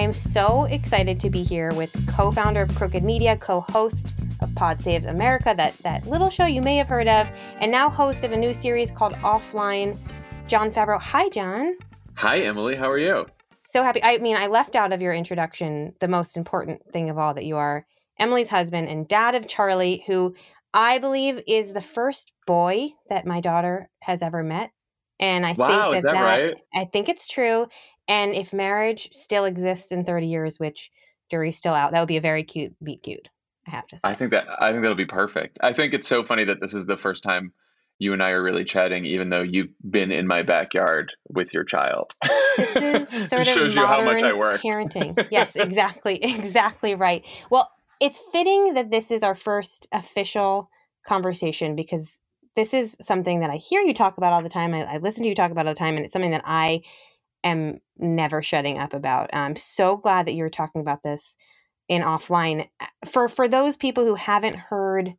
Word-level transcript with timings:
I 0.00 0.02
am 0.02 0.14
so 0.14 0.64
excited 0.64 1.20
to 1.20 1.28
be 1.28 1.42
here 1.42 1.70
with 1.74 1.94
co-founder 2.08 2.62
of 2.62 2.74
Crooked 2.74 3.04
Media, 3.04 3.36
co-host 3.36 4.08
of 4.40 4.54
Pod 4.54 4.80
Save 4.80 5.04
America, 5.04 5.52
that 5.54 5.76
that 5.82 6.06
little 6.06 6.30
show 6.30 6.46
you 6.46 6.62
may 6.62 6.76
have 6.76 6.88
heard 6.88 7.06
of, 7.06 7.28
and 7.60 7.70
now 7.70 7.90
host 7.90 8.24
of 8.24 8.32
a 8.32 8.36
new 8.38 8.54
series 8.54 8.90
called 8.90 9.12
Offline. 9.16 9.98
Jon 10.46 10.70
Favreau. 10.70 10.98
Hi, 10.98 11.28
John. 11.28 11.76
Hi, 12.16 12.40
Emily. 12.40 12.76
How 12.76 12.88
are 12.90 12.98
you? 12.98 13.26
So 13.60 13.82
happy. 13.82 14.02
I 14.02 14.16
mean, 14.16 14.38
I 14.38 14.46
left 14.46 14.74
out 14.74 14.94
of 14.94 15.02
your 15.02 15.12
introduction 15.12 15.92
the 16.00 16.08
most 16.08 16.38
important 16.38 16.80
thing 16.94 17.10
of 17.10 17.18
all 17.18 17.34
that 17.34 17.44
you 17.44 17.58
are 17.58 17.84
Emily's 18.18 18.48
husband 18.48 18.88
and 18.88 19.06
dad 19.06 19.34
of 19.34 19.48
Charlie, 19.48 20.02
who 20.06 20.34
I 20.72 20.96
believe 20.96 21.42
is 21.46 21.74
the 21.74 21.82
first 21.82 22.32
boy 22.46 22.88
that 23.10 23.26
my 23.26 23.42
daughter 23.42 23.90
has 24.00 24.22
ever 24.22 24.42
met. 24.42 24.70
And 25.18 25.44
I 25.44 25.52
wow, 25.52 25.66
think 25.66 25.82
that, 25.82 25.92
is 25.98 26.02
that, 26.04 26.14
that 26.14 26.38
right? 26.38 26.54
I 26.74 26.86
think 26.86 27.10
it's 27.10 27.28
true. 27.28 27.66
And 28.10 28.34
if 28.34 28.52
marriage 28.52 29.08
still 29.12 29.44
exists 29.44 29.92
in 29.92 30.04
30 30.04 30.26
years, 30.26 30.58
which 30.58 30.90
jury's 31.30 31.56
still 31.56 31.72
out, 31.72 31.92
that 31.92 32.00
would 32.00 32.08
be 32.08 32.16
a 32.16 32.20
very 32.20 32.42
cute 32.42 32.74
meet 32.80 33.04
cute. 33.04 33.28
I 33.68 33.70
have 33.70 33.86
to 33.86 33.98
say. 33.98 34.08
I 34.08 34.16
think 34.16 34.32
that 34.32 34.46
I 34.58 34.72
think 34.72 34.82
that'll 34.82 34.96
be 34.96 35.06
perfect. 35.06 35.58
I 35.62 35.72
think 35.72 35.94
it's 35.94 36.08
so 36.08 36.24
funny 36.24 36.44
that 36.44 36.60
this 36.60 36.74
is 36.74 36.86
the 36.86 36.96
first 36.96 37.22
time 37.22 37.52
you 38.00 38.12
and 38.12 38.20
I 38.20 38.30
are 38.30 38.42
really 38.42 38.64
chatting, 38.64 39.04
even 39.04 39.28
though 39.28 39.42
you've 39.42 39.70
been 39.88 40.10
in 40.10 40.26
my 40.26 40.42
backyard 40.42 41.12
with 41.28 41.54
your 41.54 41.62
child. 41.62 42.12
This 42.56 42.76
is 42.76 43.08
sort 43.28 43.42
it 43.42 43.48
of 43.48 43.54
shows 43.54 43.76
you 43.76 43.86
how 43.86 44.02
much 44.02 44.24
I 44.24 44.32
work. 44.32 44.60
parenting. 44.60 45.28
Yes, 45.30 45.54
exactly, 45.54 46.16
exactly 46.24 46.96
right. 46.96 47.24
Well, 47.48 47.70
it's 48.00 48.18
fitting 48.32 48.74
that 48.74 48.90
this 48.90 49.12
is 49.12 49.22
our 49.22 49.36
first 49.36 49.86
official 49.92 50.68
conversation 51.06 51.76
because 51.76 52.20
this 52.56 52.74
is 52.74 52.96
something 53.00 53.38
that 53.40 53.50
I 53.50 53.56
hear 53.56 53.82
you 53.82 53.94
talk 53.94 54.16
about 54.16 54.32
all 54.32 54.42
the 54.42 54.48
time. 54.48 54.74
I, 54.74 54.94
I 54.94 54.96
listen 54.96 55.22
to 55.22 55.28
you 55.28 55.34
talk 55.36 55.52
about 55.52 55.66
all 55.66 55.74
the 55.74 55.78
time, 55.78 55.94
and 55.94 56.04
it's 56.04 56.12
something 56.12 56.32
that 56.32 56.42
I 56.44 56.80
am 57.44 57.80
never 57.96 58.42
shutting 58.42 58.78
up 58.78 58.94
about. 58.94 59.30
I'm 59.32 59.56
so 59.56 59.96
glad 59.96 60.26
that 60.26 60.34
you're 60.34 60.50
talking 60.50 60.80
about 60.80 61.02
this 61.02 61.36
in 61.88 62.02
offline. 62.02 62.68
Eh, 62.80 62.86
for 63.10 63.28
for 63.28 63.48
those 63.48 63.76
people 63.76 64.04
who 64.04 64.14
haven't 64.14 64.56
heard 64.56 65.14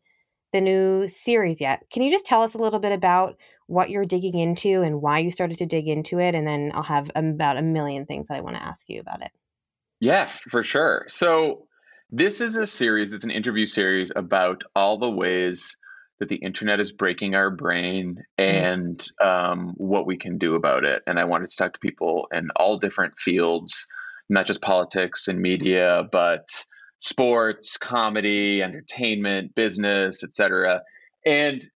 the 0.54 0.62
new 0.62 1.08
series 1.08 1.62
yet, 1.62 1.84
can 1.92 2.04
you 2.04 2.12
just 2.12 2.26
tell 2.26 2.42
us 2.42 2.54
a 2.54 2.58
little 2.58 2.80
bit 2.80 2.92
about 2.92 3.40
what 3.68 3.90
you're 3.90 4.06
digging 4.06 4.38
into 4.38 4.82
and 4.82 5.02
why 5.02 5.20
you 5.20 5.32
started 5.32 5.58
to 5.60 5.66
dig 5.66 5.88
into 5.88 6.20
it? 6.20 6.36
And 6.36 6.48
then 6.48 6.72
I'll 6.74 6.84
have 6.84 7.12
about 7.16 7.58
a 7.58 7.62
million 7.62 8.06
things 8.06 8.28
that 8.28 8.38
I 8.38 8.42
want 8.42 8.58
to 8.58 8.64
ask 8.64 8.86
you 8.90 9.00
about 9.00 9.22
it. 9.22 9.32
Yeah, 10.00 10.26
for 10.26 10.64
sure. 10.64 11.06
So 11.08 11.68
this 12.10 12.42
is 12.42 12.58
a 12.58 12.66
series, 12.66 13.14
it's 13.14 13.24
an 13.24 13.32
interview 13.32 13.68
series 13.68 14.12
about 14.16 14.64
all 14.76 14.98
the 14.98 15.10
ways 15.10 15.78
that 16.22 16.30
the 16.30 16.36
internet 16.36 16.80
is 16.80 16.92
breaking 16.92 17.34
our 17.34 17.50
brain 17.50 18.24
and 18.38 19.04
um, 19.20 19.74
what 19.78 20.06
we 20.06 20.18
can 20.18 20.38
do 20.38 20.54
about 20.54 20.84
it. 20.84 21.02
And 21.08 21.20
I 21.20 21.24
wanted 21.24 21.50
to 21.50 21.58
talk 21.58 21.74
to 21.74 21.80
people 21.80 22.28
in 22.32 22.50
all 22.56 22.78
different 22.78 23.18
fields, 23.18 23.88
not 24.30 24.46
just 24.46 24.62
politics 24.62 25.28
and 25.28 25.42
media, 25.42 26.04
but 26.12 26.48
sports, 27.00 27.76
comedy, 27.78 28.62
entertainment, 28.62 29.56
business, 29.56 30.24
etc. 30.24 30.84
And 31.26 31.68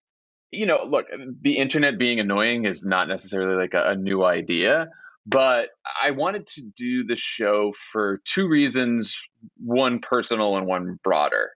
you 0.50 0.66
know, 0.66 0.80
look, 0.86 1.06
the 1.40 1.56
internet 1.56 1.98
being 1.98 2.20
annoying 2.20 2.66
is 2.66 2.84
not 2.84 3.08
necessarily 3.08 3.56
like 3.56 3.72
a, 3.72 3.92
a 3.92 3.96
new 3.96 4.24
idea, 4.24 4.88
but 5.26 5.70
I 6.02 6.10
wanted 6.10 6.46
to 6.48 6.62
do 6.76 7.04
the 7.04 7.16
show 7.16 7.72
for 7.72 8.20
two 8.26 8.46
reasons 8.46 9.18
one 9.56 10.00
personal 10.00 10.58
and 10.58 10.66
one 10.66 10.98
broader. 11.02 11.50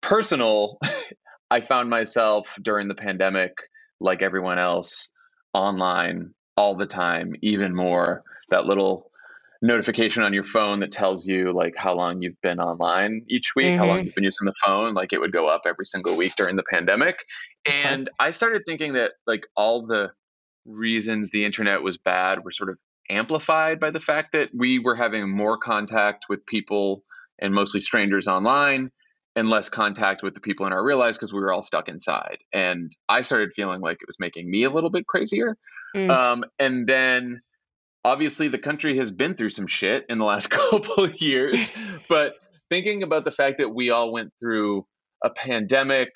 Personal, 0.00 0.78
I 1.50 1.60
found 1.60 1.90
myself 1.90 2.58
during 2.62 2.88
the 2.88 2.94
pandemic, 2.94 3.52
like 4.00 4.22
everyone 4.22 4.58
else, 4.58 5.08
online 5.54 6.34
all 6.56 6.76
the 6.76 6.86
time, 6.86 7.34
even 7.42 7.74
more. 7.74 8.22
That 8.50 8.66
little 8.66 9.10
notification 9.62 10.22
on 10.22 10.32
your 10.32 10.44
phone 10.44 10.80
that 10.80 10.92
tells 10.92 11.26
you 11.26 11.52
like 11.52 11.74
how 11.76 11.94
long 11.94 12.22
you've 12.22 12.40
been 12.42 12.60
online 12.60 13.24
each 13.28 13.54
week, 13.56 13.74
how 13.74 13.86
long 13.86 14.00
Mhm. 14.00 14.04
you've 14.04 14.14
been 14.14 14.24
using 14.24 14.46
the 14.46 14.54
phone, 14.64 14.94
like 14.94 15.12
it 15.12 15.20
would 15.20 15.32
go 15.32 15.48
up 15.48 15.62
every 15.66 15.86
single 15.86 16.16
week 16.16 16.36
during 16.36 16.56
the 16.56 16.62
pandemic. 16.70 17.18
And 17.66 18.08
I 18.20 18.30
started 18.30 18.62
thinking 18.66 18.92
that 18.92 19.12
like 19.26 19.46
all 19.56 19.84
the 19.84 20.12
reasons 20.64 21.30
the 21.30 21.44
internet 21.44 21.82
was 21.82 21.96
bad 21.98 22.44
were 22.44 22.52
sort 22.52 22.70
of 22.70 22.78
amplified 23.10 23.80
by 23.80 23.90
the 23.90 24.00
fact 24.00 24.32
that 24.32 24.50
we 24.54 24.78
were 24.78 24.94
having 24.94 25.28
more 25.28 25.56
contact 25.58 26.26
with 26.28 26.44
people 26.46 27.04
and 27.40 27.54
mostly 27.54 27.80
strangers 27.80 28.28
online 28.28 28.90
and 29.38 29.48
less 29.48 29.68
contact 29.68 30.22
with 30.22 30.34
the 30.34 30.40
people 30.40 30.66
in 30.66 30.72
our 30.72 30.84
real 30.84 30.98
lives 30.98 31.16
because 31.16 31.32
we 31.32 31.38
were 31.38 31.52
all 31.52 31.62
stuck 31.62 31.88
inside. 31.88 32.38
And 32.52 32.90
I 33.08 33.22
started 33.22 33.50
feeling 33.54 33.80
like 33.80 33.98
it 34.00 34.06
was 34.08 34.18
making 34.18 34.50
me 34.50 34.64
a 34.64 34.70
little 34.70 34.90
bit 34.90 35.06
crazier. 35.06 35.56
Mm. 35.94 36.10
Um, 36.10 36.44
and 36.58 36.88
then 36.88 37.40
obviously 38.04 38.48
the 38.48 38.58
country 38.58 38.98
has 38.98 39.12
been 39.12 39.36
through 39.36 39.50
some 39.50 39.68
shit 39.68 40.04
in 40.08 40.18
the 40.18 40.24
last 40.24 40.50
couple 40.50 41.04
of 41.04 41.20
years, 41.20 41.72
but 42.08 42.34
thinking 42.68 43.04
about 43.04 43.24
the 43.24 43.30
fact 43.30 43.58
that 43.58 43.72
we 43.72 43.90
all 43.90 44.12
went 44.12 44.32
through 44.40 44.84
a 45.24 45.30
pandemic, 45.30 46.10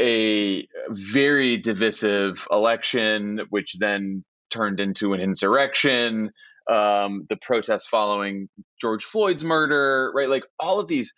a 0.00 0.66
very 0.90 1.58
divisive 1.58 2.46
election, 2.50 3.40
which 3.50 3.76
then 3.78 4.24
turned 4.50 4.80
into 4.80 5.12
an 5.12 5.20
insurrection, 5.20 6.32
um, 6.68 7.24
the 7.30 7.36
protests 7.40 7.86
following 7.86 8.48
George 8.80 9.04
Floyd's 9.04 9.44
murder, 9.44 10.12
right? 10.14 10.28
Like 10.28 10.44
all 10.58 10.80
of 10.80 10.88
these 10.88 11.12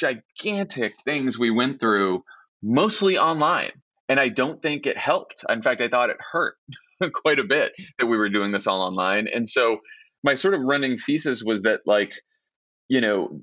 gigantic 0.00 0.94
things 1.04 1.38
we 1.38 1.50
went 1.50 1.80
through, 1.80 2.24
mostly 2.62 3.18
online. 3.18 3.72
And 4.08 4.18
I 4.18 4.28
don't 4.28 4.60
think 4.60 4.86
it 4.86 4.96
helped. 4.96 5.44
In 5.48 5.62
fact, 5.62 5.80
I 5.80 5.88
thought 5.88 6.10
it 6.10 6.16
hurt 6.32 6.56
quite 7.22 7.38
a 7.38 7.44
bit 7.44 7.72
that 7.98 8.06
we 8.06 8.16
were 8.16 8.28
doing 8.30 8.52
this 8.52 8.66
all 8.66 8.82
online. 8.82 9.28
And 9.32 9.48
so 9.48 9.78
my 10.24 10.34
sort 10.34 10.54
of 10.54 10.60
running 10.62 10.98
thesis 10.98 11.42
was 11.44 11.62
that, 11.62 11.80
like, 11.86 12.12
you 12.88 13.00
know, 13.00 13.40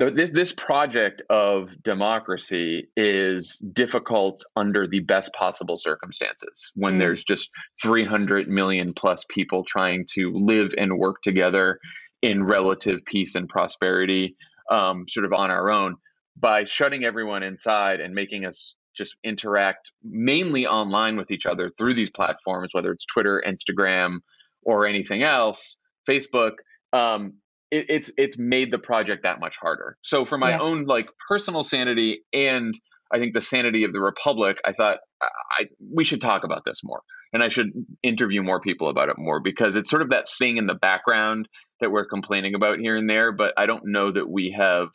th- 0.00 0.14
this 0.14 0.30
this 0.30 0.52
project 0.52 1.22
of 1.28 1.80
democracy 1.82 2.88
is 2.96 3.58
difficult 3.72 4.42
under 4.56 4.86
the 4.86 5.00
best 5.00 5.32
possible 5.34 5.78
circumstances 5.78 6.72
when 6.74 6.94
Mm. 6.94 6.98
there's 7.00 7.24
just 7.24 7.50
300 7.82 8.48
million 8.48 8.94
plus 8.94 9.24
people 9.28 9.64
trying 9.64 10.06
to 10.14 10.32
live 10.34 10.74
and 10.78 10.98
work 10.98 11.20
together 11.22 11.78
in 12.22 12.42
relative 12.42 13.00
peace 13.06 13.34
and 13.34 13.48
prosperity 13.48 14.36
um, 14.70 15.04
sort 15.08 15.26
of 15.26 15.32
on 15.32 15.50
our 15.50 15.70
own 15.70 15.96
by 16.38 16.64
shutting 16.64 17.04
everyone 17.04 17.42
inside 17.42 18.00
and 18.00 18.14
making 18.14 18.44
us 18.44 18.74
just 18.96 19.16
interact 19.24 19.92
mainly 20.02 20.66
online 20.66 21.16
with 21.16 21.30
each 21.30 21.46
other 21.46 21.70
through 21.78 21.94
these 21.94 22.10
platforms 22.10 22.70
whether 22.72 22.90
it's 22.92 23.06
twitter 23.06 23.42
instagram 23.46 24.18
or 24.62 24.86
anything 24.86 25.22
else 25.22 25.78
facebook 26.08 26.52
um, 26.92 27.34
it, 27.70 27.86
it's 27.88 28.10
it's 28.16 28.38
made 28.38 28.72
the 28.72 28.78
project 28.78 29.24
that 29.24 29.40
much 29.40 29.56
harder. 29.60 29.96
So 30.02 30.24
for 30.24 30.38
my 30.38 30.50
Yeah. 30.52 30.60
own 30.60 30.84
like 30.84 31.08
personal 31.28 31.62
sanity 31.62 32.22
and 32.32 32.72
I 33.12 33.18
think 33.18 33.34
the 33.34 33.40
sanity 33.40 33.84
of 33.84 33.92
the 33.92 34.00
republic, 34.00 34.58
I 34.64 34.72
thought 34.72 34.98
I, 35.22 35.66
we 35.92 36.04
should 36.04 36.20
talk 36.20 36.44
about 36.44 36.64
this 36.64 36.80
more, 36.84 37.02
and 37.32 37.42
I 37.42 37.48
should 37.48 37.70
interview 38.02 38.42
more 38.42 38.60
people 38.60 38.88
about 38.88 39.08
it 39.08 39.16
more 39.18 39.40
because 39.40 39.76
it's 39.76 39.90
sort 39.90 40.02
of 40.02 40.10
that 40.10 40.28
thing 40.38 40.56
in 40.56 40.66
the 40.66 40.74
background 40.74 41.48
that 41.80 41.90
we're 41.90 42.06
complaining 42.06 42.54
about 42.54 42.78
here 42.78 42.96
and 42.96 43.08
there, 43.08 43.32
but 43.32 43.54
I 43.56 43.66
don't 43.66 43.84
know 43.86 44.12
that 44.12 44.28
we 44.28 44.54
have 44.58 44.88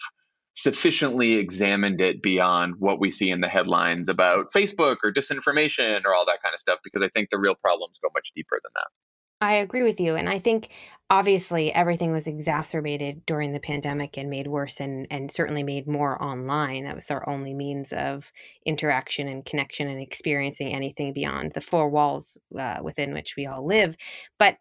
sufficiently 0.55 1.33
examined 1.33 1.99
it 2.01 2.21
beyond 2.21 2.75
what 2.77 2.99
we 2.99 3.09
see 3.09 3.29
in 3.29 3.41
the 3.41 3.47
headlines 3.47 4.07
about 4.07 4.51
Facebook 4.53 4.97
or 5.03 5.11
disinformation 5.11 6.01
or 6.05 6.13
all 6.13 6.25
that 6.27 6.43
kind 6.43 6.53
of 6.53 6.59
stuff 6.59 6.79
because 6.83 7.01
I 7.01 7.09
think 7.09 7.29
the 7.29 7.39
real 7.39 7.55
problems 7.55 7.97
go 8.03 8.09
much 8.13 8.31
deeper 8.35 8.59
than 8.63 8.71
that. 8.75 9.02
I 9.43 9.55
agree 9.55 9.83
with 9.83 9.99
you. 9.99 10.15
And 10.15 10.29
I 10.29 10.39
think 10.39 10.69
obviously 11.09 11.73
everything 11.73 12.13
was 12.13 12.27
exacerbated 12.27 13.25
during 13.25 13.51
the 13.51 13.59
pandemic 13.59 14.17
and 14.17 14.29
made 14.29 14.47
worse 14.47 14.79
and, 14.79 15.05
and 15.11 15.29
certainly 15.29 15.63
made 15.63 15.85
more 15.85 16.21
online. 16.23 16.85
That 16.85 16.95
was 16.95 17.11
our 17.11 17.27
only 17.29 17.53
means 17.53 17.91
of 17.91 18.31
interaction 18.65 19.27
and 19.27 19.43
connection 19.43 19.89
and 19.89 20.01
experiencing 20.01 20.73
anything 20.73 21.11
beyond 21.11 21.51
the 21.51 21.61
four 21.61 21.89
walls 21.89 22.37
uh, 22.57 22.77
within 22.81 23.13
which 23.13 23.35
we 23.35 23.45
all 23.45 23.67
live. 23.67 23.97
But 24.39 24.55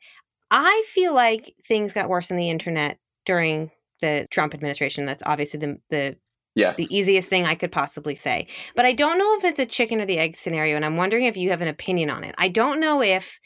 I 0.50 0.82
feel 0.88 1.14
like 1.14 1.55
things 1.69 1.93
got 1.93 2.08
worse 2.08 2.32
on 2.32 2.37
the 2.37 2.50
internet 2.50 2.99
during 3.25 3.70
the 4.00 4.26
Trump 4.32 4.52
administration. 4.52 5.06
That's 5.06 5.23
obviously 5.25 5.61
the, 5.61 5.78
the 5.90 6.17
Yes. 6.55 6.76
the 6.76 6.94
easiest 6.94 7.31
thing 7.31 7.46
I 7.46 7.55
could 7.55 7.73
possibly 7.73 8.14
say. 8.14 8.46
But 8.76 8.85
I 8.85 8.93
don't 8.93 9.17
know 9.17 9.37
if 9.38 9.44
it's 9.44 9.58
a 9.58 9.64
chicken 9.64 10.02
or 10.02 10.06
the 10.06 10.19
egg 10.19 10.37
scenario, 10.37 10.76
and 10.76 10.85
I'm 10.85 10.99
wondering 10.99 11.25
if 11.25 11.37
you 11.37 11.49
have 11.49 11.62
an 11.62 11.69
opinion 11.69 12.11
on 12.11 12.25
it. 12.25 12.35
I 12.37 12.49
don't 12.49 12.78
know 12.78 13.00
if 13.00 13.40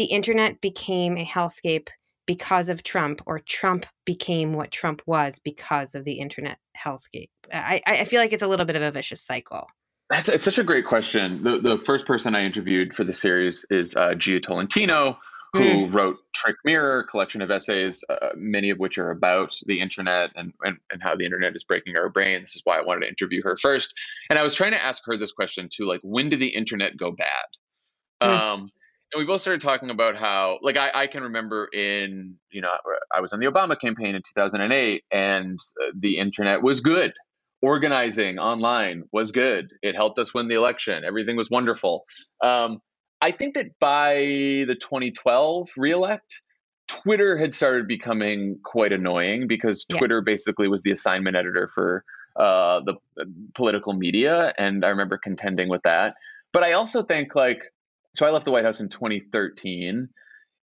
the 0.00 0.06
internet 0.06 0.62
became 0.62 1.18
a 1.18 1.26
hellscape 1.26 1.88
because 2.24 2.70
of 2.70 2.82
Trump, 2.82 3.20
or 3.26 3.38
Trump 3.38 3.84
became 4.06 4.54
what 4.54 4.70
Trump 4.70 5.02
was 5.04 5.38
because 5.38 5.94
of 5.94 6.06
the 6.06 6.14
internet 6.14 6.56
hellscape. 6.74 7.28
I, 7.52 7.82
I 7.86 8.04
feel 8.04 8.18
like 8.18 8.32
it's 8.32 8.42
a 8.42 8.46
little 8.46 8.64
bit 8.64 8.76
of 8.76 8.82
a 8.82 8.90
vicious 8.90 9.20
cycle. 9.20 9.66
That's 10.08 10.30
it's 10.30 10.46
such 10.46 10.58
a 10.58 10.64
great 10.64 10.86
question. 10.86 11.42
The 11.42 11.60
the 11.60 11.78
first 11.84 12.06
person 12.06 12.34
I 12.34 12.44
interviewed 12.44 12.96
for 12.96 13.04
the 13.04 13.12
series 13.12 13.66
is 13.68 13.94
uh, 13.94 14.14
Jia 14.14 14.42
Tolentino, 14.42 15.18
who 15.52 15.84
wrote 15.88 16.16
Trick 16.34 16.56
Mirror, 16.64 17.04
collection 17.10 17.42
of 17.42 17.50
essays, 17.50 18.02
uh, 18.08 18.30
many 18.34 18.70
of 18.70 18.78
which 18.78 18.96
are 18.96 19.10
about 19.10 19.54
the 19.66 19.80
internet 19.82 20.30
and, 20.34 20.54
and 20.62 20.78
and 20.90 21.02
how 21.02 21.14
the 21.14 21.26
internet 21.26 21.54
is 21.54 21.64
breaking 21.64 21.98
our 21.98 22.08
brain. 22.08 22.40
This 22.40 22.56
is 22.56 22.62
why 22.64 22.78
I 22.78 22.82
wanted 22.82 23.00
to 23.00 23.08
interview 23.08 23.42
her 23.42 23.58
first. 23.58 23.92
And 24.30 24.38
I 24.38 24.42
was 24.42 24.54
trying 24.54 24.72
to 24.72 24.82
ask 24.82 25.02
her 25.04 25.18
this 25.18 25.32
question 25.32 25.68
too, 25.70 25.84
like 25.84 26.00
when 26.02 26.30
did 26.30 26.40
the 26.40 26.48
internet 26.48 26.96
go 26.96 27.12
bad? 27.12 27.46
Mm. 28.22 28.28
Um, 28.28 28.70
and 29.12 29.18
we 29.18 29.24
both 29.24 29.40
started 29.40 29.60
talking 29.60 29.90
about 29.90 30.16
how 30.16 30.58
like 30.62 30.76
I, 30.76 30.90
I 30.94 31.06
can 31.06 31.24
remember 31.24 31.68
in 31.72 32.36
you 32.50 32.60
know 32.60 32.70
i 33.12 33.20
was 33.20 33.32
on 33.32 33.40
the 33.40 33.46
obama 33.46 33.78
campaign 33.78 34.14
in 34.14 34.22
2008 34.22 35.04
and 35.10 35.58
uh, 35.82 35.90
the 35.94 36.18
internet 36.18 36.62
was 36.62 36.80
good. 36.80 37.12
Organizing 37.62 38.38
online 38.38 39.04
was 39.12 39.32
good. 39.32 39.72
It 39.82 39.94
helped 39.94 40.18
us 40.18 40.32
win 40.32 40.48
the 40.48 40.54
election. 40.54 41.04
Everything 41.04 41.36
was 41.36 41.50
wonderful. 41.50 42.04
Um, 42.42 42.80
i 43.20 43.30
think 43.30 43.54
that 43.54 43.78
by 43.78 44.14
the 44.66 44.76
2012 44.80 45.68
reelect 45.76 46.40
twitter 46.88 47.36
had 47.36 47.52
started 47.52 47.86
becoming 47.86 48.58
quite 48.64 48.92
annoying 48.92 49.46
because 49.46 49.84
twitter 49.84 50.16
yeah. 50.16 50.32
basically 50.32 50.68
was 50.68 50.82
the 50.82 50.90
assignment 50.90 51.36
editor 51.36 51.70
for 51.74 52.04
uh, 52.36 52.80
the 52.80 52.94
uh, 53.20 53.24
political 53.54 53.92
media 53.92 54.54
and 54.56 54.84
i 54.84 54.88
remember 54.88 55.18
contending 55.18 55.68
with 55.68 55.82
that. 55.82 56.14
But 56.52 56.62
i 56.62 56.72
also 56.72 57.02
think 57.02 57.34
like 57.34 57.62
so 58.14 58.26
I 58.26 58.30
left 58.30 58.44
the 58.44 58.50
White 58.50 58.64
House 58.64 58.80
in 58.80 58.88
2013 58.88 60.08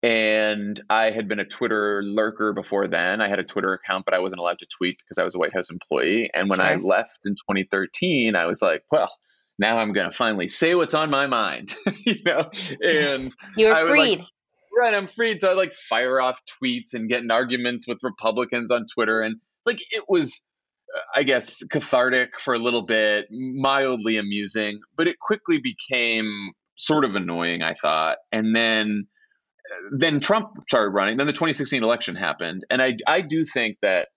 and 0.03 0.81
I 0.89 1.11
had 1.11 1.27
been 1.27 1.39
a 1.39 1.45
Twitter 1.45 2.01
lurker 2.03 2.53
before 2.53 2.87
then. 2.87 3.21
I 3.21 3.27
had 3.27 3.39
a 3.39 3.43
Twitter 3.43 3.73
account, 3.73 4.05
but 4.05 4.15
I 4.15 4.19
wasn't 4.19 4.39
allowed 4.39 4.59
to 4.59 4.65
tweet 4.65 4.97
because 4.97 5.19
I 5.19 5.23
was 5.23 5.35
a 5.35 5.37
White 5.37 5.53
House 5.53 5.69
employee. 5.69 6.31
And 6.33 6.49
when 6.49 6.59
I 6.59 6.75
left 6.75 7.19
in 7.25 7.33
2013, 7.33 8.35
I 8.35 8.47
was 8.47 8.61
like, 8.61 8.83
well, 8.91 9.11
now 9.59 9.77
I'm 9.77 9.93
going 9.93 10.09
to 10.09 10.15
finally 10.15 10.47
say 10.47 10.73
what's 10.73 10.95
on 10.95 11.11
my 11.11 11.27
mind, 11.27 11.75
you 12.05 12.23
know? 12.25 12.49
And 12.83 13.31
you 13.55 13.67
were 13.67 13.87
freed. 13.87 14.19
Like, 14.19 14.27
right, 14.75 14.93
I'm 14.95 15.05
freed. 15.05 15.41
So 15.41 15.51
I 15.51 15.53
like 15.53 15.71
fire 15.71 16.19
off 16.19 16.39
tweets 16.63 16.93
and 16.93 17.07
get 17.07 17.21
in 17.21 17.29
arguments 17.29 17.87
with 17.87 17.99
Republicans 18.01 18.71
on 18.71 18.87
Twitter. 18.91 19.21
And 19.21 19.35
like 19.67 19.81
it 19.91 20.05
was, 20.09 20.41
uh, 20.95 21.19
I 21.19 21.21
guess, 21.21 21.61
cathartic 21.69 22.39
for 22.39 22.55
a 22.55 22.59
little 22.59 22.87
bit, 22.87 23.27
mildly 23.29 24.17
amusing, 24.17 24.79
but 24.97 25.07
it 25.07 25.19
quickly 25.19 25.59
became 25.59 26.53
sort 26.81 27.05
of 27.05 27.15
annoying, 27.15 27.61
I 27.61 27.73
thought. 27.73 28.17
And 28.31 28.55
then 28.55 29.07
then 29.91 30.19
Trump 30.19 30.49
started 30.67 30.89
running. 30.89 31.17
Then 31.17 31.27
the 31.27 31.33
2016 31.33 31.83
election 31.83 32.15
happened, 32.15 32.65
and 32.69 32.81
I 32.81 32.97
I 33.07 33.21
do 33.21 33.45
think 33.45 33.77
that 33.81 34.09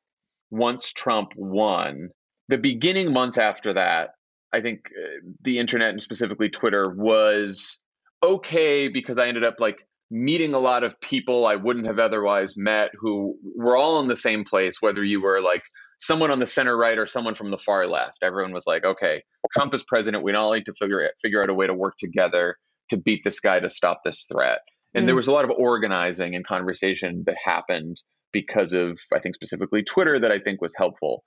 once 0.51 0.93
Trump 0.93 1.31
won, 1.37 2.11
the 2.49 2.59
beginning 2.59 3.13
months 3.13 3.39
after 3.39 3.75
that, 3.75 4.11
I 4.53 4.61
think 4.61 4.87
uh, 4.87 5.31
the 5.43 5.59
internet 5.59 5.91
and 5.91 6.03
specifically 6.03 6.49
Twitter 6.49 6.91
was 6.91 7.79
okay 8.23 8.89
because 8.89 9.19
I 9.19 9.29
ended 9.29 9.45
up 9.45 9.57
like 9.59 9.87
meeting 10.11 10.55
a 10.55 10.59
lot 10.59 10.85
of 10.85 11.01
people 11.01 11.47
I 11.47 11.57
wouldn't 11.57 11.87
have 11.87 11.99
otherwise 11.99 12.57
met 12.57 12.91
who 12.99 13.37
were 13.57 13.77
all 13.77 14.01
in 14.01 14.09
the 14.09 14.17
same 14.17 14.45
place, 14.45 14.81
whether 14.81 15.03
you 15.03 15.21
were 15.21 15.41
like 15.41 15.63
someone 15.99 16.31
on 16.31 16.39
the 16.39 16.47
center 16.47 16.77
right 16.77 16.99
or 16.99 17.07
someone 17.07 17.35
from 17.35 17.51
the 17.51 17.59
far 17.59 17.87
left. 17.87 18.19
Everyone 18.23 18.53
was 18.53 18.67
like, 18.67 18.85
okay, 18.85 19.23
Trump 19.53 19.75
is 19.75 19.85
president. 19.85 20.25
We 20.25 20.35
all 20.35 20.53
need 20.53 20.67
to 20.67 20.75
figure 20.75 21.11
figure 21.23 21.43
out 21.43 21.51
a 21.51 21.55
way 21.55 21.67
to 21.67 21.75
work 21.75 21.95
together 21.99 22.57
to 22.91 22.97
beat 22.97 23.23
this 23.25 23.41
guy 23.41 23.61
to 23.61 23.71
stop 23.71 24.01
this 24.05 24.27
threat. 24.31 24.59
And 24.95 25.05
mm. 25.05 25.07
there 25.07 25.17
was 25.17 25.29
a 25.29 25.33
lot 25.33 25.45
of 25.45 25.51
organizing 25.51 26.35
and 26.35 26.47
conversation 26.47 27.25
that 27.27 27.37
happened 27.43 28.01
because 28.33 28.73
of, 28.73 28.99
I 29.13 29.21
think, 29.21 29.35
specifically 29.35 29.83
Twitter 29.83 30.21
that 30.21 30.33
I 30.33 30.41
think 30.41 30.61
was 30.61 30.75
helpful. 30.77 31.23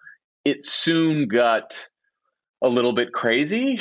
It 0.45 0.63
soon 0.63 1.27
got 1.27 1.87
a 2.63 2.67
little 2.67 2.93
bit 2.93 3.11
crazy. 3.13 3.79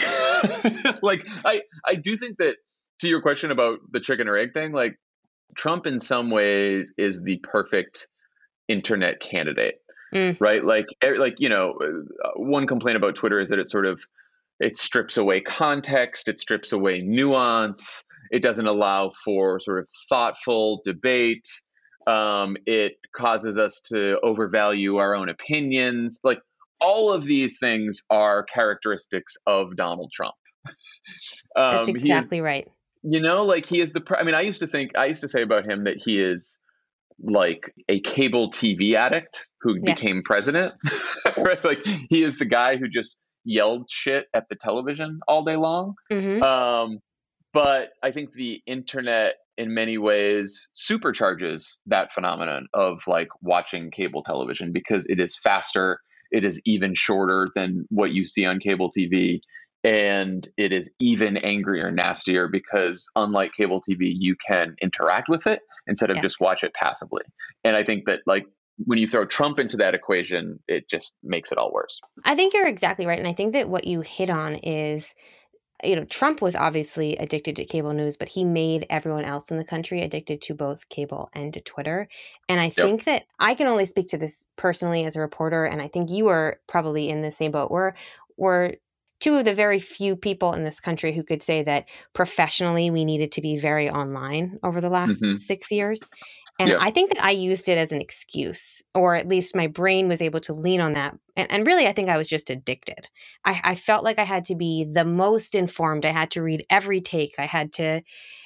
like 1.03 1.27
I, 1.45 1.63
I 1.87 1.95
do 1.97 2.17
think 2.17 2.39
that 2.39 2.57
to 3.01 3.09
your 3.09 3.21
question 3.21 3.51
about 3.51 3.79
the 3.91 4.01
chicken 4.01 4.29
or 4.29 4.37
egg 4.37 4.53
thing, 4.55 4.73
like 4.73 4.97
Trump 5.55 5.87
in 5.87 6.01
some 6.01 6.31
ways 6.31 6.87
is 6.97 7.21
the 7.23 7.39
perfect 7.43 8.09
internet 8.69 9.21
candidate 9.21 9.77
mm. 10.17 10.41
right? 10.41 10.65
Like, 10.65 10.87
like 11.19 11.37
you 11.39 11.49
know, 11.49 11.75
uh, 11.83 12.31
one 12.37 12.67
complaint 12.67 12.97
about 12.97 13.15
Twitter 13.15 13.41
is 13.41 13.51
that 13.51 13.59
it 13.59 13.69
sort 13.69 13.87
of 13.87 14.01
it 14.59 14.79
strips 14.79 15.17
away 15.17 15.41
context, 15.41 16.29
it 16.29 16.39
strips 16.39 16.73
away 16.73 17.01
nuance, 17.01 18.05
it 18.31 18.43
doesn't 18.43 18.67
allow 18.67 19.13
for 19.25 19.61
sort 19.61 19.81
of 19.81 19.89
thoughtful 20.09 20.81
debate. 20.85 21.47
Um, 22.07 22.57
it 22.67 22.95
causes 23.17 23.59
us 23.59 23.81
to 23.93 24.19
overvalue 24.23 24.97
our 24.97 25.15
own 25.15 25.29
opinions. 25.29 26.21
Like 26.23 26.39
all 26.81 27.13
of 27.13 27.25
these 27.25 27.59
things 27.59 28.03
are 28.11 28.45
characteristics 28.45 29.35
of 29.47 29.77
Donald 29.77 30.13
Trump. 30.15 30.35
um, 30.67 30.75
That's 31.57 31.89
exactly 31.89 32.39
is, 32.39 32.45
right. 32.45 32.69
You 33.03 33.21
know, 33.21 33.45
like 33.45 33.67
he 33.67 33.81
is 33.81 33.93
the. 33.93 34.03
I 34.19 34.25
mean, 34.25 34.35
I 34.35 34.41
used 34.43 34.61
to 34.61 34.67
think 34.67 34.97
I 34.97 35.07
used 35.07 35.21
to 35.21 35.29
say 35.29 35.43
about 35.43 35.69
him 35.69 35.85
that 35.85 35.97
he 35.97 36.21
is 36.21 36.59
like 37.23 37.73
a 37.89 38.01
cable 38.01 38.51
TV 38.51 38.95
addict 38.95 39.49
who 39.61 39.77
yes. 39.83 39.95
became 39.95 40.23
president. 40.23 40.75
right? 41.37 41.65
Like 41.65 41.85
he 42.09 42.23
is 42.23 42.37
the 42.37 42.45
guy 42.45 42.77
who 42.77 42.89
just 42.89 43.17
yelled 43.45 43.87
shit 43.91 44.27
at 44.35 44.45
the 44.49 44.57
television 44.57 45.21
all 45.29 45.45
day 45.45 45.57
long. 45.57 45.95
Mm-hmm. 46.11 46.43
Um, 46.43 46.99
but 47.53 47.91
I 48.03 48.11
think 48.11 48.33
the 48.35 48.61
internet 48.67 49.35
in 49.57 49.73
many 49.73 49.97
ways 49.97 50.69
supercharges 50.77 51.77
that 51.87 52.13
phenomenon 52.13 52.67
of 52.75 53.01
like 53.07 53.29
watching 53.41 53.91
cable 53.91 54.23
television 54.23 54.73
because 54.73 55.07
it 55.09 55.19
is 55.19 55.39
faster, 55.39 55.99
it 56.31 56.45
is 56.45 56.61
even 56.67 56.95
shorter 56.95 57.49
than 57.55 57.87
what 57.89 58.13
you 58.13 58.27
see 58.27 58.45
on 58.45 58.59
cable 58.59 58.91
TV 58.91 59.41
and 59.87 60.49
it 60.57 60.73
is 60.73 60.91
even 60.99 61.37
angrier 61.39 61.93
nastier 61.93 62.49
because 62.49 63.09
unlike 63.15 63.53
cable 63.57 63.81
tv 63.81 64.13
you 64.15 64.35
can 64.37 64.75
interact 64.83 65.29
with 65.29 65.47
it 65.47 65.61
instead 65.87 66.11
of 66.11 66.17
yes. 66.17 66.25
just 66.25 66.41
watch 66.41 66.65
it 66.65 66.75
passively 66.75 67.23
and 67.65 67.77
i 67.77 67.85
think 67.85 68.05
that 68.05 68.21
like 68.27 68.47
when 68.85 68.99
you 68.99 69.07
throw 69.07 69.25
trump 69.25 69.59
into 69.59 69.77
that 69.77 69.95
equation 69.95 70.59
it 70.67 70.89
just 70.91 71.15
makes 71.23 71.53
it 71.53 71.59
all 71.59 71.73
worse 71.73 72.01
i 72.25 72.35
think 72.35 72.53
you're 72.53 72.67
exactly 72.67 73.07
right 73.07 73.19
and 73.19 73.29
i 73.29 73.33
think 73.33 73.53
that 73.53 73.69
what 73.69 73.87
you 73.87 74.01
hit 74.01 74.29
on 74.29 74.57
is 74.57 75.15
you 75.85 75.95
know 75.95 76.05
trump 76.07 76.43
was 76.43 76.57
obviously 76.57 77.17
addicted 77.19 77.55
to 77.55 77.65
cable 77.65 77.93
news 77.93 78.17
but 78.17 78.29
he 78.29 78.43
made 78.43 78.87
everyone 78.91 79.25
else 79.25 79.51
in 79.53 79.59
the 79.59 79.65
country 79.65 80.03
addicted 80.03 80.43
to 80.43 80.53
both 80.53 80.89
cable 80.89 81.31
and 81.33 81.55
to 81.55 81.61
twitter 81.61 82.09
and 82.49 82.61
i 82.61 82.65
yep. 82.65 82.75
think 82.75 83.05
that 83.05 83.23
i 83.39 83.55
can 83.55 83.69
only 83.69 83.87
speak 83.87 84.09
to 84.09 84.19
this 84.19 84.49
personally 84.57 85.05
as 85.05 85.15
a 85.15 85.21
reporter 85.21 85.65
and 85.65 85.81
i 85.81 85.87
think 85.87 86.11
you 86.11 86.27
are 86.27 86.59
probably 86.67 87.09
in 87.09 87.23
the 87.23 87.31
same 87.31 87.53
boat 87.53 87.71
where 87.71 87.95
we're 88.39 88.75
two 89.21 89.37
of 89.37 89.45
the 89.45 89.55
very 89.55 89.79
few 89.79 90.17
people 90.17 90.53
in 90.53 90.65
this 90.65 90.81
country 90.81 91.13
who 91.13 91.23
could 91.23 91.43
say 91.43 91.63
that 91.63 91.89
professionally 92.13 92.91
we 92.91 93.05
needed 93.05 93.33
to 93.33 93.41
be 93.41 93.59
very 93.59 93.89
online 93.89 94.59
over 94.63 94.81
the 94.81 94.91
last 94.91 95.23
mm-hmm. 95.23 95.37
six 95.37 95.71
years. 95.71 96.09
And 96.59 96.71
yeah. 96.71 96.79
I 96.81 96.91
think 96.91 97.15
that 97.15 97.23
I 97.23 97.33
used 97.33 97.69
it 97.69 97.77
as 97.77 97.93
an 97.93 98.01
excuse, 98.01 98.83
or 98.95 99.15
at 99.15 99.29
least 99.29 99.55
my 99.55 99.67
brain 99.67 100.09
was 100.09 100.23
able 100.23 100.41
to 100.41 100.55
lean 100.55 100.81
on 100.81 100.95
that. 100.95 101.15
And, 101.37 101.51
and 101.51 101.67
really, 101.67 101.87
I 101.87 101.93
think 101.93 102.09
I 102.09 102.17
was 102.17 102.29
just 102.29 102.49
addicted. 102.49 103.11
I, 103.45 103.61
I, 103.63 103.75
felt 103.75 104.05
like 104.05 104.19
I 104.19 104.25
had 104.25 104.47
to 104.47 104.55
be 104.55 104.87
the 104.91 105.05
most 105.05 105.55
informed. 105.55 106.07
I 106.07 106.13
had 106.13 106.31
to 106.31 106.43
read 106.43 106.65
every 106.71 107.03
take. 107.03 107.35
I 107.39 107.45
had 107.45 107.75
to 107.75 108.01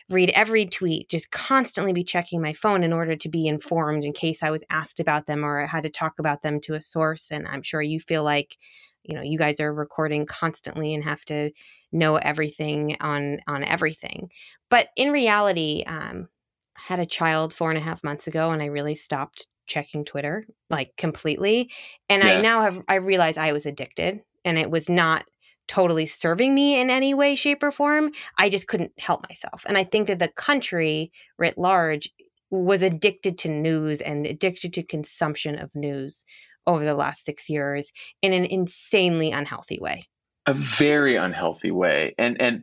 read 0.08 0.30
every 0.30 0.66
tweet, 0.66 1.08
just 1.08 1.30
constantly 1.30 1.92
be 1.92 2.02
checking 2.02 2.42
my 2.42 2.52
phone 2.52 2.82
in 2.82 2.92
order 2.92 3.14
to 3.14 3.28
be 3.28 3.46
informed 3.46 4.04
in 4.04 4.12
case 4.12 4.42
I 4.42 4.50
was 4.50 4.64
asked 4.70 4.98
about 4.98 5.26
them 5.26 5.44
or 5.44 5.62
I 5.62 5.66
had 5.66 5.84
to 5.84 5.88
talk 5.88 6.14
about 6.18 6.42
them 6.42 6.60
to 6.62 6.74
a 6.74 6.82
source. 6.82 7.30
And 7.30 7.46
I'm 7.46 7.62
sure 7.62 7.80
you 7.80 8.00
feel 8.00 8.24
like 8.24 8.56
you 9.02 9.14
know 9.14 9.22
you 9.22 9.38
guys 9.38 9.60
are 9.60 9.72
recording 9.72 10.26
constantly 10.26 10.94
and 10.94 11.04
have 11.04 11.24
to 11.26 11.50
know 11.92 12.16
everything 12.16 12.96
on 13.00 13.40
on 13.46 13.64
everything. 13.64 14.30
But 14.68 14.88
in 14.96 15.10
reality 15.10 15.84
um 15.86 16.28
I 16.76 16.80
had 16.94 17.00
a 17.00 17.06
child 17.06 17.52
four 17.52 17.70
and 17.70 17.78
a 17.78 17.82
half 17.82 18.02
months 18.02 18.26
ago 18.26 18.50
and 18.50 18.62
i 18.62 18.66
really 18.66 18.94
stopped 18.94 19.46
checking 19.66 20.04
twitter 20.04 20.46
like 20.70 20.96
completely. 20.96 21.70
And 22.08 22.22
yeah. 22.22 22.38
i 22.38 22.40
now 22.40 22.62
have 22.62 22.82
i 22.88 22.94
realized 22.94 23.38
i 23.38 23.52
was 23.52 23.66
addicted 23.66 24.22
and 24.44 24.58
it 24.58 24.70
was 24.70 24.88
not 24.88 25.24
totally 25.68 26.06
serving 26.06 26.52
me 26.52 26.80
in 26.80 26.90
any 26.90 27.14
way 27.14 27.36
shape 27.36 27.62
or 27.62 27.70
form. 27.70 28.10
I 28.36 28.48
just 28.48 28.66
couldn't 28.66 28.92
help 28.98 29.28
myself. 29.28 29.64
And 29.66 29.78
i 29.78 29.84
think 29.84 30.06
that 30.08 30.18
the 30.18 30.28
country 30.28 31.12
writ 31.38 31.58
large 31.58 32.10
was 32.50 32.82
addicted 32.82 33.38
to 33.38 33.48
news 33.48 34.00
and 34.00 34.26
addicted 34.26 34.74
to 34.74 34.82
consumption 34.82 35.56
of 35.56 35.70
news 35.74 36.24
over 36.74 36.84
the 36.84 36.94
last 36.94 37.24
six 37.24 37.48
years 37.48 37.92
in 38.22 38.32
an 38.32 38.44
insanely 38.44 39.30
unhealthy 39.32 39.78
way. 39.80 40.06
A 40.46 40.54
very 40.54 41.16
unhealthy 41.16 41.70
way. 41.70 42.14
And, 42.18 42.40
and, 42.40 42.62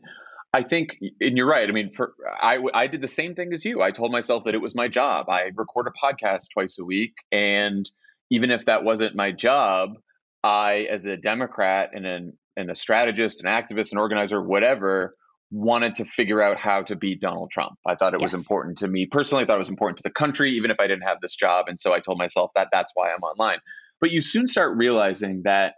I 0.53 0.63
think, 0.63 0.97
and 1.19 1.37
you're 1.37 1.47
right. 1.47 1.67
I 1.67 1.71
mean, 1.71 1.91
for 1.91 2.13
I, 2.41 2.57
I 2.73 2.87
did 2.87 3.01
the 3.01 3.07
same 3.07 3.35
thing 3.35 3.53
as 3.53 3.65
you. 3.65 3.81
I 3.81 3.91
told 3.91 4.11
myself 4.11 4.45
that 4.45 4.55
it 4.55 4.61
was 4.61 4.75
my 4.75 4.87
job. 4.87 5.29
I 5.29 5.51
record 5.55 5.87
a 5.87 5.91
podcast 5.91 6.45
twice 6.53 6.79
a 6.79 6.85
week, 6.85 7.13
and 7.31 7.87
even 8.31 8.49
if 8.49 8.65
that 8.65 8.83
wasn't 8.83 9.15
my 9.15 9.31
job, 9.31 9.95
I, 10.43 10.87
as 10.89 11.05
a 11.05 11.17
Democrat 11.17 11.91
and 11.93 12.05
an 12.05 12.33
and 12.55 12.71
a 12.71 12.75
strategist, 12.75 13.43
an 13.43 13.47
activist, 13.47 13.91
an 13.91 13.99
organizer, 13.99 14.41
whatever, 14.41 15.15
wanted 15.51 15.95
to 15.95 16.05
figure 16.05 16.41
out 16.41 16.59
how 16.59 16.81
to 16.81 16.95
beat 16.95 17.21
Donald 17.21 17.51
Trump. 17.51 17.77
I 17.85 17.93
thought 17.95 18.15
it 18.15 18.21
yes. 18.21 18.31
was 18.31 18.33
important 18.33 18.79
to 18.79 18.87
me 18.87 19.05
personally. 19.05 19.43
I 19.43 19.47
thought 19.47 19.57
it 19.57 19.59
was 19.59 19.69
important 19.69 19.97
to 19.97 20.03
the 20.03 20.11
country, 20.11 20.53
even 20.53 20.71
if 20.71 20.77
I 20.79 20.87
didn't 20.87 21.03
have 21.03 21.19
this 21.21 21.35
job. 21.35 21.67
And 21.67 21.79
so 21.79 21.93
I 21.93 21.99
told 21.99 22.17
myself 22.17 22.49
that 22.55 22.69
that's 22.71 22.91
why 22.95 23.11
I'm 23.11 23.21
online. 23.21 23.59
But 23.99 24.11
you 24.11 24.21
soon 24.21 24.47
start 24.47 24.77
realizing 24.77 25.41
that 25.45 25.75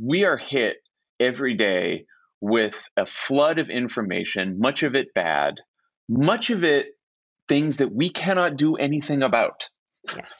we 0.00 0.24
are 0.24 0.36
hit 0.36 0.76
every 1.20 1.54
day 1.54 2.06
with 2.40 2.88
a 2.96 3.06
flood 3.06 3.58
of 3.58 3.70
information, 3.70 4.58
much 4.58 4.82
of 4.82 4.94
it 4.94 5.14
bad, 5.14 5.54
much 6.08 6.50
of 6.50 6.64
it 6.64 6.88
things 7.48 7.78
that 7.78 7.92
we 7.92 8.10
cannot 8.10 8.56
do 8.56 8.76
anything 8.76 9.22
about. 9.22 9.68
Yes. 10.14 10.32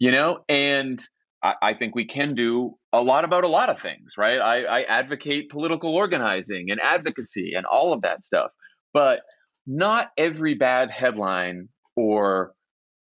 You 0.00 0.12
know, 0.12 0.38
and 0.48 1.02
I, 1.42 1.54
I, 1.60 1.74
think 1.74 1.94
we 1.94 2.06
can 2.06 2.34
do 2.34 2.76
a 2.92 3.02
lot 3.02 3.24
about 3.24 3.44
a 3.44 3.48
lot 3.48 3.68
of 3.68 3.80
things, 3.80 4.14
right? 4.16 4.38
I, 4.38 4.64
I 4.64 4.82
advocate 4.82 5.50
political 5.50 5.94
organizing 5.94 6.70
and 6.70 6.80
advocacy 6.80 7.54
and 7.54 7.66
all 7.66 7.92
of 7.92 8.02
that 8.02 8.22
stuff. 8.22 8.52
But 8.92 9.20
not 9.66 10.08
every 10.16 10.54
bad 10.54 10.90
headline 10.90 11.68
or 11.96 12.52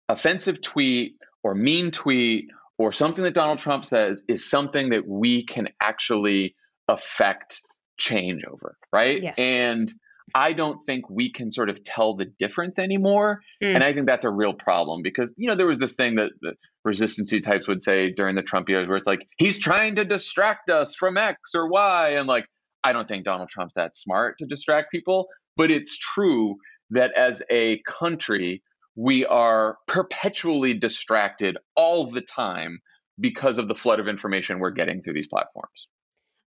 offensive 0.09 0.61
tweet 0.61 1.15
or 1.43 1.53
mean 1.53 1.91
tweet 1.91 2.47
or 2.77 2.91
something 2.91 3.23
that 3.23 3.33
Donald 3.33 3.59
Trump 3.59 3.85
says 3.85 4.23
is 4.27 4.49
something 4.49 4.89
that 4.89 5.07
we 5.07 5.45
can 5.45 5.69
actually 5.81 6.55
affect 6.87 7.61
change 7.97 8.43
over, 8.45 8.77
right? 8.91 9.23
Yes. 9.23 9.35
And 9.37 9.93
I 10.33 10.53
don't 10.53 10.85
think 10.85 11.09
we 11.09 11.31
can 11.31 11.51
sort 11.51 11.69
of 11.69 11.83
tell 11.83 12.15
the 12.15 12.25
difference 12.25 12.79
anymore. 12.79 13.41
Mm. 13.63 13.75
And 13.75 13.83
I 13.83 13.93
think 13.93 14.07
that's 14.07 14.25
a 14.25 14.29
real 14.29 14.53
problem 14.53 15.01
because, 15.03 15.33
you 15.37 15.47
know, 15.47 15.55
there 15.55 15.67
was 15.67 15.79
this 15.79 15.93
thing 15.93 16.15
that 16.15 16.31
the 16.41 16.53
resistancy 16.85 17.41
types 17.41 17.67
would 17.67 17.81
say 17.81 18.11
during 18.11 18.35
the 18.35 18.41
Trump 18.41 18.67
years 18.67 18.87
where 18.87 18.97
it's 18.97 19.07
like, 19.07 19.27
he's 19.37 19.59
trying 19.59 19.95
to 19.95 20.05
distract 20.05 20.69
us 20.69 20.95
from 20.95 21.17
X 21.17 21.51
or 21.55 21.69
Y. 21.69 22.09
And 22.17 22.27
like, 22.27 22.47
I 22.83 22.91
don't 22.91 23.07
think 23.07 23.23
Donald 23.23 23.49
Trump's 23.49 23.75
that 23.75 23.95
smart 23.95 24.39
to 24.39 24.45
distract 24.45 24.91
people. 24.91 25.27
But 25.57 25.71
it's 25.71 25.97
true 25.97 26.55
that 26.89 27.11
as 27.15 27.41
a 27.49 27.81
country, 27.87 28.61
we 28.95 29.25
are 29.25 29.77
perpetually 29.87 30.73
distracted 30.73 31.57
all 31.75 32.09
the 32.09 32.21
time 32.21 32.79
because 33.19 33.57
of 33.57 33.67
the 33.67 33.75
flood 33.75 33.99
of 33.99 34.07
information 34.07 34.59
we're 34.59 34.71
getting 34.71 35.01
through 35.01 35.13
these 35.13 35.27
platforms. 35.27 35.87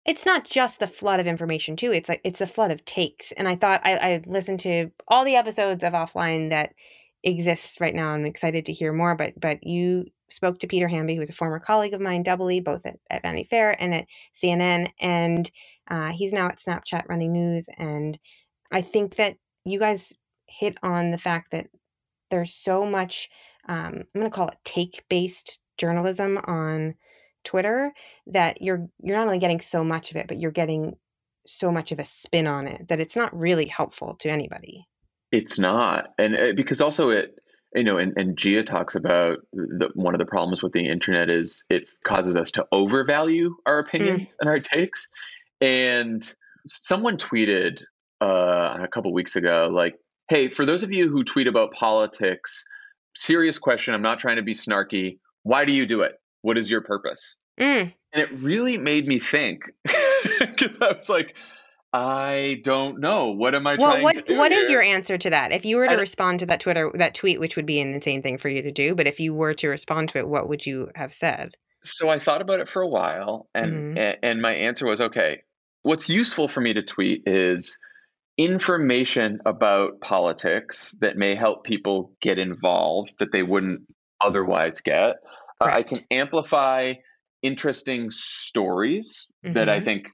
It's 0.04 0.24
not 0.26 0.48
just 0.48 0.78
the 0.78 0.86
flood 0.86 1.18
of 1.18 1.26
information 1.26 1.76
too. 1.76 1.92
It's 1.92 2.08
like 2.08 2.20
it's 2.24 2.40
a 2.40 2.46
flood 2.46 2.70
of 2.70 2.84
takes. 2.84 3.32
And 3.32 3.48
I 3.48 3.56
thought 3.56 3.80
I, 3.84 3.96
I 3.96 4.22
listened 4.26 4.60
to 4.60 4.90
all 5.08 5.24
the 5.24 5.36
episodes 5.36 5.82
of 5.82 5.94
offline 5.94 6.50
that 6.50 6.72
exists 7.24 7.80
right 7.80 7.94
now. 7.94 8.10
I'm 8.10 8.24
excited 8.24 8.66
to 8.66 8.72
hear 8.72 8.92
more. 8.92 9.16
But 9.16 9.32
but 9.40 9.58
you 9.64 10.04
spoke 10.30 10.60
to 10.60 10.68
Peter 10.68 10.86
Hamby, 10.86 11.14
who 11.14 11.20
was 11.20 11.30
a 11.30 11.34
former 11.34 11.58
colleague 11.58 11.94
of 11.94 12.00
mine, 12.00 12.22
doubly, 12.22 12.60
both 12.60 12.86
at, 12.86 12.96
at 13.10 13.22
Vanity 13.22 13.46
Fair 13.50 13.80
and 13.80 13.94
at 13.94 14.06
CNN, 14.34 14.90
and 15.00 15.50
uh, 15.90 16.12
he's 16.12 16.32
now 16.32 16.46
at 16.46 16.58
Snapchat 16.58 17.08
running 17.08 17.32
news. 17.32 17.68
And 17.76 18.18
I 18.70 18.82
think 18.82 19.16
that 19.16 19.36
you 19.64 19.78
guys 19.80 20.12
hit 20.46 20.78
on 20.82 21.10
the 21.10 21.18
fact 21.18 21.50
that 21.52 21.66
there's 22.30 22.54
so 22.54 22.84
much. 22.84 23.28
Um, 23.68 24.04
I'm 24.14 24.20
going 24.20 24.30
to 24.30 24.34
call 24.34 24.48
it 24.48 24.58
take 24.64 25.04
based 25.08 25.58
journalism 25.78 26.38
on 26.38 26.94
Twitter 27.44 27.92
that 28.28 28.62
you're 28.62 28.88
you're 29.02 29.16
not 29.16 29.26
only 29.26 29.38
getting 29.38 29.60
so 29.60 29.84
much 29.84 30.10
of 30.10 30.16
it, 30.16 30.28
but 30.28 30.38
you're 30.38 30.50
getting 30.50 30.96
so 31.46 31.70
much 31.70 31.92
of 31.92 31.98
a 31.98 32.04
spin 32.04 32.46
on 32.46 32.66
it 32.66 32.88
that 32.88 33.00
it's 33.00 33.16
not 33.16 33.36
really 33.38 33.66
helpful 33.66 34.16
to 34.20 34.28
anybody. 34.28 34.86
It's 35.32 35.58
not, 35.58 36.08
and 36.18 36.36
uh, 36.36 36.52
because 36.56 36.80
also 36.80 37.10
it, 37.10 37.34
you 37.74 37.84
know, 37.84 37.98
and, 37.98 38.14
and 38.16 38.36
Jia 38.36 38.64
talks 38.64 38.94
about 38.94 39.38
the, 39.52 39.90
one 39.94 40.14
of 40.14 40.18
the 40.18 40.26
problems 40.26 40.62
with 40.62 40.72
the 40.72 40.88
internet 40.88 41.28
is 41.28 41.64
it 41.68 41.88
causes 42.04 42.36
us 42.36 42.52
to 42.52 42.66
overvalue 42.72 43.54
our 43.66 43.78
opinions 43.78 44.32
mm. 44.32 44.36
and 44.40 44.48
our 44.48 44.60
takes. 44.60 45.08
And 45.60 46.22
someone 46.66 47.16
tweeted 47.16 47.82
uh, 48.20 48.78
a 48.82 48.88
couple 48.90 49.12
weeks 49.12 49.36
ago, 49.36 49.70
like, 49.72 49.96
"Hey, 50.28 50.48
for 50.48 50.66
those 50.66 50.82
of 50.82 50.92
you 50.92 51.08
who 51.08 51.24
tweet 51.24 51.46
about 51.46 51.72
politics, 51.72 52.64
serious 53.14 53.58
question. 53.58 53.94
I'm 53.94 54.02
not 54.02 54.18
trying 54.20 54.36
to 54.36 54.42
be 54.42 54.54
snarky. 54.54 55.18
Why 55.42 55.64
do 55.64 55.72
you 55.72 55.86
do 55.86 56.02
it? 56.02 56.20
What 56.42 56.58
is 56.58 56.70
your 56.70 56.80
purpose? 56.80 57.36
Mm. 57.60 57.92
And 58.12 58.22
it 58.22 58.30
really 58.40 58.76
made 58.78 59.06
me 59.06 59.18
think 59.18 59.62
because 60.38 60.78
I 60.80 60.92
was 60.92 61.08
like, 61.08 61.34
I 61.92 62.60
don't 62.62 63.00
know. 63.00 63.28
What 63.28 63.54
am 63.54 63.66
I 63.66 63.76
well, 63.78 63.92
trying 63.92 64.02
what, 64.02 64.14
to 64.16 64.22
do? 64.22 64.36
What 64.36 64.52
here? 64.52 64.60
is 64.62 64.70
your 64.70 64.82
answer 64.82 65.16
to 65.16 65.30
that? 65.30 65.52
If 65.52 65.64
you 65.64 65.76
were 65.76 65.86
to 65.86 65.92
And- 65.92 66.00
respond 66.00 66.40
to 66.40 66.46
that 66.46 66.60
Twitter 66.60 66.90
that 66.94 67.14
tweet, 67.14 67.40
which 67.40 67.56
would 67.56 67.66
be 67.66 67.80
an 67.80 67.94
insane 67.94 68.22
thing 68.22 68.38
for 68.38 68.48
you 68.48 68.62
to 68.62 68.72
do, 68.72 68.94
but 68.94 69.06
if 69.06 69.18
you 69.20 69.32
were 69.34 69.54
to 69.54 69.68
respond 69.68 70.10
to 70.10 70.18
it, 70.18 70.28
what 70.28 70.48
would 70.48 70.66
you 70.66 70.90
have 70.94 71.14
said? 71.14 71.54
So 71.84 72.08
I 72.08 72.18
thought 72.18 72.42
about 72.42 72.60
it 72.60 72.68
for 72.68 72.82
a 72.82 72.88
while, 72.88 73.48
and 73.54 73.96
Mhm. 73.96 74.16
and 74.22 74.42
my 74.42 74.52
answer 74.52 74.86
was 74.86 75.00
okay. 75.00 75.42
What's 75.82 76.10
useful 76.10 76.48
for 76.48 76.60
me 76.60 76.72
to 76.74 76.82
tweet 76.82 77.22
is 77.26 77.78
information 78.38 79.40
about 79.46 80.00
politics 80.00 80.94
that 81.00 81.16
may 81.16 81.34
help 81.34 81.64
people 81.64 82.12
get 82.20 82.38
involved 82.38 83.12
that 83.18 83.32
they 83.32 83.42
wouldn't 83.42 83.80
otherwise 84.20 84.80
get. 84.80 85.16
Uh, 85.60 85.70
I 85.72 85.82
can 85.82 86.04
amplify 86.10 86.94
interesting 87.42 88.10
stories 88.10 89.28
that 89.52 89.68
I 89.68 89.80
Mhm. 89.80 89.84
think 89.84 90.08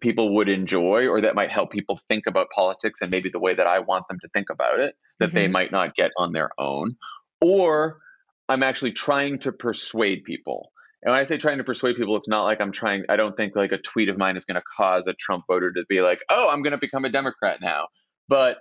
people 0.00 0.34
would 0.34 0.48
enjoy 0.48 1.06
or 1.06 1.20
that 1.20 1.34
might 1.34 1.50
help 1.50 1.70
people 1.70 2.00
think 2.08 2.24
about 2.26 2.48
politics 2.54 3.00
and 3.00 3.10
maybe 3.10 3.30
the 3.30 3.38
way 3.38 3.54
that 3.54 3.66
I 3.66 3.78
want 3.78 4.08
them 4.08 4.18
to 4.20 4.28
think 4.34 4.50
about 4.50 4.80
it 4.80 4.94
that 5.20 5.32
they 5.34 5.46
Mhm. 5.46 5.52
might 5.52 5.70
not 5.72 5.94
get 5.94 6.10
on 6.16 6.32
their 6.32 6.50
own. 6.58 6.96
Or 7.40 8.00
I'm 8.48 8.62
actually 8.62 8.92
trying 8.92 9.38
to 9.40 9.52
persuade 9.52 10.24
people. 10.24 10.71
And 11.02 11.12
when 11.12 11.20
I 11.20 11.24
say 11.24 11.36
trying 11.36 11.58
to 11.58 11.64
persuade 11.64 11.96
people, 11.96 12.16
it's 12.16 12.28
not 12.28 12.44
like 12.44 12.60
I'm 12.60 12.72
trying, 12.72 13.04
I 13.08 13.16
don't 13.16 13.36
think 13.36 13.56
like 13.56 13.72
a 13.72 13.78
tweet 13.78 14.08
of 14.08 14.18
mine 14.18 14.36
is 14.36 14.44
going 14.44 14.54
to 14.54 14.62
cause 14.76 15.08
a 15.08 15.14
Trump 15.14 15.44
voter 15.48 15.72
to 15.72 15.84
be 15.88 16.00
like, 16.00 16.20
oh, 16.28 16.48
I'm 16.48 16.62
going 16.62 16.72
to 16.72 16.78
become 16.78 17.04
a 17.04 17.10
Democrat 17.10 17.58
now. 17.60 17.88
But 18.28 18.58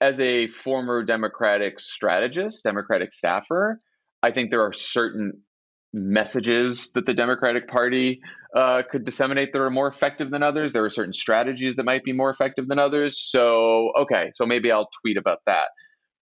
as 0.00 0.18
a 0.20 0.46
former 0.46 1.02
Democratic 1.02 1.80
strategist, 1.80 2.64
Democratic 2.64 3.12
staffer, 3.12 3.80
I 4.22 4.30
think 4.30 4.50
there 4.50 4.62
are 4.62 4.72
certain 4.72 5.42
messages 5.92 6.90
that 6.94 7.06
the 7.06 7.14
Democratic 7.14 7.68
Party 7.68 8.20
uh, 8.54 8.82
could 8.90 9.04
disseminate 9.04 9.52
that 9.52 9.60
are 9.60 9.70
more 9.70 9.88
effective 9.88 10.30
than 10.30 10.42
others. 10.42 10.72
There 10.72 10.84
are 10.84 10.90
certain 10.90 11.12
strategies 11.12 11.76
that 11.76 11.84
might 11.84 12.04
be 12.04 12.12
more 12.12 12.30
effective 12.30 12.68
than 12.68 12.78
others. 12.78 13.20
So, 13.20 13.92
okay, 14.00 14.30
so 14.34 14.46
maybe 14.46 14.72
I'll 14.72 14.88
tweet 15.02 15.16
about 15.16 15.38
that. 15.46 15.68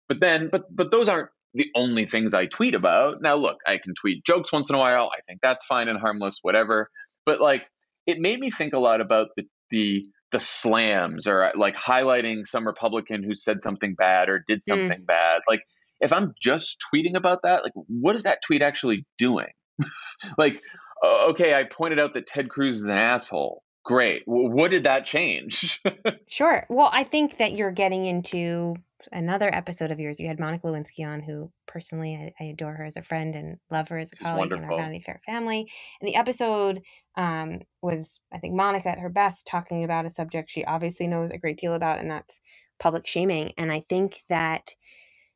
But 0.07 0.19
then, 0.19 0.49
but 0.51 0.63
but 0.75 0.91
those 0.91 1.07
aren't 1.07 1.29
the 1.53 1.67
only 1.75 2.05
things 2.05 2.33
I 2.33 2.45
tweet 2.45 2.75
about. 2.75 3.21
Now, 3.21 3.35
look, 3.35 3.57
I 3.65 3.77
can 3.77 3.93
tweet 3.95 4.23
jokes 4.25 4.51
once 4.51 4.69
in 4.69 4.75
a 4.75 4.79
while. 4.79 5.09
I 5.15 5.21
think 5.27 5.39
that's 5.41 5.65
fine 5.65 5.87
and 5.87 5.99
harmless, 5.99 6.39
whatever. 6.41 6.89
But 7.25 7.41
like, 7.41 7.63
it 8.05 8.19
made 8.19 8.39
me 8.39 8.49
think 8.51 8.73
a 8.73 8.79
lot 8.79 9.01
about 9.01 9.27
the 9.35 9.43
the 9.71 10.05
the 10.31 10.39
slams 10.39 11.27
or 11.27 11.51
like 11.55 11.75
highlighting 11.75 12.45
some 12.45 12.65
Republican 12.67 13.23
who 13.23 13.35
said 13.35 13.63
something 13.63 13.95
bad 13.95 14.29
or 14.29 14.43
did 14.47 14.59
Mm. 14.59 14.63
something 14.65 15.03
bad. 15.05 15.41
Like, 15.47 15.61
if 15.99 16.13
I'm 16.13 16.33
just 16.41 16.77
tweeting 16.93 17.15
about 17.15 17.41
that, 17.43 17.63
like, 17.63 17.73
what 17.87 18.15
is 18.15 18.23
that 18.23 18.39
tweet 18.45 18.61
actually 18.61 19.05
doing? 19.17 19.47
like, 20.37 20.61
okay, 21.03 21.53
I 21.55 21.63
pointed 21.63 21.99
out 21.99 22.13
that 22.13 22.27
Ted 22.27 22.49
Cruz 22.49 22.77
is 22.79 22.85
an 22.85 22.97
asshole. 22.97 23.63
Great. 23.83 24.23
W- 24.27 24.49
what 24.51 24.69
did 24.71 24.83
that 24.83 25.05
change? 25.05 25.81
Sure. 26.27 26.63
Well, 26.69 26.89
I 26.93 27.03
think 27.05 27.37
that 27.37 27.53
you're 27.53 27.71
getting 27.71 28.05
into 28.05 28.75
another 29.11 29.53
episode 29.53 29.91
of 29.91 29.99
yours. 29.99 30.19
You 30.19 30.27
had 30.27 30.39
Monica 30.39 30.67
Lewinsky 30.67 31.05
on, 31.05 31.21
who 31.21 31.51
personally 31.67 32.15
I, 32.15 32.43
I 32.43 32.47
adore 32.49 32.73
her 32.73 32.85
as 32.85 32.97
a 32.97 33.03
friend 33.03 33.35
and 33.35 33.57
love 33.71 33.89
her 33.89 33.97
as 33.97 34.11
a 34.11 34.17
She's 34.17 34.25
colleague 34.25 34.51
in 34.51 34.53
our 34.53 34.59
wonderful. 34.61 34.77
Vanity 34.77 35.03
Fair 35.05 35.21
family. 35.25 35.71
And 36.01 36.07
the 36.07 36.15
episode 36.15 36.81
um, 37.15 37.61
was, 37.81 38.19
I 38.33 38.39
think, 38.39 38.55
Monica 38.55 38.89
at 38.89 38.99
her 38.99 39.09
best 39.09 39.47
talking 39.47 39.83
about 39.83 40.05
a 40.05 40.09
subject 40.09 40.51
she 40.51 40.65
obviously 40.65 41.07
knows 41.07 41.31
a 41.31 41.37
great 41.37 41.59
deal 41.59 41.73
about, 41.73 41.99
and 41.99 42.09
that's 42.09 42.41
public 42.79 43.05
shaming. 43.07 43.53
And 43.57 43.71
I 43.71 43.85
think 43.89 44.23
that 44.29 44.75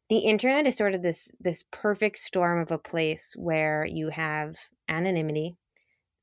the 0.10 0.20
internet 0.20 0.67
is 0.67 0.77
sort 0.77 0.93
of 0.93 1.01
this 1.01 1.32
this 1.39 1.63
perfect 1.72 2.20
storm 2.20 2.60
of 2.60 2.72
a 2.72 2.77
place 2.77 3.34
where 3.38 3.86
you 3.86 4.10
have 4.10 4.58
anonymity, 4.89 5.55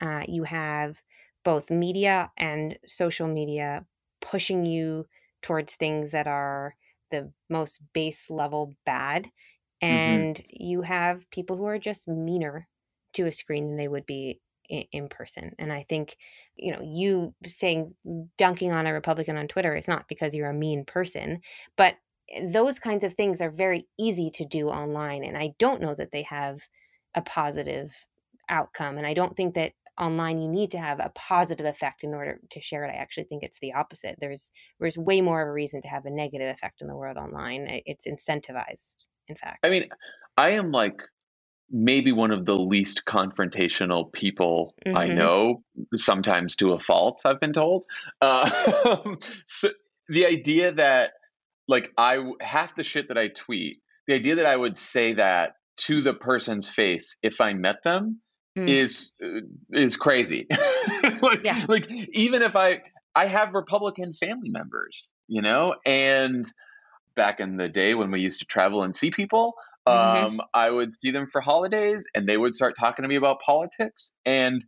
uh, 0.01 0.23
you 0.29 0.45
have 0.45 1.01
both 1.45 1.71
media 1.71 2.31
and 2.37 2.79
social 2.87 3.27
media 3.27 3.85
pushing 4.21 4.67
you 4.67 5.07
towards 5.43 5.75
things 5.75 6.11
that 6.13 6.27
are 6.27 6.75
the 7.11 7.31
most 7.49 7.81
base 7.93 8.27
level 8.31 8.75
bad 8.85 9.25
mm-hmm. 9.25 9.87
and 9.87 10.43
you 10.53 10.83
have 10.83 11.29
people 11.31 11.57
who 11.57 11.67
are 11.67 11.79
just 11.79 12.09
meaner 12.09 12.67
to 13.15 13.27
a 13.27 13.33
screen 13.33 13.69
than 13.69 13.77
they 13.77 13.89
would 13.89 14.07
be 14.07 14.41
in, 14.69 14.85
in 14.93 15.09
person 15.09 15.53
and 15.59 15.73
i 15.73 15.85
think 15.89 16.17
you 16.57 16.73
know 16.73 16.81
you 16.83 17.35
saying 17.47 17.95
dunking 18.39 18.73
on 18.73 18.87
a 18.87 18.93
republican 18.93 19.37
on 19.37 19.49
twitter 19.49 19.77
is 19.77 19.89
not 19.89 20.09
because 20.09 20.35
you're 20.35 20.51
a 20.51 20.55
mean 20.55 20.85
person 20.85 21.41
but 21.77 21.97
eh, 22.35 22.47
those 22.51 22.79
kinds 22.79 23.05
of 23.05 23.15
things 23.15 23.41
are 23.41 23.51
very 23.51 23.87
easy 23.99 24.31
to 24.31 24.45
do 24.45 24.69
online 24.69 25.25
and 25.25 25.37
i 25.37 25.53
don't 25.59 25.83
know 25.83 25.95
that 25.95 26.13
they 26.13 26.23
have 26.23 26.61
a 27.15 27.23
positive 27.23 27.93
outcome 28.49 28.99
and 28.99 29.07
i 29.07 29.15
don't 29.15 29.37
think 29.37 29.55
that 29.55 29.73
online 30.01 30.41
you 30.41 30.49
need 30.49 30.71
to 30.71 30.79
have 30.79 30.99
a 30.99 31.13
positive 31.15 31.67
effect 31.67 32.03
in 32.03 32.15
order 32.15 32.41
to 32.51 32.61
share 32.61 32.85
it 32.85 32.91
i 32.91 32.95
actually 32.97 33.25
think 33.25 33.43
it's 33.43 33.61
the 33.61 33.73
opposite 33.73 34.17
there's 34.21 34.51
there's 34.81 34.97
way 34.99 35.21
more 35.21 35.43
of 35.43 35.49
a 35.49 35.53
reason 35.53 35.83
to 35.83 35.89
have 35.89 36.07
a 36.07 36.11
negative 36.11 36.49
effect 36.49 36.81
in 36.81 36.89
the 36.89 36.97
world 36.97 37.17
online 37.17 37.67
it's 37.87 38.07
incentivized 38.07 38.97
in 39.29 39.37
fact 39.37 39.65
I 39.65 39.71
mean, 39.71 39.89
I 40.37 40.51
am 40.51 40.73
like 40.73 41.03
maybe 41.71 42.13
one 42.13 42.33
of 42.33 42.47
the 42.47 42.57
least 42.57 43.03
confrontational 43.07 44.13
people 44.13 44.75
I 44.87 45.07
Mhm. 45.07 45.17
know, 45.17 45.63
sometimes 45.95 46.57
to 46.57 46.73
a 46.73 46.81
fault, 46.81 47.23
I've 47.25 47.39
been 47.41 47.53
told. 47.53 47.85
Uh, 48.21 48.51
so 49.47 49.69
the 50.09 50.27
idea 50.27 50.73
that, 50.73 51.13
like, 51.69 51.93
i 51.97 52.19
half 52.41 52.75
the 52.75 52.83
shit 52.83 53.09
that 53.09 53.19
I 53.19 53.29
tweet, 53.29 53.81
the 54.09 54.15
idea 54.15 54.37
that 54.37 54.47
I 54.47 54.57
would 54.57 54.77
say 54.77 55.15
that 55.15 55.53
to 55.87 56.01
the 56.01 56.15
person's 56.15 56.69
face 56.69 57.17
if 57.23 57.41
I 57.41 57.55
met 57.55 57.83
them 57.85 58.21
Mm. 58.59 58.69
is 58.69 59.13
uh, 59.25 59.41
is 59.73 59.97
crazy. 59.97 60.47
like, 61.23 61.45
Yeah. 61.45 61.65
like 61.69 61.89
even 62.13 62.43
if 62.43 62.57
I 62.57 62.81
I 63.15 63.27
have 63.27 63.55
Republican 63.55 64.13
family 64.13 64.49
members, 64.51 65.09
you 65.29 65.41
know, 65.43 65.75
and 65.87 66.47
back 67.15 67.41
in 67.41 67.57
the 67.57 67.69
day 67.69 67.95
when 67.95 68.11
we 68.11 68.21
used 68.21 68.41
to 68.41 68.47
travel 68.47 68.83
and 68.83 68.95
see 68.95 69.11
people, 69.11 69.55
Mhm. 69.89 70.25
um, 70.25 70.41
I 70.55 70.71
would 70.71 70.93
see 70.93 71.11
them 71.11 71.29
for 71.31 71.41
holidays 71.41 72.07
and 72.15 72.29
they 72.29 72.37
would 72.37 72.55
start 72.55 72.75
talking 72.79 73.03
to 73.03 73.09
me 73.09 73.17
about 73.17 73.39
politics. 73.45 74.13
And 74.27 74.65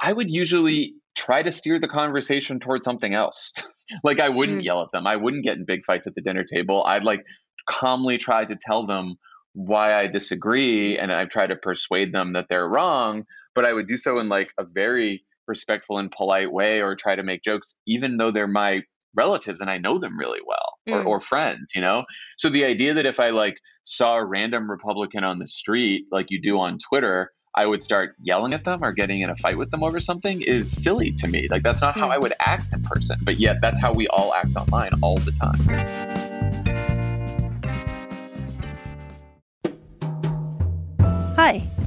I 0.00 0.12
would 0.12 0.30
usually 0.30 0.94
try 1.14 1.42
to 1.42 1.52
steer 1.52 1.78
the 1.78 1.88
conversation 1.88 2.60
towards 2.60 2.84
something 2.84 3.12
else. 3.14 3.52
like 4.04 4.20
I 4.20 4.28
wouldn't 4.28 4.60
Mm. 4.62 4.64
yell 4.64 4.82
at 4.82 4.88
them. 4.92 5.06
I 5.06 5.16
wouldn't 5.16 5.44
get 5.44 5.56
in 5.56 5.64
big 5.64 5.84
fights 5.84 6.06
at 6.06 6.14
the 6.14 6.22
dinner 6.22 6.44
table. 6.44 6.84
I'd 6.84 7.04
like 7.04 7.24
calmly 7.68 8.18
try 8.18 8.44
to 8.44 8.56
tell 8.60 8.86
them 8.86 9.16
why 9.54 9.94
I 9.94 10.06
disagree 10.06 10.98
and 10.98 11.12
I 11.12 11.24
try 11.26 11.46
to 11.46 11.56
persuade 11.56 12.12
them 12.12 12.32
that 12.34 12.46
they're 12.48 12.68
wrong, 12.68 13.24
but 13.54 13.64
I 13.64 13.72
would 13.72 13.86
do 13.86 13.96
so 13.96 14.18
in 14.18 14.28
like 14.28 14.50
a 14.58 14.64
very 14.64 15.24
respectful 15.46 15.98
and 15.98 16.10
polite 16.10 16.50
way 16.52 16.80
or 16.80 16.94
try 16.94 17.14
to 17.16 17.22
make 17.22 17.42
jokes 17.42 17.74
even 17.86 18.16
though 18.16 18.30
they're 18.30 18.46
my 18.46 18.82
relatives 19.14 19.60
and 19.60 19.68
I 19.68 19.76
know 19.78 19.98
them 19.98 20.18
really 20.18 20.40
well 20.46 20.78
or, 20.88 21.02
Mm. 21.02 21.06
or 21.06 21.20
friends, 21.20 21.72
you 21.74 21.82
know? 21.82 22.04
So 22.38 22.48
the 22.48 22.64
idea 22.64 22.94
that 22.94 23.04
if 23.06 23.20
I 23.20 23.30
like 23.30 23.56
saw 23.82 24.16
a 24.16 24.24
random 24.24 24.70
Republican 24.70 25.24
on 25.24 25.38
the 25.38 25.46
street 25.46 26.06
like 26.10 26.30
you 26.30 26.40
do 26.40 26.58
on 26.58 26.78
Twitter, 26.78 27.30
I 27.54 27.66
would 27.66 27.82
start 27.82 28.14
yelling 28.22 28.54
at 28.54 28.64
them 28.64 28.82
or 28.82 28.92
getting 28.92 29.20
in 29.20 29.28
a 29.28 29.36
fight 29.36 29.58
with 29.58 29.70
them 29.70 29.82
over 29.82 30.00
something 30.00 30.40
is 30.40 30.70
silly 30.70 31.12
to 31.18 31.28
me. 31.28 31.48
Like 31.50 31.62
that's 31.62 31.82
not 31.82 31.94
how 31.98 32.08
Mm. 32.08 32.12
I 32.14 32.18
would 32.18 32.32
act 32.40 32.72
in 32.72 32.82
person, 32.84 33.18
but 33.22 33.38
yet 33.38 33.60
that's 33.60 33.78
how 33.78 33.92
we 33.92 34.06
all 34.08 34.32
act 34.32 34.56
online 34.56 34.92
all 35.02 35.18
the 35.18 35.32
time. 35.32 36.11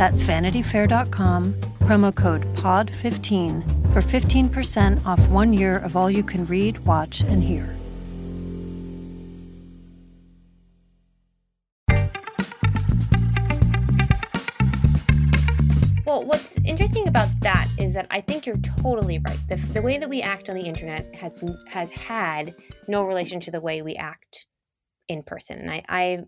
That's 0.00 0.22
vanityfair.com, 0.22 1.52
promo 1.80 2.14
code 2.14 2.46
POD15 2.54 3.92
for 3.92 4.00
15% 4.00 5.04
off 5.04 5.20
one 5.28 5.52
year 5.52 5.76
of 5.76 5.94
all 5.94 6.10
you 6.10 6.22
can 6.22 6.46
read, 6.46 6.78
watch, 6.86 7.20
and 7.20 7.42
hear. 7.42 7.76
Well, 16.06 16.24
what's 16.24 16.56
interesting 16.64 17.06
about 17.06 17.28
that 17.42 17.68
is 17.78 17.92
that 17.92 18.06
I 18.10 18.22
think 18.22 18.46
you're 18.46 18.56
totally 18.80 19.18
right. 19.18 19.38
The, 19.50 19.56
the 19.56 19.82
way 19.82 19.98
that 19.98 20.08
we 20.08 20.22
act 20.22 20.48
on 20.48 20.54
the 20.54 20.64
internet 20.64 21.14
has 21.14 21.44
has 21.68 21.90
had 21.90 22.54
no 22.88 23.02
relation 23.02 23.38
to 23.40 23.50
the 23.50 23.60
way 23.60 23.82
we 23.82 23.96
act 23.96 24.46
in 25.08 25.22
person. 25.22 25.58
And 25.58 25.70
I, 25.70 25.84
I 25.90 26.18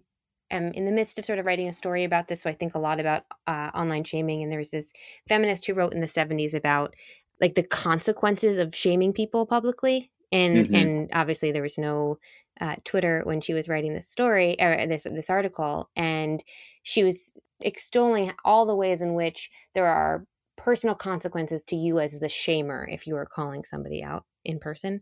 am 0.52 0.73
in 0.73 0.85
the 0.85 0.92
midst 0.92 1.18
of 1.18 1.25
sort 1.25 1.38
of 1.38 1.47
writing 1.47 1.68
a 1.68 1.73
story 1.73 2.04
about 2.04 2.28
this, 2.28 2.42
so 2.42 2.50
I 2.50 2.54
think 2.54 2.75
a 2.75 2.78
lot 2.78 3.00
about 3.00 3.25
uh, 3.47 3.71
online 3.75 4.04
shaming. 4.04 4.42
And 4.42 4.52
there's 4.52 4.71
this 4.71 4.92
feminist 5.28 5.66
who 5.66 5.75
wrote 5.75 5.94
in 5.94 6.00
the 6.00 6.09
70s 6.09 6.54
about 6.54 6.94
like 7.40 7.54
the 7.54 7.62
consequences 7.62 8.59
of 8.59 8.75
shaming 8.75 9.12
people 9.12 9.47
publicly. 9.47 10.11
And 10.30 10.68
Mhm. 10.68 10.73
and 10.73 11.11
obviously 11.12 11.52
there 11.52 11.62
was 11.62 11.78
no 11.78 12.18
uh, 12.61 12.76
Twitter 12.85 13.23
when 13.25 13.40
she 13.40 13.54
was 13.54 13.68
writing 13.68 13.94
this 13.94 14.09
story 14.09 14.56
or 14.61 14.87
this 14.87 15.04
this 15.04 15.30
article, 15.30 15.90
and 15.97 16.42
she 16.82 17.02
was 17.04 17.35
extolling 17.61 18.32
all 18.44 18.66
the 18.66 18.76
ways 18.76 19.00
in 19.02 19.14
which 19.14 19.50
there 19.75 19.87
are 19.87 20.26
personal 20.56 20.94
consequences 20.94 21.64
to 21.64 21.76
you 21.76 21.99
as 21.99 22.18
the 22.18 22.26
shamer 22.28 22.87
if 22.92 23.06
you 23.06 23.16
are 23.16 23.26
calling 23.26 23.64
somebody 23.64 24.02
out 24.02 24.25
in 24.44 24.59
person 24.59 25.00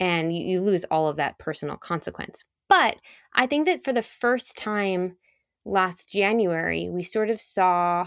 and 0.00 0.34
you, 0.36 0.44
you 0.44 0.60
lose 0.60 0.84
all 0.84 1.08
of 1.08 1.16
that 1.16 1.38
personal 1.38 1.76
consequence 1.76 2.44
but 2.68 2.96
i 3.34 3.46
think 3.46 3.66
that 3.66 3.84
for 3.84 3.92
the 3.92 4.02
first 4.02 4.56
time 4.56 5.16
last 5.64 6.10
january 6.10 6.88
we 6.88 7.02
sort 7.02 7.30
of 7.30 7.40
saw 7.40 8.06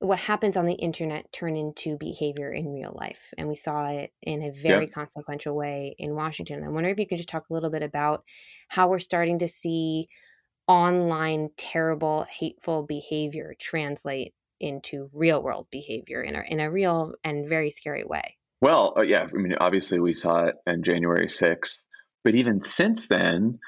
what 0.00 0.20
happens 0.20 0.56
on 0.56 0.66
the 0.66 0.74
internet 0.74 1.32
turn 1.32 1.56
into 1.56 1.96
behavior 1.98 2.52
in 2.52 2.72
real 2.72 2.96
life 2.98 3.18
and 3.36 3.48
we 3.48 3.56
saw 3.56 3.88
it 3.88 4.12
in 4.22 4.42
a 4.42 4.52
very 4.52 4.86
consequential 4.86 5.56
way 5.56 5.96
in 5.98 6.14
washington. 6.14 6.62
I 6.62 6.68
wonder 6.68 6.88
if 6.90 7.00
you 7.00 7.06
could 7.06 7.16
just 7.16 7.28
talk 7.28 7.50
a 7.50 7.52
little 7.52 7.70
bit 7.70 7.82
about 7.82 8.22
how 8.68 8.88
we're 8.88 9.00
starting 9.00 9.40
to 9.40 9.48
see 9.48 10.08
online 10.68 11.48
terrible 11.56 12.26
hateful 12.30 12.84
behavior 12.84 13.56
translate 13.58 14.34
into 14.60 15.10
real 15.12 15.42
world 15.42 15.66
behavior 15.70 16.22
in 16.22 16.36
a, 16.36 16.42
in 16.46 16.60
a 16.60 16.70
real 16.70 17.14
and 17.24 17.48
very 17.48 17.70
scary 17.70 18.04
way. 18.04 18.36
Well, 18.60 18.94
uh, 18.96 19.02
yeah, 19.02 19.22
I 19.22 19.36
mean, 19.36 19.54
obviously 19.58 19.98
we 20.00 20.14
saw 20.14 20.46
it 20.46 20.56
on 20.66 20.82
January 20.82 21.26
6th, 21.26 21.78
but 22.28 22.34
even 22.34 22.60
since 22.60 23.06
then, 23.06 23.58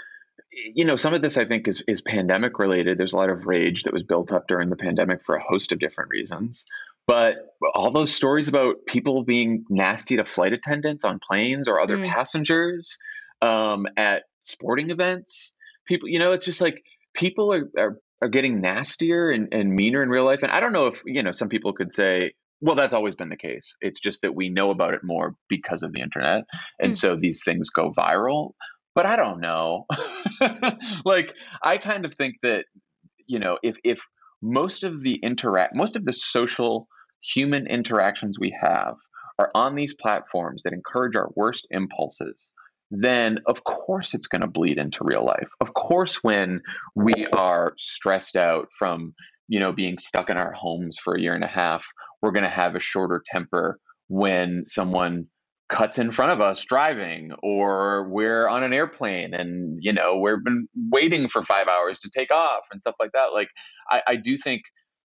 you 0.75 0.85
know, 0.85 0.96
some 0.96 1.14
of 1.14 1.23
this 1.23 1.38
I 1.38 1.46
think 1.46 1.66
is, 1.66 1.83
is 1.88 2.03
pandemic 2.03 2.59
related. 2.59 2.99
There's 2.99 3.14
a 3.14 3.16
lot 3.16 3.31
of 3.31 3.46
rage 3.46 3.85
that 3.85 3.92
was 3.94 4.03
built 4.03 4.33
up 4.33 4.49
during 4.49 4.68
the 4.68 4.77
pandemic 4.77 5.25
for 5.25 5.35
a 5.35 5.42
host 5.42 5.73
of 5.73 5.79
different 5.79 6.11
reasons. 6.11 6.66
But 7.07 7.37
all 7.75 7.90
those 7.90 8.14
stories 8.14 8.49
about 8.49 8.85
people 8.87 9.25
being 9.25 9.64
nasty 9.70 10.18
to 10.18 10.27
flight 10.27 10.53
attendants 10.53 11.07
on 11.07 11.20
planes 11.27 11.68
or 11.68 11.81
other 11.81 11.96
Mm. 11.96 12.11
passengers 12.11 12.99
um, 13.40 13.87
at 13.96 14.25
sporting 14.42 14.90
events, 14.90 15.55
people, 15.87 16.11
you 16.11 16.18
know, 16.18 16.33
it's 16.33 16.44
just 16.44 16.61
like 16.61 16.85
people 17.14 17.55
are, 17.55 17.70
are, 17.79 17.99
are 18.20 18.29
getting 18.29 18.61
nastier 18.61 19.31
and, 19.31 19.55
and 19.55 19.75
meaner 19.75 20.03
in 20.03 20.11
real 20.11 20.27
life. 20.27 20.42
And 20.42 20.53
I 20.53 20.61
don't 20.61 20.75
know 20.75 20.88
if, 20.88 21.01
you 21.07 21.23
know, 21.23 21.33
some 21.33 21.49
people 21.49 21.73
could 21.73 21.94
say, 21.94 22.35
well, 22.61 22.77
that's 22.77 22.92
always 22.92 23.16
been 23.16 23.31
the 23.31 23.37
case. 23.37 23.75
It's 23.81 24.01
just 24.01 24.23
that 24.23 24.35
we 24.35 24.49
know 24.51 24.70
about 24.70 24.94
it 24.94 25.01
more 25.03 25.35
because 25.49 25.83
of 25.83 25.92
the 25.92 26.01
internet. 26.01 26.44
And 26.79 26.92
Mm. 26.92 26.96
so 26.96 27.16
these 27.16 27.42
things 27.44 27.70
go 27.70 27.92
viral. 27.92 28.53
But 28.94 29.07
I 29.07 29.16
don't 29.16 29.40
know. 29.40 29.87
like, 31.05 31.35
I 31.62 31.79
kind 31.79 32.05
of 32.05 32.14
think 32.14 32.37
that, 32.42 32.64
you 33.27 33.38
know, 33.38 33.59
if, 33.62 33.77
if 33.85 34.01
most 34.42 34.85
of 34.85 35.03
the 35.03 35.14
interact, 35.14 35.75
most 35.75 35.96
of 35.96 36.05
the 36.05 36.12
social 36.12 36.88
human 37.23 37.66
interactions 37.66 38.38
we 38.38 38.57
have 38.61 38.94
are 39.38 39.51
on 39.55 39.75
these 39.75 39.94
platforms 39.94 40.62
that 40.64 40.73
encourage 40.73 41.16
our 41.16 41.31
worst 41.37 41.66
impulses, 41.70 42.53
then 42.90 43.38
of 43.46 43.62
course 43.64 44.14
it's 44.14 44.27
going 44.27 44.40
to 44.42 44.49
bleed 44.49 44.77
into 44.79 45.05
real 45.05 45.25
life. 45.25 45.49
Of 45.61 45.73
course, 45.73 46.16
when 46.23 46.61
we 46.96 47.27
are 47.33 47.75
stressed 47.79 48.37
out 48.37 48.68
from, 48.79 49.14
you 49.49 49.61
know, 49.61 49.73
being 49.73 49.99
stuck 49.99 50.29
in 50.31 50.37
our 50.37 50.53
homes 50.53 50.99
for 50.99 51.14
a 51.14 51.20
year 51.20 51.35
and 51.35 51.44
a 51.44 51.49
half, 51.49 51.87
we're 52.22 52.33
going 52.33 52.44
to 52.44 52.50
have 52.50 52.74
a 52.74 52.80
shorter 52.80 53.22
temper 53.24 53.78
when 54.09 54.64
someone 54.66 55.26
cuts 55.68 55.98
in 55.98 56.11
front 56.11 56.33
of 56.33 56.40
us 56.40 56.64
driving 56.64 57.30
or 57.44 58.09
we're 58.09 58.48
on 58.48 58.64
an 58.64 58.72
airplane 58.72 59.33
and 59.35 59.78
you 59.80 59.92
know 59.92 60.18
we've 60.18 60.42
been 60.42 60.66
waiting 60.90 61.28
for 61.28 61.44
five 61.44 61.68
hours 61.68 62.00
to 62.00 62.11
take 62.11 62.33
off 62.33 62.64
and 62.72 62.80
stuff 62.80 62.96
like 62.98 63.12
that. 63.12 63.26
Like 63.33 63.48
i, 63.88 64.02
I 64.06 64.16
do 64.16 64.37
think 64.37 64.62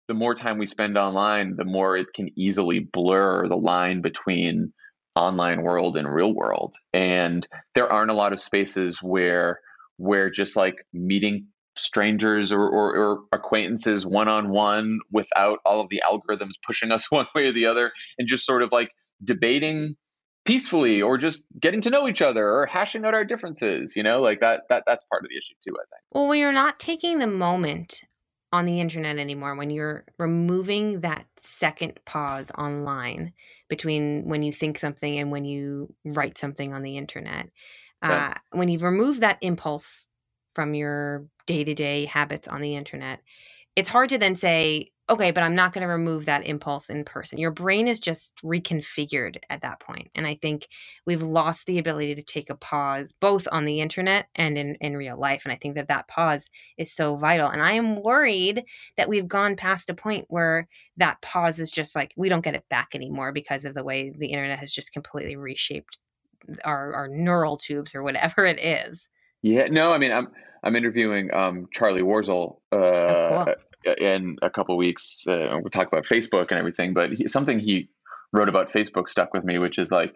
the 0.07 0.13
more 0.13 0.35
time 0.35 0.59
we 0.59 0.67
spend 0.67 0.97
online 0.97 1.55
the 1.55 1.65
more 1.65 1.97
it 1.97 2.07
can 2.13 2.29
easily 2.37 2.79
blur 2.79 3.47
the 3.47 3.55
line 3.55 4.01
between 4.01 4.71
online 5.15 5.63
world 5.63 5.97
and 5.97 6.11
real 6.11 6.33
world. 6.33 6.75
And 6.93 7.47
there 7.75 7.91
aren't 7.91 8.11
a 8.11 8.15
lot 8.15 8.33
of 8.33 8.39
spaces 8.39 8.99
where 9.01 9.59
where 9.97 10.29
just 10.29 10.55
like 10.55 10.75
meeting 10.93 11.47
strangers 11.81 12.51
or, 12.51 12.61
or, 12.61 12.95
or 12.95 13.23
acquaintances 13.31 14.05
one 14.05 14.27
on 14.27 14.49
one 14.49 14.99
without 15.11 15.59
all 15.65 15.81
of 15.81 15.89
the 15.89 16.01
algorithms 16.05 16.53
pushing 16.65 16.91
us 16.91 17.09
one 17.11 17.27
way 17.35 17.45
or 17.47 17.53
the 17.53 17.65
other 17.65 17.91
and 18.17 18.27
just 18.27 18.45
sort 18.45 18.63
of 18.63 18.71
like 18.71 18.91
debating 19.23 19.95
peacefully 20.45 21.01
or 21.01 21.17
just 21.17 21.43
getting 21.59 21.81
to 21.81 21.89
know 21.91 22.07
each 22.07 22.21
other 22.21 22.47
or 22.49 22.65
hashing 22.65 23.05
out 23.05 23.13
our 23.13 23.23
differences 23.23 23.95
you 23.95 24.01
know 24.01 24.21
like 24.21 24.39
that 24.39 24.61
that 24.69 24.83
that's 24.87 25.05
part 25.05 25.23
of 25.23 25.29
the 25.29 25.35
issue 25.37 25.53
too 25.63 25.75
i 25.75 25.85
think 25.89 26.01
Well, 26.11 26.27
when 26.27 26.39
you're 26.39 26.51
not 26.51 26.79
taking 26.79 27.19
the 27.19 27.27
moment 27.27 28.01
on 28.53 28.65
the 28.65 28.81
internet 28.81 29.17
anymore, 29.17 29.55
when 29.55 29.69
you're 29.69 30.03
removing 30.19 30.99
that 31.01 31.25
second 31.37 31.97
pause 32.03 32.51
online 32.57 33.31
between 33.69 34.23
when 34.27 34.43
you 34.43 34.51
think 34.51 34.77
something 34.77 35.19
and 35.19 35.31
when 35.31 35.45
you 35.45 35.93
write 36.03 36.37
something 36.37 36.73
on 36.73 36.81
the 36.83 36.97
internet, 36.97 37.49
Yeah. 38.03 38.33
uh, 38.35 38.57
when 38.57 38.67
you've 38.67 38.83
removed 38.83 39.21
that 39.21 39.37
impulse 39.41 40.05
from 40.53 40.73
your 40.73 41.27
day 41.51 41.63
to 41.65 41.73
day 41.73 42.05
habits 42.05 42.47
on 42.47 42.61
the 42.61 42.75
internet, 42.75 43.19
it's 43.75 43.89
hard 43.89 44.09
to 44.09 44.17
then 44.17 44.35
say, 44.35 44.91
okay, 45.09 45.31
but 45.31 45.43
I'm 45.43 45.55
not 45.55 45.73
going 45.73 45.81
to 45.81 45.91
remove 45.91 46.25
that 46.25 46.45
impulse 46.45 46.89
in 46.89 47.03
person. 47.03 47.37
Your 47.37 47.51
brain 47.51 47.89
is 47.89 47.99
just 47.99 48.33
reconfigured 48.45 49.37
at 49.49 49.61
that 49.61 49.81
point. 49.81 50.09
And 50.15 50.25
I 50.25 50.35
think 50.35 50.67
we've 51.05 51.21
lost 51.21 51.65
the 51.65 51.79
ability 51.79 52.15
to 52.15 52.23
take 52.23 52.49
a 52.49 52.55
pause 52.55 53.13
both 53.19 53.45
on 53.51 53.65
the 53.65 53.81
internet 53.81 54.27
and 54.35 54.57
in, 54.57 54.75
in 54.75 54.95
real 54.95 55.19
life. 55.19 55.41
And 55.43 55.51
I 55.51 55.57
think 55.57 55.75
that 55.75 55.89
that 55.89 56.07
pause 56.07 56.47
is 56.77 56.93
so 56.93 57.17
vital. 57.17 57.49
And 57.49 57.61
I 57.61 57.73
am 57.73 58.01
worried 58.01 58.63
that 58.95 59.09
we've 59.09 59.27
gone 59.27 59.57
past 59.57 59.89
a 59.89 59.93
point 59.93 60.25
where 60.29 60.69
that 60.95 61.21
pause 61.21 61.59
is 61.59 61.71
just 61.71 61.93
like, 61.93 62.13
we 62.15 62.29
don't 62.29 62.45
get 62.45 62.55
it 62.55 62.69
back 62.69 62.89
anymore 62.95 63.33
because 63.33 63.65
of 63.65 63.73
the 63.73 63.83
way 63.83 64.13
the 64.17 64.27
internet 64.27 64.59
has 64.59 64.71
just 64.71 64.93
completely 64.93 65.35
reshaped 65.35 65.97
our, 66.63 66.93
our 66.93 67.07
neural 67.09 67.57
tubes 67.57 67.93
or 67.93 68.01
whatever 68.03 68.45
it 68.45 68.63
is. 68.63 69.09
Yeah 69.41 69.67
no 69.69 69.91
i 69.91 69.97
mean 69.97 70.11
i'm 70.11 70.27
i'm 70.63 70.75
interviewing 70.75 71.33
um 71.33 71.67
charlie 71.73 72.01
warzel 72.01 72.57
uh 72.71 72.77
Oh, 72.77 73.45
cool. 73.85 73.93
in 73.97 74.37
a 74.41 74.49
couple 74.49 74.77
weeks 74.77 75.23
uh, 75.27 75.57
we'll 75.61 75.69
talk 75.71 75.87
about 75.87 76.05
facebook 76.05 76.47
and 76.49 76.59
everything 76.59 76.93
but 76.93 77.11
he, 77.13 77.27
something 77.27 77.59
he 77.59 77.89
wrote 78.33 78.49
about 78.49 78.71
facebook 78.71 79.09
stuck 79.09 79.33
with 79.33 79.43
me 79.43 79.57
which 79.57 79.77
is 79.79 79.91
like 79.91 80.13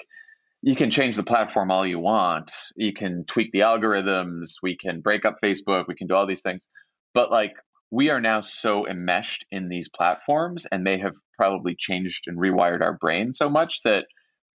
you 0.62 0.76
can 0.76 0.90
change 0.90 1.16
the 1.16 1.22
platform 1.24 1.70
all 1.70 1.86
you 1.86 2.00
want. 2.00 2.52
You 2.76 2.92
can 2.92 3.24
tweak 3.26 3.52
the 3.52 3.60
algorithms. 3.60 4.54
We 4.64 4.76
can 4.76 5.00
break 5.02 5.24
up 5.24 5.36
Facebook. 5.44 5.86
We 5.88 5.94
can 5.94 6.08
do 6.08 6.16
all 6.16 6.26
these 6.26 6.42
things. 6.42 6.70
But 7.14 7.30
like 7.30 7.54
we 7.92 8.10
are 8.10 8.20
now 8.20 8.42
so 8.42 8.88
enmeshed 8.88 9.46
in 9.52 9.70
these 9.70 9.90
platforms 9.90 10.66
and 10.72 10.84
they 10.86 10.98
have 10.98 11.14
probably 11.38 11.76
changed 11.78 12.24
and 12.26 12.40
rewired 12.40 12.82
our 12.82 12.98
brain 12.98 13.32
so 13.32 13.48
much 13.48 13.82
that 13.84 14.06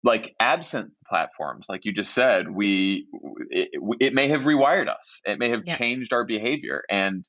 like 0.03 0.33
absent 0.39 0.91
platforms 1.07 1.67
like 1.69 1.85
you 1.85 1.93
just 1.93 2.13
said 2.13 2.49
we 2.49 3.05
it, 3.49 3.69
it 3.99 4.13
may 4.13 4.27
have 4.29 4.41
rewired 4.41 4.87
us 4.87 5.21
it 5.25 5.37
may 5.39 5.49
have 5.49 5.61
yeah. 5.65 5.77
changed 5.77 6.13
our 6.13 6.25
behavior 6.25 6.83
and 6.89 7.27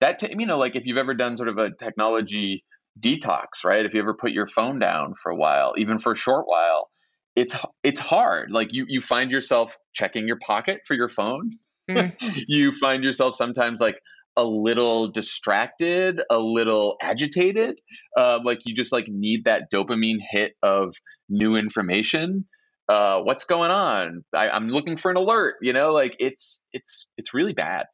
that 0.00 0.18
t- 0.18 0.34
you 0.38 0.46
know 0.46 0.58
like 0.58 0.76
if 0.76 0.86
you've 0.86 0.98
ever 0.98 1.14
done 1.14 1.36
sort 1.36 1.48
of 1.48 1.58
a 1.58 1.70
technology 1.78 2.64
detox 2.98 3.64
right 3.64 3.84
if 3.84 3.92
you 3.92 4.00
ever 4.00 4.14
put 4.14 4.32
your 4.32 4.46
phone 4.46 4.78
down 4.78 5.14
for 5.22 5.30
a 5.30 5.36
while 5.36 5.74
even 5.76 5.98
for 5.98 6.12
a 6.12 6.16
short 6.16 6.46
while 6.46 6.88
it's 7.36 7.56
it's 7.82 8.00
hard. 8.00 8.50
Like 8.50 8.72
you 8.72 8.86
you 8.88 9.00
find 9.00 9.30
yourself 9.30 9.76
checking 9.92 10.26
your 10.26 10.38
pocket 10.38 10.80
for 10.86 10.94
your 10.94 11.08
phone. 11.08 11.48
Mm. 11.90 12.14
you 12.48 12.72
find 12.72 13.02
yourself 13.02 13.34
sometimes 13.34 13.80
like 13.80 13.96
a 14.36 14.44
little 14.44 15.08
distracted, 15.08 16.20
a 16.30 16.38
little 16.38 16.96
agitated. 17.02 17.78
Uh, 18.16 18.40
like 18.44 18.60
you 18.64 18.74
just 18.74 18.92
like 18.92 19.06
need 19.08 19.44
that 19.44 19.70
dopamine 19.72 20.18
hit 20.30 20.54
of 20.62 20.94
new 21.28 21.56
information. 21.56 22.46
Uh, 22.88 23.20
what's 23.20 23.44
going 23.44 23.70
on? 23.70 24.24
I, 24.34 24.50
I'm 24.50 24.68
looking 24.68 24.96
for 24.96 25.10
an 25.10 25.16
alert. 25.16 25.56
You 25.62 25.72
know, 25.72 25.92
like 25.92 26.16
it's 26.18 26.60
it's 26.72 27.06
it's 27.16 27.34
really 27.34 27.52
bad. 27.52 27.86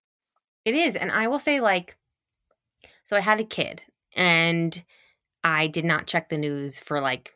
It 0.65 0.75
is, 0.75 0.95
and 0.97 1.11
I 1.11 1.29
will 1.29 1.39
say 1.39 1.61
like, 1.61 1.97
so 3.05 3.17
I 3.17 3.21
had 3.21 3.41
a 3.41 3.45
kid, 3.45 3.83
and 4.15 4.83
I 5.43 5.69
did 5.69 5.85
not 5.85 6.07
check 6.07 6.29
the 6.29 6.39
news 6.39 6.79
for 6.79 7.01
like 7.01 7.33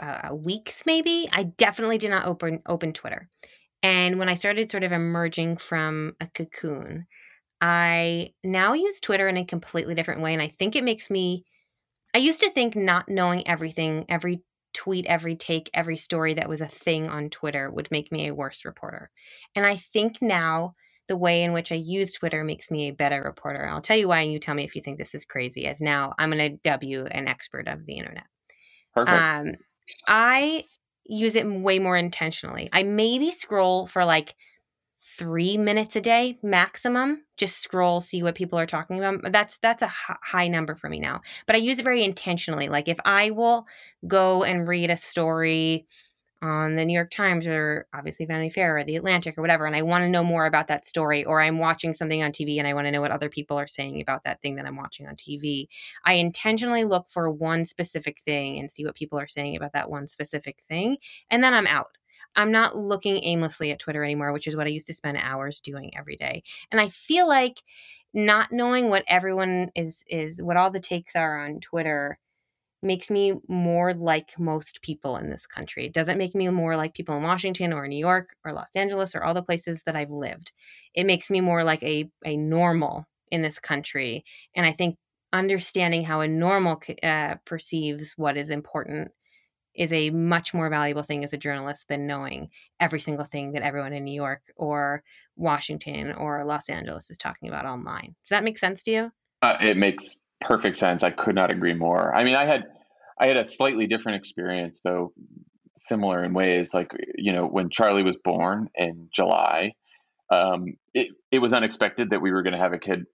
uh, 0.00 0.32
weeks 0.32 0.82
maybe 0.86 1.28
i 1.32 1.42
definitely 1.42 1.98
did 1.98 2.10
not 2.10 2.26
open 2.26 2.62
open 2.66 2.92
twitter 2.92 3.28
and 3.82 4.18
when 4.18 4.28
i 4.28 4.34
started 4.34 4.70
sort 4.70 4.84
of 4.84 4.92
emerging 4.92 5.56
from 5.56 6.14
a 6.20 6.26
cocoon 6.28 7.06
i 7.60 8.32
now 8.44 8.72
use 8.72 9.00
twitter 9.00 9.28
in 9.28 9.36
a 9.36 9.44
completely 9.44 9.94
different 9.94 10.20
way 10.20 10.32
and 10.32 10.42
i 10.42 10.48
think 10.58 10.76
it 10.76 10.84
makes 10.84 11.10
me 11.10 11.44
i 12.14 12.18
used 12.18 12.40
to 12.40 12.50
think 12.50 12.76
not 12.76 13.08
knowing 13.08 13.46
everything 13.48 14.04
every 14.08 14.42
tweet 14.74 15.06
every 15.06 15.34
take 15.34 15.70
every 15.74 15.96
story 15.96 16.34
that 16.34 16.48
was 16.48 16.60
a 16.60 16.66
thing 16.66 17.08
on 17.08 17.30
twitter 17.30 17.70
would 17.70 17.90
make 17.90 18.12
me 18.12 18.28
a 18.28 18.34
worse 18.34 18.64
reporter 18.64 19.10
and 19.54 19.66
i 19.66 19.76
think 19.76 20.18
now 20.20 20.74
the 21.08 21.16
way 21.16 21.42
in 21.42 21.52
which 21.52 21.72
I 21.72 21.76
use 21.76 22.12
Twitter 22.12 22.44
makes 22.44 22.70
me 22.70 22.88
a 22.88 22.92
better 22.92 23.22
reporter. 23.22 23.66
I'll 23.66 23.80
tell 23.80 23.96
you 23.96 24.08
why, 24.08 24.20
and 24.20 24.32
you 24.32 24.38
tell 24.38 24.54
me 24.54 24.64
if 24.64 24.76
you 24.76 24.82
think 24.82 24.98
this 24.98 25.14
is 25.14 25.24
crazy. 25.24 25.66
As 25.66 25.80
now 25.80 26.12
I'm 26.18 26.30
going 26.30 26.52
to 26.52 26.58
W 26.64 27.06
an 27.06 27.26
expert 27.26 27.66
of 27.66 27.86
the 27.86 27.94
internet. 27.94 28.26
Perfect. 28.94 29.18
Um, 29.18 29.52
I 30.06 30.64
use 31.04 31.34
it 31.34 31.46
way 31.46 31.78
more 31.78 31.96
intentionally. 31.96 32.68
I 32.72 32.82
maybe 32.82 33.32
scroll 33.32 33.86
for 33.86 34.04
like 34.04 34.34
three 35.18 35.58
minutes 35.58 35.96
a 35.96 36.00
day 36.00 36.38
maximum. 36.42 37.22
Just 37.36 37.58
scroll, 37.58 38.00
see 38.00 38.22
what 38.22 38.36
people 38.36 38.58
are 38.58 38.66
talking 38.66 38.98
about. 38.98 39.32
That's 39.32 39.58
that's 39.58 39.82
a 39.82 39.88
high 39.88 40.48
number 40.48 40.76
for 40.76 40.88
me 40.88 41.00
now. 41.00 41.20
But 41.46 41.56
I 41.56 41.58
use 41.58 41.78
it 41.78 41.84
very 41.84 42.04
intentionally. 42.04 42.68
Like 42.68 42.88
if 42.88 42.98
I 43.04 43.30
will 43.30 43.66
go 44.06 44.44
and 44.44 44.66
read 44.68 44.90
a 44.90 44.96
story 44.96 45.86
on 46.40 46.76
the 46.76 46.84
New 46.84 46.92
York 46.92 47.10
Times 47.10 47.48
or 47.48 47.88
obviously 47.92 48.24
Vanity 48.24 48.50
Fair 48.50 48.78
or 48.78 48.84
the 48.84 48.94
Atlantic 48.94 49.36
or 49.36 49.40
whatever, 49.40 49.66
and 49.66 49.74
I 49.74 49.82
want 49.82 50.02
to 50.02 50.08
know 50.08 50.22
more 50.22 50.46
about 50.46 50.68
that 50.68 50.84
story, 50.84 51.24
or 51.24 51.40
I'm 51.40 51.58
watching 51.58 51.92
something 51.94 52.22
on 52.22 52.30
TV 52.30 52.58
and 52.58 52.66
I 52.68 52.74
want 52.74 52.86
to 52.86 52.92
know 52.92 53.00
what 53.00 53.10
other 53.10 53.28
people 53.28 53.58
are 53.58 53.66
saying 53.66 54.00
about 54.00 54.22
that 54.24 54.40
thing 54.40 54.54
that 54.56 54.66
I'm 54.66 54.76
watching 54.76 55.08
on 55.08 55.16
TV, 55.16 55.66
I 56.04 56.14
intentionally 56.14 56.84
look 56.84 57.10
for 57.10 57.28
one 57.30 57.64
specific 57.64 58.20
thing 58.20 58.60
and 58.60 58.70
see 58.70 58.84
what 58.84 58.94
people 58.94 59.18
are 59.18 59.26
saying 59.28 59.56
about 59.56 59.72
that 59.72 59.90
one 59.90 60.06
specific 60.06 60.62
thing, 60.68 60.98
and 61.28 61.42
then 61.42 61.54
I'm 61.54 61.66
out. 61.66 61.97
I'm 62.38 62.52
not 62.52 62.76
looking 62.76 63.22
aimlessly 63.24 63.72
at 63.72 63.80
Twitter 63.80 64.04
anymore, 64.04 64.32
which 64.32 64.46
is 64.46 64.54
what 64.56 64.66
I 64.66 64.70
used 64.70 64.86
to 64.86 64.94
spend 64.94 65.18
hours 65.20 65.60
doing 65.60 65.90
every 65.98 66.16
day. 66.16 66.44
And 66.70 66.80
I 66.80 66.88
feel 66.88 67.26
like 67.26 67.62
not 68.14 68.52
knowing 68.52 68.88
what 68.88 69.04
everyone 69.08 69.70
is 69.74 70.04
is 70.08 70.40
what 70.40 70.56
all 70.56 70.70
the 70.70 70.80
takes 70.80 71.16
are 71.16 71.44
on 71.44 71.60
Twitter 71.60 72.16
makes 72.82 73.10
me 73.10 73.34
more 73.48 73.92
like 73.94 74.38
most 74.38 74.82
people 74.82 75.16
in 75.16 75.30
this 75.30 75.46
country. 75.46 75.86
It 75.86 75.92
doesn't 75.92 76.18
make 76.18 76.34
me 76.34 76.48
more 76.48 76.76
like 76.76 76.94
people 76.94 77.16
in 77.16 77.24
Washington 77.24 77.72
or 77.72 77.88
New 77.88 77.98
York 77.98 78.28
or 78.44 78.52
Los 78.52 78.76
Angeles 78.76 79.14
or 79.16 79.24
all 79.24 79.34
the 79.34 79.42
places 79.42 79.82
that 79.84 79.96
I've 79.96 80.10
lived. 80.10 80.52
It 80.94 81.04
makes 81.04 81.30
me 81.30 81.40
more 81.40 81.64
like 81.64 81.82
a, 81.82 82.08
a 82.24 82.36
normal 82.36 83.04
in 83.32 83.42
this 83.42 83.58
country. 83.58 84.24
And 84.54 84.64
I 84.64 84.72
think 84.72 84.96
understanding 85.32 86.04
how 86.04 86.20
a 86.20 86.28
normal 86.28 86.80
uh, 87.02 87.34
perceives 87.44 88.14
what 88.16 88.36
is 88.36 88.50
important 88.50 89.10
is 89.78 89.92
a 89.92 90.10
much 90.10 90.52
more 90.52 90.68
valuable 90.68 91.04
thing 91.04 91.22
as 91.22 91.32
a 91.32 91.38
journalist 91.38 91.86
than 91.88 92.06
knowing 92.06 92.50
every 92.80 93.00
single 93.00 93.24
thing 93.24 93.52
that 93.52 93.62
everyone 93.62 93.92
in 93.92 94.04
New 94.04 94.12
York 94.12 94.42
or 94.56 95.04
Washington 95.36 96.12
or 96.12 96.44
Los 96.44 96.68
Angeles 96.68 97.10
is 97.10 97.16
talking 97.16 97.48
about 97.48 97.64
online. 97.64 98.16
Does 98.26 98.30
that 98.30 98.44
make 98.44 98.58
sense 98.58 98.82
to 98.82 98.90
you? 98.90 99.10
Uh, 99.40 99.56
it 99.60 99.76
makes 99.76 100.16
perfect 100.40 100.76
sense. 100.76 101.04
I 101.04 101.10
could 101.10 101.36
not 101.36 101.52
agree 101.52 101.74
more. 101.74 102.12
I 102.12 102.24
mean, 102.24 102.34
I 102.34 102.44
had 102.44 102.64
I 103.20 103.28
had 103.28 103.36
a 103.36 103.44
slightly 103.44 103.86
different 103.86 104.18
experience 104.18 104.80
though, 104.82 105.12
similar 105.76 106.24
in 106.24 106.34
ways. 106.34 106.74
Like 106.74 106.90
you 107.16 107.32
know, 107.32 107.46
when 107.46 107.70
Charlie 107.70 108.02
was 108.02 108.16
born 108.16 108.68
in 108.74 109.08
July, 109.14 109.74
um, 110.28 110.74
it 110.92 111.08
it 111.30 111.38
was 111.38 111.52
unexpected 111.52 112.10
that 112.10 112.20
we 112.20 112.32
were 112.32 112.42
going 112.42 112.52
to 112.52 112.58
have 112.58 112.72
a 112.72 112.78
kid 112.78 113.06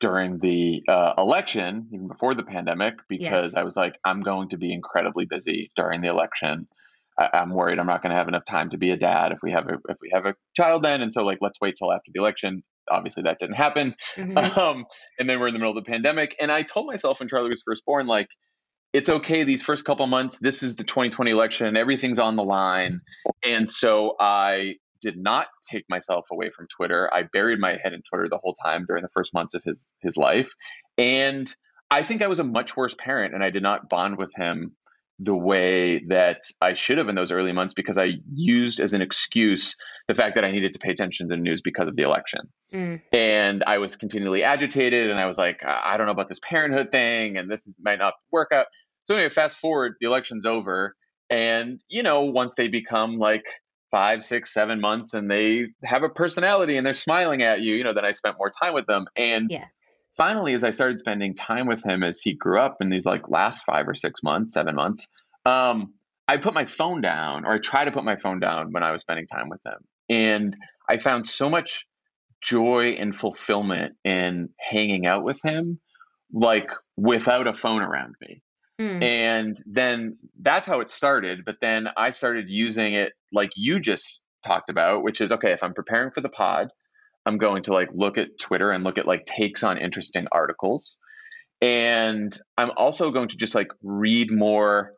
during 0.00 0.38
the 0.38 0.82
uh, 0.88 1.14
election, 1.18 1.88
even 1.92 2.08
before 2.08 2.34
the 2.34 2.42
pandemic, 2.42 2.94
because 3.08 3.52
yes. 3.52 3.54
I 3.54 3.62
was 3.62 3.76
like, 3.76 3.96
I'm 4.04 4.22
going 4.22 4.48
to 4.50 4.56
be 4.56 4.72
incredibly 4.72 5.26
busy 5.26 5.70
during 5.76 6.00
the 6.00 6.08
election. 6.08 6.66
I, 7.18 7.28
am 7.34 7.50
worried 7.50 7.78
I'm 7.78 7.86
not 7.86 8.02
going 8.02 8.10
to 8.10 8.16
have 8.16 8.28
enough 8.28 8.44
time 8.46 8.70
to 8.70 8.78
be 8.78 8.90
a 8.90 8.96
dad 8.96 9.32
if 9.32 9.38
we 9.42 9.52
have 9.52 9.68
a 9.68 9.74
if 9.88 9.98
we 10.00 10.10
have 10.14 10.26
a 10.26 10.34
child 10.56 10.82
then, 10.84 11.02
and 11.02 11.12
so 11.12 11.22
like 11.22 11.38
let's 11.40 11.60
wait 11.60 11.76
till 11.78 11.92
after 11.92 12.10
the 12.14 12.20
election 12.20 12.62
obviously 12.90 13.22
that 13.22 13.38
didn't 13.38 13.56
happen. 13.56 13.94
Mm-hmm. 14.16 14.38
Um, 14.60 14.84
and 15.18 15.28
then 15.28 15.38
we're 15.38 15.48
in 15.48 15.54
the 15.54 15.60
middle 15.60 15.76
of 15.76 15.84
the 15.84 15.88
pandemic. 15.88 16.34
And 16.40 16.50
I 16.50 16.62
told 16.62 16.86
myself 16.86 17.20
when 17.20 17.28
Charlie 17.28 17.50
was 17.50 17.62
first 17.64 17.84
born, 17.84 18.06
like, 18.06 18.28
it's 18.92 19.08
okay 19.08 19.44
these 19.44 19.62
first 19.62 19.84
couple 19.84 20.06
months. 20.06 20.38
This 20.38 20.62
is 20.62 20.76
the 20.76 20.84
2020 20.84 21.30
election. 21.30 21.76
Everything's 21.76 22.18
on 22.18 22.36
the 22.36 22.42
line. 22.42 23.00
And 23.44 23.68
so 23.68 24.16
I 24.18 24.76
did 25.00 25.16
not 25.16 25.48
take 25.70 25.84
myself 25.88 26.26
away 26.30 26.50
from 26.50 26.66
Twitter. 26.68 27.10
I 27.12 27.22
buried 27.22 27.58
my 27.58 27.78
head 27.82 27.92
in 27.92 28.02
Twitter 28.02 28.28
the 28.28 28.38
whole 28.38 28.54
time 28.54 28.84
during 28.86 29.02
the 29.02 29.08
first 29.08 29.34
months 29.34 29.54
of 29.54 29.62
his 29.64 29.94
his 30.00 30.16
life. 30.16 30.54
And 30.98 31.52
I 31.90 32.02
think 32.02 32.22
I 32.22 32.28
was 32.28 32.38
a 32.38 32.44
much 32.44 32.76
worse 32.76 32.94
parent 32.98 33.34
and 33.34 33.42
I 33.42 33.50
did 33.50 33.62
not 33.62 33.88
bond 33.88 34.16
with 34.16 34.32
him 34.34 34.76
the 35.22 35.34
way 35.34 36.02
that 36.08 36.44
I 36.62 36.72
should 36.72 36.96
have 36.96 37.10
in 37.10 37.14
those 37.14 37.30
early 37.30 37.52
months 37.52 37.74
because 37.74 37.98
I 37.98 38.14
used 38.32 38.80
as 38.80 38.94
an 38.94 39.02
excuse 39.02 39.76
the 40.08 40.14
fact 40.14 40.36
that 40.36 40.44
I 40.46 40.50
needed 40.50 40.72
to 40.72 40.78
pay 40.78 40.90
attention 40.90 41.28
to 41.28 41.36
the 41.36 41.40
news 41.40 41.60
because 41.60 41.88
of 41.88 41.96
the 41.96 42.02
election. 42.04 42.40
Mm. 42.72 43.02
And 43.12 43.62
I 43.66 43.78
was 43.78 43.96
continually 43.96 44.42
agitated 44.42 45.10
and 45.10 45.20
I 45.20 45.26
was 45.26 45.36
like, 45.36 45.60
I 45.62 45.98
don't 45.98 46.06
know 46.06 46.12
about 46.12 46.30
this 46.30 46.40
parenthood 46.42 46.90
thing 46.90 47.36
and 47.36 47.50
this 47.50 47.66
is, 47.66 47.76
might 47.78 47.98
not 47.98 48.14
work 48.32 48.50
out. 48.50 48.66
So 49.04 49.14
anyway, 49.14 49.28
fast 49.28 49.58
forward, 49.58 49.96
the 50.00 50.06
election's 50.06 50.46
over. 50.46 50.96
And, 51.28 51.80
you 51.88 52.02
know, 52.02 52.22
once 52.22 52.54
they 52.54 52.68
become 52.68 53.18
like 53.18 53.44
five, 53.90 54.22
six, 54.22 54.52
seven 54.52 54.80
months 54.80 55.14
and 55.14 55.30
they 55.30 55.66
have 55.84 56.02
a 56.02 56.08
personality 56.08 56.76
and 56.76 56.86
they're 56.86 56.94
smiling 56.94 57.42
at 57.42 57.60
you, 57.60 57.74
you 57.74 57.84
know, 57.84 57.92
then 57.92 58.04
I 58.04 58.12
spent 58.12 58.36
more 58.38 58.50
time 58.50 58.74
with 58.74 58.86
them. 58.86 59.06
And 59.16 59.50
yes 59.50 59.70
finally, 60.20 60.52
as 60.52 60.64
I 60.64 60.68
started 60.68 60.98
spending 60.98 61.32
time 61.32 61.66
with 61.66 61.82
him 61.82 62.02
as 62.02 62.20
he 62.20 62.34
grew 62.34 62.60
up 62.60 62.76
in 62.82 62.90
these 62.90 63.06
like 63.06 63.30
last 63.30 63.64
five 63.64 63.88
or 63.88 63.94
six 63.94 64.22
months, 64.22 64.52
seven 64.52 64.74
months, 64.74 65.08
um, 65.46 65.94
I 66.28 66.36
put 66.36 66.52
my 66.52 66.66
phone 66.66 67.00
down, 67.00 67.46
or 67.46 67.54
I 67.54 67.56
try 67.56 67.86
to 67.86 67.90
put 67.90 68.04
my 68.04 68.16
phone 68.16 68.38
down 68.38 68.70
when 68.72 68.82
I 68.82 68.92
was 68.92 69.00
spending 69.00 69.26
time 69.26 69.48
with 69.48 69.60
him. 69.64 69.78
And 70.10 70.56
I 70.88 70.98
found 70.98 71.26
so 71.26 71.48
much 71.48 71.86
joy 72.42 72.96
and 72.98 73.16
fulfillment 73.16 73.94
in 74.04 74.50
hanging 74.58 75.06
out 75.06 75.24
with 75.24 75.40
him, 75.42 75.80
like 76.32 76.68
without 76.98 77.46
a 77.46 77.54
phone 77.54 77.80
around 77.80 78.14
me. 78.20 78.42
Mm. 78.80 79.02
And 79.04 79.62
then 79.66 80.16
that's 80.40 80.66
how 80.66 80.80
it 80.80 80.88
started. 80.88 81.44
But 81.44 81.56
then 81.60 81.88
I 81.96 82.10
started 82.10 82.48
using 82.48 82.94
it 82.94 83.12
like 83.30 83.50
you 83.54 83.78
just 83.78 84.22
talked 84.44 84.70
about, 84.70 85.02
which 85.02 85.20
is 85.20 85.32
okay, 85.32 85.52
if 85.52 85.62
I'm 85.62 85.74
preparing 85.74 86.10
for 86.12 86.22
the 86.22 86.30
pod, 86.30 86.68
I'm 87.26 87.36
going 87.36 87.64
to 87.64 87.74
like 87.74 87.90
look 87.92 88.16
at 88.16 88.38
Twitter 88.40 88.70
and 88.70 88.82
look 88.82 88.96
at 88.96 89.06
like 89.06 89.26
takes 89.26 89.62
on 89.62 89.76
interesting 89.76 90.26
articles. 90.32 90.96
And 91.60 92.32
I'm 92.56 92.70
also 92.74 93.10
going 93.10 93.28
to 93.28 93.36
just 93.36 93.54
like 93.54 93.68
read 93.82 94.30
more, 94.32 94.92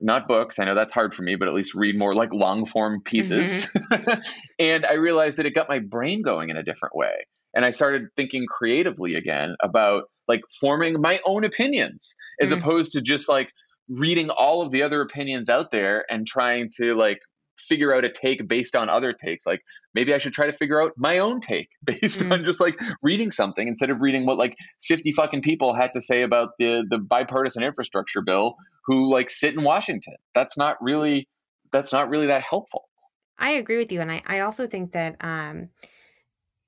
not 0.00 0.26
books. 0.26 0.58
I 0.58 0.64
know 0.64 0.74
that's 0.74 0.92
hard 0.92 1.14
for 1.14 1.22
me, 1.22 1.36
but 1.36 1.46
at 1.46 1.54
least 1.54 1.74
read 1.74 1.96
more 1.96 2.16
like 2.16 2.32
long 2.32 2.66
form 2.66 3.02
pieces. 3.04 3.66
Mm-hmm. 3.66 4.20
and 4.58 4.84
I 4.84 4.94
realized 4.94 5.36
that 5.36 5.46
it 5.46 5.54
got 5.54 5.68
my 5.68 5.78
brain 5.78 6.22
going 6.22 6.50
in 6.50 6.56
a 6.56 6.64
different 6.64 6.96
way. 6.96 7.26
And 7.54 7.64
I 7.64 7.70
started 7.70 8.08
thinking 8.16 8.46
creatively 8.46 9.14
again 9.14 9.54
about 9.62 10.04
like 10.28 10.40
forming 10.60 11.00
my 11.00 11.20
own 11.26 11.44
opinions 11.44 12.14
as 12.40 12.52
mm 12.52 12.58
opposed 12.58 12.92
to 12.92 13.00
just 13.00 13.28
like 13.28 13.50
reading 13.88 14.30
all 14.30 14.62
of 14.62 14.72
the 14.72 14.82
other 14.82 15.00
opinions 15.00 15.48
out 15.48 15.70
there 15.70 16.04
and 16.10 16.26
trying 16.26 16.68
to 16.76 16.94
like 16.94 17.20
figure 17.58 17.94
out 17.94 18.04
a 18.04 18.10
take 18.10 18.46
based 18.48 18.74
on 18.76 18.88
other 18.88 19.12
takes. 19.12 19.46
Like 19.46 19.60
maybe 19.94 20.14
I 20.14 20.18
should 20.18 20.32
try 20.32 20.46
to 20.46 20.52
figure 20.52 20.82
out 20.82 20.92
my 20.96 21.18
own 21.18 21.40
take 21.40 21.68
based 21.84 22.22
mm. 22.22 22.32
on 22.32 22.44
just 22.44 22.60
like 22.60 22.78
reading 23.02 23.30
something 23.30 23.66
instead 23.66 23.90
of 23.90 24.00
reading 24.00 24.26
what 24.26 24.38
like 24.38 24.56
50 24.82 25.12
fucking 25.12 25.42
people 25.42 25.74
had 25.74 25.92
to 25.94 26.00
say 26.00 26.22
about 26.22 26.50
the 26.58 26.84
the 26.88 26.98
bipartisan 26.98 27.62
infrastructure 27.62 28.22
bill 28.22 28.56
who 28.86 29.12
like 29.12 29.30
sit 29.30 29.54
in 29.54 29.62
Washington. 29.62 30.14
That's 30.34 30.56
not 30.56 30.76
really 30.80 31.28
that's 31.72 31.92
not 31.92 32.08
really 32.08 32.28
that 32.28 32.42
helpful. 32.42 32.88
I 33.38 33.52
agree 33.52 33.78
with 33.78 33.92
you. 33.92 34.00
And 34.00 34.10
I, 34.10 34.22
I 34.26 34.40
also 34.40 34.66
think 34.66 34.92
that 34.92 35.16
um, 35.20 35.68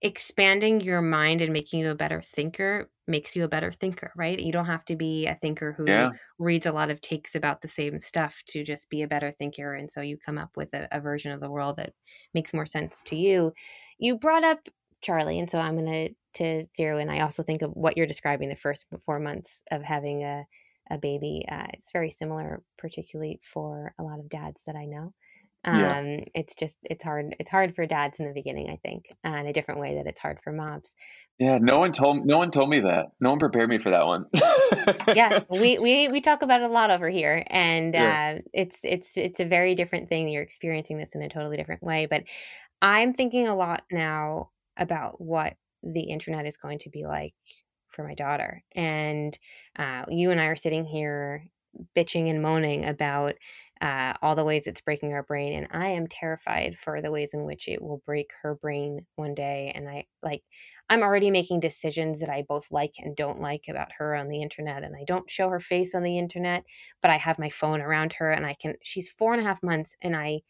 expanding 0.02 0.80
your 0.80 1.02
mind 1.02 1.42
and 1.42 1.52
making 1.52 1.80
you 1.80 1.90
a 1.90 1.96
better 1.96 2.22
thinker 2.22 2.88
makes 3.10 3.36
you 3.36 3.44
a 3.44 3.48
better 3.48 3.72
thinker, 3.72 4.12
right? 4.16 4.38
You 4.38 4.52
don't 4.52 4.66
have 4.66 4.84
to 4.86 4.96
be 4.96 5.26
a 5.26 5.34
thinker 5.36 5.72
who 5.72 5.86
Yeah. 5.86 6.12
reads 6.38 6.66
a 6.66 6.72
lot 6.72 6.90
of 6.90 7.00
takes 7.00 7.34
about 7.34 7.60
the 7.60 7.68
same 7.68 8.00
stuff 8.00 8.42
to 8.46 8.64
just 8.64 8.88
be 8.90 9.02
a 9.02 9.08
better 9.08 9.32
thinker. 9.32 9.74
And 9.74 9.90
so 9.90 10.00
you 10.00 10.16
come 10.18 10.38
up 10.38 10.56
with 10.56 10.72
a, 10.74 10.88
a 10.92 11.00
version 11.00 11.32
of 11.32 11.40
the 11.40 11.50
world 11.50 11.76
that 11.76 11.94
makes 12.34 12.54
more 12.54 12.66
sense 12.66 13.02
to 13.04 13.16
you. 13.16 13.52
You 13.98 14.18
brought 14.18 14.44
up 14.44 14.68
Charlie, 15.02 15.38
and 15.38 15.50
so 15.50 15.58
I'm 15.58 15.76
going 15.76 16.08
to 16.08 16.14
to 16.32 16.66
zero 16.76 16.98
in. 16.98 17.08
I 17.10 17.20
also 17.20 17.42
think 17.42 17.60
of 17.62 17.72
what 17.72 17.96
you're 17.96 18.06
describing 18.06 18.48
the 18.48 18.56
first 18.56 18.86
four 19.04 19.18
months 19.18 19.62
of 19.70 19.82
having 19.82 20.22
a 20.24 20.46
a 20.90 20.98
baby. 20.98 21.44
Uh, 21.48 21.66
it's 21.74 21.92
very 21.92 22.10
similar, 22.10 22.62
particularly 22.78 23.40
for 23.42 23.94
a 23.98 24.02
lot 24.02 24.18
of 24.20 24.28
dads 24.28 24.60
that 24.66 24.76
I 24.76 24.86
know. 24.86 25.14
Yeah. 25.70 25.96
Um, 25.96 26.24
it's 26.34 26.54
just 26.56 26.78
it's 26.84 27.04
hard. 27.04 27.36
It's 27.38 27.50
hard 27.50 27.74
for 27.76 27.86
dads 27.86 28.18
in 28.18 28.26
the 28.26 28.32
beginning, 28.34 28.70
I 28.70 28.76
think, 28.76 29.06
uh, 29.24 29.30
in 29.36 29.46
a 29.46 29.52
different 29.52 29.80
way 29.80 29.94
that 29.96 30.06
it's 30.06 30.20
hard 30.20 30.40
for 30.42 30.52
moms. 30.52 30.94
Yeah, 31.38 31.58
no 31.58 31.78
one 31.78 31.92
told 31.92 32.26
no 32.26 32.36
one 32.38 32.50
told 32.50 32.68
me 32.68 32.80
that. 32.80 33.12
No 33.20 33.30
one 33.30 33.38
prepared 33.38 33.70
me 33.70 33.78
for 33.78 33.90
that 33.90 34.06
one. 34.06 34.26
yeah, 35.12 35.40
we, 35.48 35.78
we 35.78 36.08
we 36.08 36.20
talk 36.20 36.42
about 36.42 36.60
it 36.62 36.70
a 36.70 36.72
lot 36.72 36.90
over 36.90 37.08
here, 37.08 37.44
and 37.48 37.94
Yeah. 37.94 38.16
uh, 38.36 38.38
it's 38.52 38.76
it's 38.84 39.16
it's 39.16 39.40
a 39.40 39.44
very 39.44 39.74
different 39.74 40.08
thing. 40.08 40.28
You're 40.28 40.42
experiencing 40.42 40.98
this 40.98 41.10
in 41.14 41.22
a 41.22 41.28
totally 41.28 41.56
different 41.56 41.82
way, 41.82 42.06
but 42.06 42.24
I'm 42.82 43.14
thinking 43.14 43.48
a 43.48 43.56
lot 43.56 43.84
now 43.92 44.50
about 44.76 45.20
what 45.20 45.56
the 45.82 46.02
internet 46.02 46.46
is 46.46 46.56
going 46.58 46.80
to 46.80 46.90
be 46.90 47.06
like 47.06 47.34
for 47.90 48.04
my 48.04 48.14
daughter, 48.14 48.62
and 48.72 49.38
uh, 49.76 50.06
you 50.08 50.30
and 50.30 50.40
I 50.40 50.46
are 50.46 50.56
sitting 50.56 50.84
here 50.84 51.46
bitching 51.96 52.28
and 52.30 52.42
moaning 52.42 52.84
about 52.84 53.34
uh, 53.80 54.14
all 54.20 54.34
the 54.34 54.44
ways 54.44 54.66
it's 54.66 54.80
breaking 54.82 55.12
our 55.12 55.22
brain, 55.22 55.54
and 55.54 55.66
I 55.70 55.88
am 55.88 56.06
terrified 56.06 56.78
for 56.78 57.00
the 57.00 57.10
ways 57.10 57.32
in 57.32 57.44
which 57.44 57.66
it 57.68 57.80
will 57.80 58.02
break 58.04 58.30
her 58.42 58.54
brain 58.54 59.06
one 59.16 59.34
day. 59.34 59.72
And 59.74 59.88
I 59.88 60.04
like 60.22 60.42
I'm 60.88 61.02
already 61.02 61.30
making 61.30 61.60
decisions 61.60 62.20
that 62.20 62.28
I 62.28 62.42
both 62.42 62.66
like 62.70 62.96
and 62.98 63.16
don't 63.16 63.40
like 63.40 63.66
about 63.68 63.92
her 63.98 64.14
on 64.14 64.28
the 64.28 64.42
internet. 64.42 64.82
And 64.82 64.94
I 64.96 65.04
don't 65.04 65.30
show 65.30 65.48
her 65.48 65.60
face 65.60 65.94
on 65.94 66.02
the 66.02 66.18
internet, 66.18 66.64
but 67.00 67.10
I 67.10 67.16
have 67.16 67.38
my 67.38 67.48
phone 67.48 67.80
around 67.80 68.12
her 68.14 68.30
and 68.32 68.44
I 68.44 68.54
can, 68.54 68.74
she's 68.82 69.08
four 69.08 69.32
and 69.32 69.40
a 69.40 69.44
half 69.44 69.62
months 69.62 69.94
and 70.02 70.16
I 70.16 70.40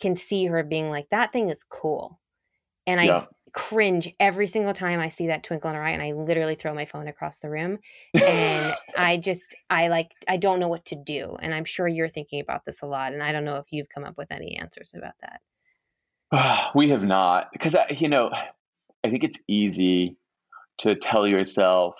can 0.00 0.16
see 0.16 0.46
her 0.46 0.62
being 0.62 0.90
like, 0.90 1.08
that 1.10 1.32
thing 1.32 1.48
is 1.48 1.64
cool. 1.64 2.20
And 2.86 3.00
I 3.00 3.04
yeah. 3.06 3.26
Cringe 3.52 4.12
every 4.20 4.46
single 4.46 4.74
time 4.74 5.00
I 5.00 5.08
see 5.08 5.28
that 5.28 5.42
twinkle 5.42 5.70
in 5.70 5.76
her 5.76 5.82
eye 5.82 5.90
and 5.90 6.02
I 6.02 6.12
literally 6.12 6.56
throw 6.56 6.74
my 6.74 6.84
phone 6.84 7.08
across 7.08 7.38
the 7.38 7.50
room. 7.50 7.78
And 8.14 8.74
I 8.96 9.16
just, 9.16 9.54
I 9.70 9.88
like, 9.88 10.10
I 10.28 10.36
don't 10.36 10.60
know 10.60 10.68
what 10.68 10.84
to 10.86 10.96
do. 10.96 11.36
And 11.40 11.54
I'm 11.54 11.64
sure 11.64 11.88
you're 11.88 12.08
thinking 12.08 12.40
about 12.40 12.64
this 12.64 12.82
a 12.82 12.86
lot. 12.86 13.12
And 13.12 13.22
I 13.22 13.32
don't 13.32 13.44
know 13.44 13.56
if 13.56 13.66
you've 13.70 13.88
come 13.88 14.04
up 14.04 14.18
with 14.18 14.30
any 14.30 14.56
answers 14.58 14.92
about 14.94 15.14
that. 15.22 15.40
we 16.74 16.88
have 16.90 17.02
not 17.02 17.48
because 17.52 17.76
you 17.90 18.08
know 18.08 18.30
i 19.04 19.10
think 19.10 19.24
it's 19.24 19.40
easy 19.48 20.16
to 20.78 20.94
tell 20.94 21.26
yourself 21.26 21.94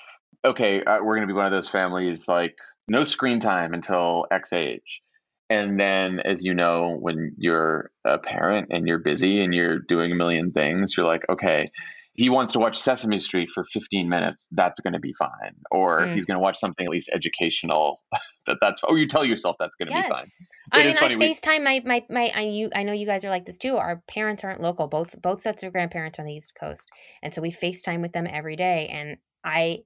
okay 0.45 0.83
uh, 0.83 0.99
we're 1.03 1.17
going 1.17 1.27
to 1.27 1.33
be 1.33 1.37
one 1.37 1.47
of 1.47 1.53
those 1.53 1.69
families 1.69 2.29
like 2.29 2.57
no 2.89 3.05
screen 3.05 3.41
time 3.41 3.75
until 3.75 4.27
x 4.31 4.53
age 4.53 5.03
and 5.51 5.79
then 5.79 6.21
as 6.21 6.45
you 6.45 6.55
know 6.55 6.97
when 6.99 7.35
you're 7.39 7.91
a 8.05 8.19
parent 8.19 8.69
and 8.71 8.87
you're 8.87 8.99
busy 8.99 9.43
and 9.43 9.55
you're 9.55 9.79
doing 9.79 10.13
a 10.13 10.15
million 10.15 10.53
things 10.53 10.95
you're 10.97 11.07
like 11.07 11.23
okay 11.29 11.71
he 12.15 12.31
wants 12.31 12.55
to 12.55 12.59
watch 12.59 12.79
sesame 12.79 13.19
street 13.19 13.49
for 13.53 13.65
15 13.73 14.09
minutes 14.09 14.49
that's 14.53 14.81
going 14.81 14.95
to 14.95 14.99
be 15.01 15.13
fine 15.13 15.55
or 15.71 16.05
if 16.05 16.11
Mm. 16.11 16.15
he's 16.15 16.25
going 16.25 16.37
to 16.37 16.43
watch 16.43 16.59
something 16.59 16.87
at 16.87 16.91
least 16.91 17.11
educational 17.15 18.01
that 18.47 18.57
that's 18.61 18.81
or 18.85 18.99
you 18.99 19.07
tell 19.07 19.25
yourself 19.25 19.57
that's 19.59 19.77
going 19.77 19.89
to 19.89 19.93
be 19.93 20.03
fine 20.09 20.27
I 20.73 20.81
It 20.83 20.87
mean, 20.87 20.97
I 20.97 21.01
funny, 21.01 21.17
we- 21.17 21.35
FaceTime 21.35 21.63
my 21.63 21.81
my 21.85 22.05
my. 22.11 22.33
I 22.35 22.41
you. 22.41 22.69
I 22.75 22.83
know 22.83 22.93
you 22.93 23.07
guys 23.07 23.25
are 23.25 23.31
like 23.31 23.47
this 23.47 23.57
too. 23.57 23.77
Our 23.77 24.03
parents 24.09 24.43
aren't 24.43 24.61
local. 24.61 24.89
Both 24.89 25.21
both 25.23 25.41
sets 25.43 25.63
of 25.63 25.73
grandparents 25.73 26.19
are 26.19 26.23
on 26.23 26.27
the 26.27 26.35
East 26.35 26.55
Coast, 26.59 26.89
and 27.23 27.33
so 27.33 27.41
we 27.41 27.53
FaceTime 27.53 28.03
with 28.03 28.13
them 28.13 28.27
every 28.29 28.57
day. 28.57 28.89
And 28.89 29.17
I, 29.45 29.85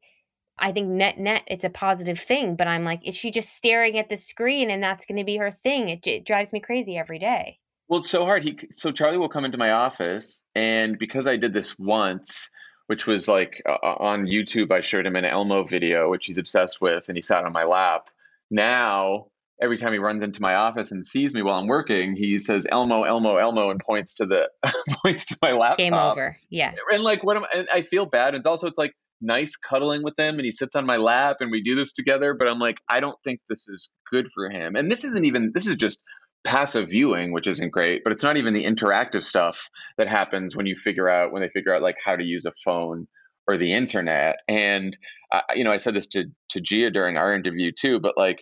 I 0.61 0.73
think 0.73 0.89
net 0.89 1.19
net 1.19 1.43
it's 1.47 1.65
a 1.65 1.71
positive 1.71 2.19
thing. 2.19 2.57
But 2.57 2.69
I'm 2.69 2.85
like, 2.85 3.07
is 3.07 3.17
she 3.17 3.31
just 3.31 3.55
staring 3.55 3.99
at 3.99 4.09
the 4.09 4.17
screen 4.17 4.71
and 4.71 4.83
that's 4.83 5.07
going 5.07 5.19
to 5.19 5.25
be 5.25 5.37
her 5.37 5.51
thing? 5.51 5.89
It, 5.89 6.07
it 6.07 6.27
drives 6.27 6.53
me 6.53 6.61
crazy 6.61 6.97
every 6.97 7.19
day. 7.19 7.59
Well, 7.89 8.01
it's 8.01 8.11
so 8.11 8.25
hard. 8.25 8.45
He 8.45 8.59
so 8.71 8.93
Charlie 8.93 9.19
will 9.19 9.29
come 9.29 9.45
into 9.45 9.59
my 9.59 9.73
office, 9.73 10.45
and 10.55 10.97
because 10.99 11.27
I 11.27 11.37
did 11.37 11.53
this 11.53 11.77
once, 11.77 12.49
which 12.87 13.07
was 13.07 13.27
like 13.27 13.63
uh, 13.69 13.79
on 13.83 14.27
YouTube, 14.27 14.71
I 14.71 14.81
showed 14.81 15.07
him 15.07 15.17
an 15.17 15.25
Elmo 15.25 15.65
video, 15.65 16.09
which 16.09 16.27
he's 16.27 16.39
obsessed 16.39 16.81
with, 16.81 17.09
and 17.09 17.17
he 17.17 17.23
sat 17.23 17.45
on 17.45 17.53
my 17.53 17.65
lap. 17.65 18.07
Now, 18.49 19.27
every 19.61 19.77
time 19.77 19.93
he 19.93 19.99
runs 19.99 20.23
into 20.23 20.41
my 20.41 20.55
office 20.55 20.93
and 20.93 21.05
sees 21.05 21.35
me 21.35 21.43
while 21.43 21.61
I'm 21.61 21.67
working, 21.67 22.17
he 22.17 22.39
says 22.39 22.67
Elmo, 22.71 23.03
Elmo, 23.03 23.37
Elmo, 23.37 23.71
and 23.71 23.81
points 23.81 24.15
to 24.15 24.27
the 24.27 24.49
points 25.05 25.27
to 25.27 25.39
my 25.43 25.53
laptop. 25.53 25.79
Game 25.79 25.95
over. 25.95 26.37
Yeah. 26.49 26.73
And 26.93 27.03
like, 27.03 27.23
what 27.25 27.37
am 27.37 27.45
and 27.55 27.69
I 27.73 27.83
feel 27.83 28.07
bad. 28.07 28.29
And 28.29 28.39
it's 28.39 28.47
also 28.47 28.67
it's 28.67 28.79
like 28.79 28.95
nice 29.21 29.57
cuddling 29.57 30.03
with 30.03 30.19
him, 30.19 30.37
and 30.37 30.45
he 30.45 30.53
sits 30.53 30.77
on 30.77 30.87
my 30.87 30.97
lap, 30.97 31.37
and 31.41 31.51
we 31.51 31.63
do 31.63 31.77
this 31.77 31.93
together. 31.93 32.35
But 32.35 32.49
I'm 32.49 32.59
like, 32.59 32.79
I 32.89 33.01
don't 33.01 33.19
think 33.25 33.41
this 33.49 33.69
is 33.69 33.91
good 34.11 34.29
for 34.35 34.51
him. 34.51 34.77
And 34.77 34.91
this 34.91 35.05
isn't 35.05 35.27
even. 35.27 35.53
This 35.55 35.67
is 35.67 35.77
just 35.77 36.01
passive 36.45 36.89
viewing, 36.89 37.33
which 37.33 37.49
isn't 37.49 37.71
great, 37.71 38.03
but 38.03 38.13
it's 38.13 38.23
not 38.23 38.37
even 38.37 38.55
the 38.55 38.65
interactive 38.65 39.23
stuff 39.23 39.69
that 39.99 40.09
happens 40.09 40.57
when 40.57 40.67
you 40.67 40.75
figure 40.75 41.09
out 41.09 41.33
when 41.33 41.43
they 41.43 41.51
figure 41.51 41.75
out 41.75 41.83
like 41.83 41.97
how 42.03 42.17
to 42.17 42.25
use 42.25 42.47
a 42.47 42.53
phone 42.65 43.07
or 43.47 43.57
the 43.57 43.73
internet. 43.73 44.37
And 44.49 44.97
uh, 45.33 45.41
you 45.55 45.65
know, 45.65 45.73
I 45.73 45.77
said 45.77 45.95
this 45.95 46.07
to 46.09 46.25
to 46.51 46.61
Jia 46.61 46.93
during 46.93 47.17
our 47.17 47.35
interview 47.35 47.73
too, 47.73 48.01
but 48.01 48.17
like 48.17 48.41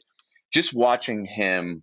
just 0.53 0.73
watching 0.75 1.25
him 1.25 1.83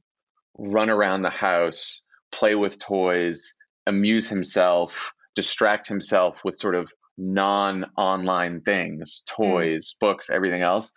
run 0.57 0.89
around 0.89 1.21
the 1.21 1.29
house, 1.29 2.01
play 2.31 2.55
with 2.55 2.79
toys, 2.79 3.53
amuse 3.85 4.29
himself, 4.29 5.13
distract 5.35 5.87
himself 5.87 6.41
with 6.43 6.59
sort 6.59 6.75
of 6.75 6.89
non-online 7.17 8.61
things, 8.61 9.23
hmm. 9.29 9.43
toys, 9.43 9.95
books, 9.99 10.29
everything 10.29 10.61
else 10.61 10.91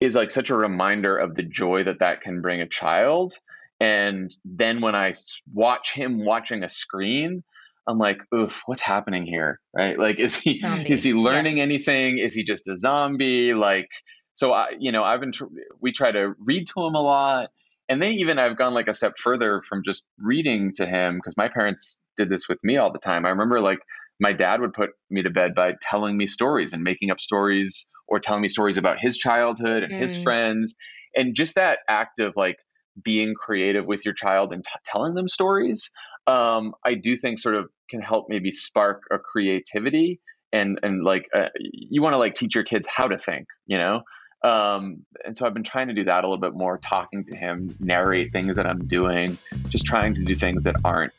is 0.00 0.14
like 0.14 0.30
such 0.30 0.50
a 0.50 0.56
reminder 0.56 1.16
of 1.16 1.34
the 1.34 1.42
joy 1.42 1.84
that 1.84 2.00
that 2.00 2.20
can 2.20 2.42
bring 2.42 2.60
a 2.60 2.68
child 2.68 3.32
and 3.80 4.30
then 4.44 4.80
when 4.80 4.94
I 4.94 5.12
watch 5.52 5.92
him 5.92 6.24
watching 6.24 6.62
a 6.62 6.68
screen, 6.68 7.44
I'm 7.86 7.98
like, 7.98 8.22
oof, 8.34 8.62
what's 8.66 8.80
happening 8.80 9.26
here? 9.26 9.60
Right? 9.74 9.98
Like, 9.98 10.18
is 10.18 10.36
he 10.36 10.60
Zombie, 10.60 10.90
is 10.90 11.02
he 11.02 11.12
learning 11.12 11.58
yes. 11.58 11.64
anything? 11.64 12.18
Is 12.18 12.34
he 12.34 12.44
just 12.44 12.68
a 12.68 12.76
zombie? 12.76 13.54
Like, 13.54 13.88
so 14.34 14.52
I, 14.52 14.70
you 14.78 14.92
know, 14.92 15.04
I've 15.04 15.20
been 15.20 15.32
tr- 15.32 15.44
we 15.80 15.92
try 15.92 16.10
to 16.10 16.34
read 16.38 16.66
to 16.68 16.86
him 16.86 16.94
a 16.94 17.02
lot, 17.02 17.50
and 17.88 18.00
then 18.00 18.14
even 18.14 18.38
I've 18.38 18.56
gone 18.56 18.74
like 18.74 18.88
a 18.88 18.94
step 18.94 19.18
further 19.18 19.62
from 19.62 19.82
just 19.84 20.02
reading 20.18 20.72
to 20.76 20.86
him 20.86 21.16
because 21.16 21.36
my 21.36 21.48
parents 21.48 21.98
did 22.16 22.28
this 22.28 22.48
with 22.48 22.58
me 22.64 22.78
all 22.78 22.92
the 22.92 22.98
time. 22.98 23.26
I 23.26 23.30
remember 23.30 23.60
like 23.60 23.78
my 24.20 24.32
dad 24.32 24.60
would 24.60 24.72
put 24.72 24.90
me 25.10 25.22
to 25.22 25.30
bed 25.30 25.54
by 25.54 25.74
telling 25.80 26.16
me 26.16 26.26
stories 26.26 26.72
and 26.72 26.82
making 26.82 27.10
up 27.10 27.20
stories 27.20 27.86
or 28.08 28.18
telling 28.18 28.42
me 28.42 28.48
stories 28.48 28.78
about 28.78 28.98
his 29.00 29.16
childhood 29.16 29.82
and 29.82 29.92
his 29.98 30.16
Mm. 30.16 30.22
friends 30.22 30.76
and 31.14 31.34
just 31.34 31.54
that 31.56 31.80
act 31.88 32.18
of 32.20 32.36
like 32.36 32.56
being 33.02 33.34
creative 33.34 33.84
with 33.86 34.04
your 34.04 34.14
child 34.14 34.52
and 34.52 34.64
t- 34.64 34.70
telling 34.84 35.14
them 35.14 35.28
stories 35.28 35.90
um, 36.26 36.72
i 36.84 36.94
do 36.94 37.16
think 37.16 37.38
sort 37.38 37.54
of 37.54 37.68
can 37.90 38.00
help 38.00 38.26
maybe 38.28 38.50
spark 38.50 39.02
a 39.12 39.18
creativity 39.18 40.20
and 40.52 40.78
and 40.82 41.04
like 41.04 41.26
uh, 41.34 41.48
you 41.58 42.00
want 42.00 42.14
to 42.14 42.18
like 42.18 42.34
teach 42.34 42.54
your 42.54 42.64
kids 42.64 42.86
how 42.88 43.06
to 43.06 43.18
think 43.18 43.46
you 43.66 43.76
know 43.76 44.00
um, 44.44 45.04
and 45.24 45.36
so 45.36 45.44
i've 45.46 45.54
been 45.54 45.64
trying 45.64 45.88
to 45.88 45.94
do 45.94 46.04
that 46.04 46.24
a 46.24 46.26
little 46.26 46.40
bit 46.40 46.54
more 46.54 46.78
talking 46.78 47.24
to 47.24 47.36
him 47.36 47.74
narrate 47.80 48.32
things 48.32 48.56
that 48.56 48.66
i'm 48.66 48.86
doing 48.86 49.36
just 49.68 49.84
trying 49.84 50.14
to 50.14 50.24
do 50.24 50.34
things 50.34 50.62
that 50.62 50.76
aren't 50.84 51.12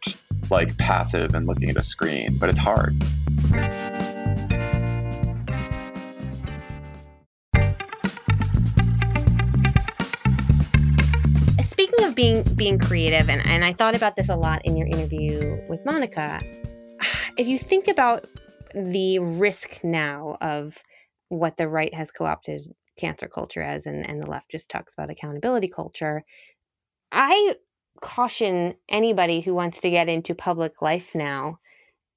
like 0.49 0.77
passive 0.77 1.35
and 1.35 1.47
looking 1.47 1.69
at 1.69 1.77
a 1.77 1.83
screen 1.83 2.37
but 2.37 2.49
it's 2.49 2.59
hard 2.59 2.95
Speaking 11.77 12.05
of 12.05 12.15
being 12.15 12.41
being 12.55 12.79
creative, 12.79 13.29
and, 13.29 13.45
and 13.47 13.63
I 13.63 13.71
thought 13.71 13.95
about 13.95 14.15
this 14.15 14.29
a 14.29 14.35
lot 14.35 14.65
in 14.65 14.75
your 14.75 14.87
interview 14.87 15.61
with 15.69 15.85
Monica. 15.85 16.41
If 17.37 17.47
you 17.47 17.59
think 17.59 17.87
about 17.87 18.25
the 18.73 19.19
risk 19.19 19.83
now 19.83 20.37
of 20.41 20.75
what 21.29 21.55
the 21.55 21.67
right 21.67 21.93
has 21.93 22.09
co-opted 22.09 22.73
cancel 22.97 23.27
culture 23.27 23.61
as 23.61 23.85
and, 23.85 24.09
and 24.09 24.23
the 24.23 24.27
left 24.27 24.49
just 24.49 24.71
talks 24.71 24.93
about 24.93 25.11
accountability 25.11 25.67
culture, 25.67 26.23
I 27.11 27.55
caution 28.01 28.75
anybody 28.89 29.41
who 29.41 29.53
wants 29.53 29.81
to 29.81 29.89
get 29.89 30.09
into 30.09 30.35
public 30.35 30.81
life 30.81 31.13
now 31.13 31.59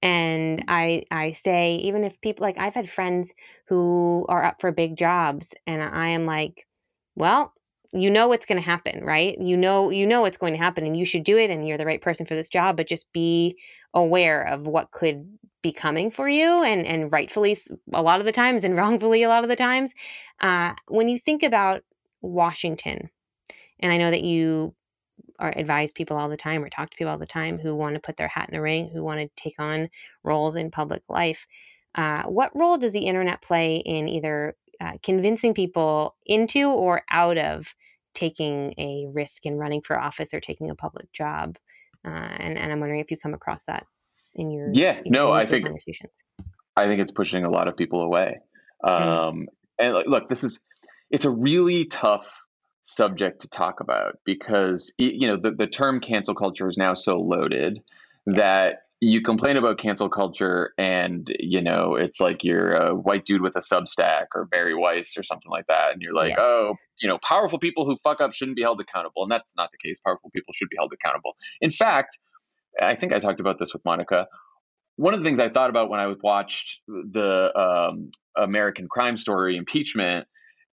and 0.02 0.64
I 0.68 1.04
I 1.10 1.32
say 1.32 1.76
even 1.76 2.04
if 2.04 2.20
people 2.20 2.44
like 2.44 2.58
I've 2.58 2.74
had 2.74 2.88
friends 2.88 3.34
who 3.66 4.24
are 4.28 4.44
up 4.44 4.60
for 4.60 4.72
big 4.72 4.96
jobs 4.96 5.54
and 5.66 5.82
I 5.82 6.08
am 6.08 6.26
like, 6.26 6.66
well, 7.16 7.52
you 7.92 8.08
know 8.10 8.28
what's 8.28 8.46
going 8.46 8.60
to 8.60 8.64
happen, 8.64 9.04
right? 9.04 9.36
You 9.38 9.56
know 9.56 9.90
you 9.90 10.06
know 10.06 10.22
what's 10.22 10.38
going 10.38 10.54
to 10.54 10.58
happen 10.58 10.86
and 10.86 10.96
you 10.96 11.04
should 11.04 11.24
do 11.24 11.36
it 11.36 11.50
and 11.50 11.66
you're 11.66 11.78
the 11.78 11.86
right 11.86 12.00
person 12.00 12.24
for 12.26 12.34
this 12.34 12.48
job, 12.48 12.76
but 12.76 12.88
just 12.88 13.12
be 13.12 13.58
aware 13.92 14.42
of 14.42 14.66
what 14.66 14.90
could 14.92 15.26
be 15.62 15.72
coming 15.72 16.10
for 16.10 16.28
you 16.28 16.62
and 16.62 16.86
and 16.86 17.12
rightfully 17.12 17.58
a 17.92 18.02
lot 18.02 18.20
of 18.20 18.26
the 18.26 18.32
times 18.32 18.64
and 18.64 18.76
wrongfully 18.78 19.22
a 19.22 19.28
lot 19.28 19.44
of 19.44 19.50
the 19.50 19.56
times. 19.56 19.92
Uh, 20.40 20.72
when 20.88 21.08
you 21.08 21.18
think 21.18 21.42
about 21.42 21.82
Washington, 22.22 23.10
and 23.80 23.92
I 23.92 23.98
know 23.98 24.10
that 24.10 24.22
you 24.22 24.74
or 25.40 25.53
advise 25.57 25.92
people 25.92 26.16
all 26.16 26.29
the 26.29 26.37
time 26.37 26.62
or 26.62 26.68
talk 26.68 26.90
to 26.90 26.96
people 26.96 27.11
all 27.11 27.18
the 27.18 27.26
time 27.26 27.59
who 27.59 27.74
want 27.74 27.94
to 27.94 28.00
put 28.00 28.16
their 28.16 28.29
hat 28.29 28.48
in 28.48 28.55
the 28.55 28.61
ring, 28.61 28.90
who 28.92 29.03
want 29.03 29.20
to 29.20 29.42
take 29.42 29.59
on 29.59 29.88
roles 30.22 30.57
in 30.57 30.70
public 30.70 31.03
life. 31.09 31.46
Uh, 31.94 32.22
what 32.24 32.55
role 32.55 32.79
does 32.79 32.92
the 32.92 33.07
internet 33.07 33.42
play 33.42 33.76
in 33.76 34.09
either 34.09 34.55
uh, 34.81 34.92
convincing 35.03 35.55
people 35.55 36.16
into 36.26 36.68
or 36.68 37.03
out 37.11 37.38
of 37.38 37.74
taking 38.14 38.74
a 38.79 39.07
risk 39.12 39.46
in 39.46 39.57
running 39.57 39.81
for 39.81 39.98
office 39.98 40.33
or 40.35 40.40
taking 40.40 40.70
a 40.70 40.74
public 40.74 41.11
job? 41.12 41.57
Uh, 42.05 42.11
and, 42.11 42.59
and 42.59 42.72
I'm 42.72 42.81
wondering 42.81 43.00
if 43.00 43.11
you 43.11 43.16
come 43.16 43.35
across 43.35 43.62
that 43.64 43.87
in 44.35 44.50
your 44.50 44.70
yeah 44.72 45.00
you 45.05 45.11
know, 45.11 45.26
no 45.26 45.33
I 45.33 45.46
think 45.46 45.66
conversations. 45.66 46.12
I 46.76 46.87
think 46.87 47.00
it's 47.00 47.11
pushing 47.11 47.44
a 47.44 47.50
lot 47.50 47.68
of 47.68 47.76
people 47.76 48.03
away. 48.03 48.38
Mm. 48.85 49.29
Um, 49.29 49.48
and 49.79 49.94
look, 50.07 50.29
this 50.29 50.44
is 50.44 50.61
it's 51.11 51.24
a 51.24 51.31
really 51.31 51.87
tough 51.87 52.26
subject 52.94 53.40
to 53.42 53.48
talk 53.48 53.81
about 53.81 54.18
because 54.24 54.92
you 54.98 55.26
know 55.29 55.37
the, 55.37 55.53
the 55.53 55.66
term 55.66 56.00
cancel 56.00 56.35
culture 56.35 56.68
is 56.68 56.76
now 56.76 56.94
so 56.94 57.16
loaded 57.16 57.79
that 58.26 58.81
you 59.00 59.22
complain 59.22 59.57
about 59.57 59.79
cancel 59.79 60.11
culture 60.11 60.72
and 60.76 61.29
you 61.38 61.61
know 61.61 61.94
it's 61.94 62.20
like 62.20 62.44
you're 62.44 62.74
a 62.74 62.94
white 62.94 63.24
dude 63.24 63.40
with 63.40 63.57
a 63.57 63.61
substack 63.61 64.26
or 64.35 64.46
Bari 64.46 64.74
Weiss 64.74 65.16
or 65.16 65.22
something 65.22 65.50
like 65.50 65.66
that 65.68 65.92
and 65.92 66.03
you're 66.03 66.14
like 66.14 66.31
Yes. 66.31 66.38
oh 66.40 66.74
you 67.00 67.09
know 67.09 67.18
powerful 67.26 67.59
people 67.59 67.87
who 67.87 67.96
fuck 68.03 68.20
up 68.20 68.35
shouldn't 68.35 68.57
be 68.57 68.62
held 68.62 68.81
accountable 68.81 69.22
and 69.22 69.31
that's 69.33 69.57
not 69.57 69.70
the 69.70 69.79
case. 69.88 69.98
Powerful 70.05 70.31
people 70.35 70.53
should 70.53 70.68
be 70.68 70.76
held 70.79 70.92
accountable. 70.92 71.35
In 71.61 71.70
fact 71.70 72.18
i 72.81 72.94
think 72.94 73.12
i 73.12 73.18
talked 73.18 73.40
about 73.40 73.59
this 73.59 73.72
with 73.72 73.85
monica. 73.85 74.26
One 74.96 75.14
of 75.14 75.20
the 75.20 75.24
things 75.24 75.40
i 75.40 75.48
thought 75.48 75.70
about 75.70 75.88
when 75.88 76.00
i 76.00 76.14
watched 76.22 76.81
the 76.88 77.50
um, 77.59 78.11
american 78.37 78.87
crime 78.88 79.16
story 79.16 79.57
impeachment 79.57 80.26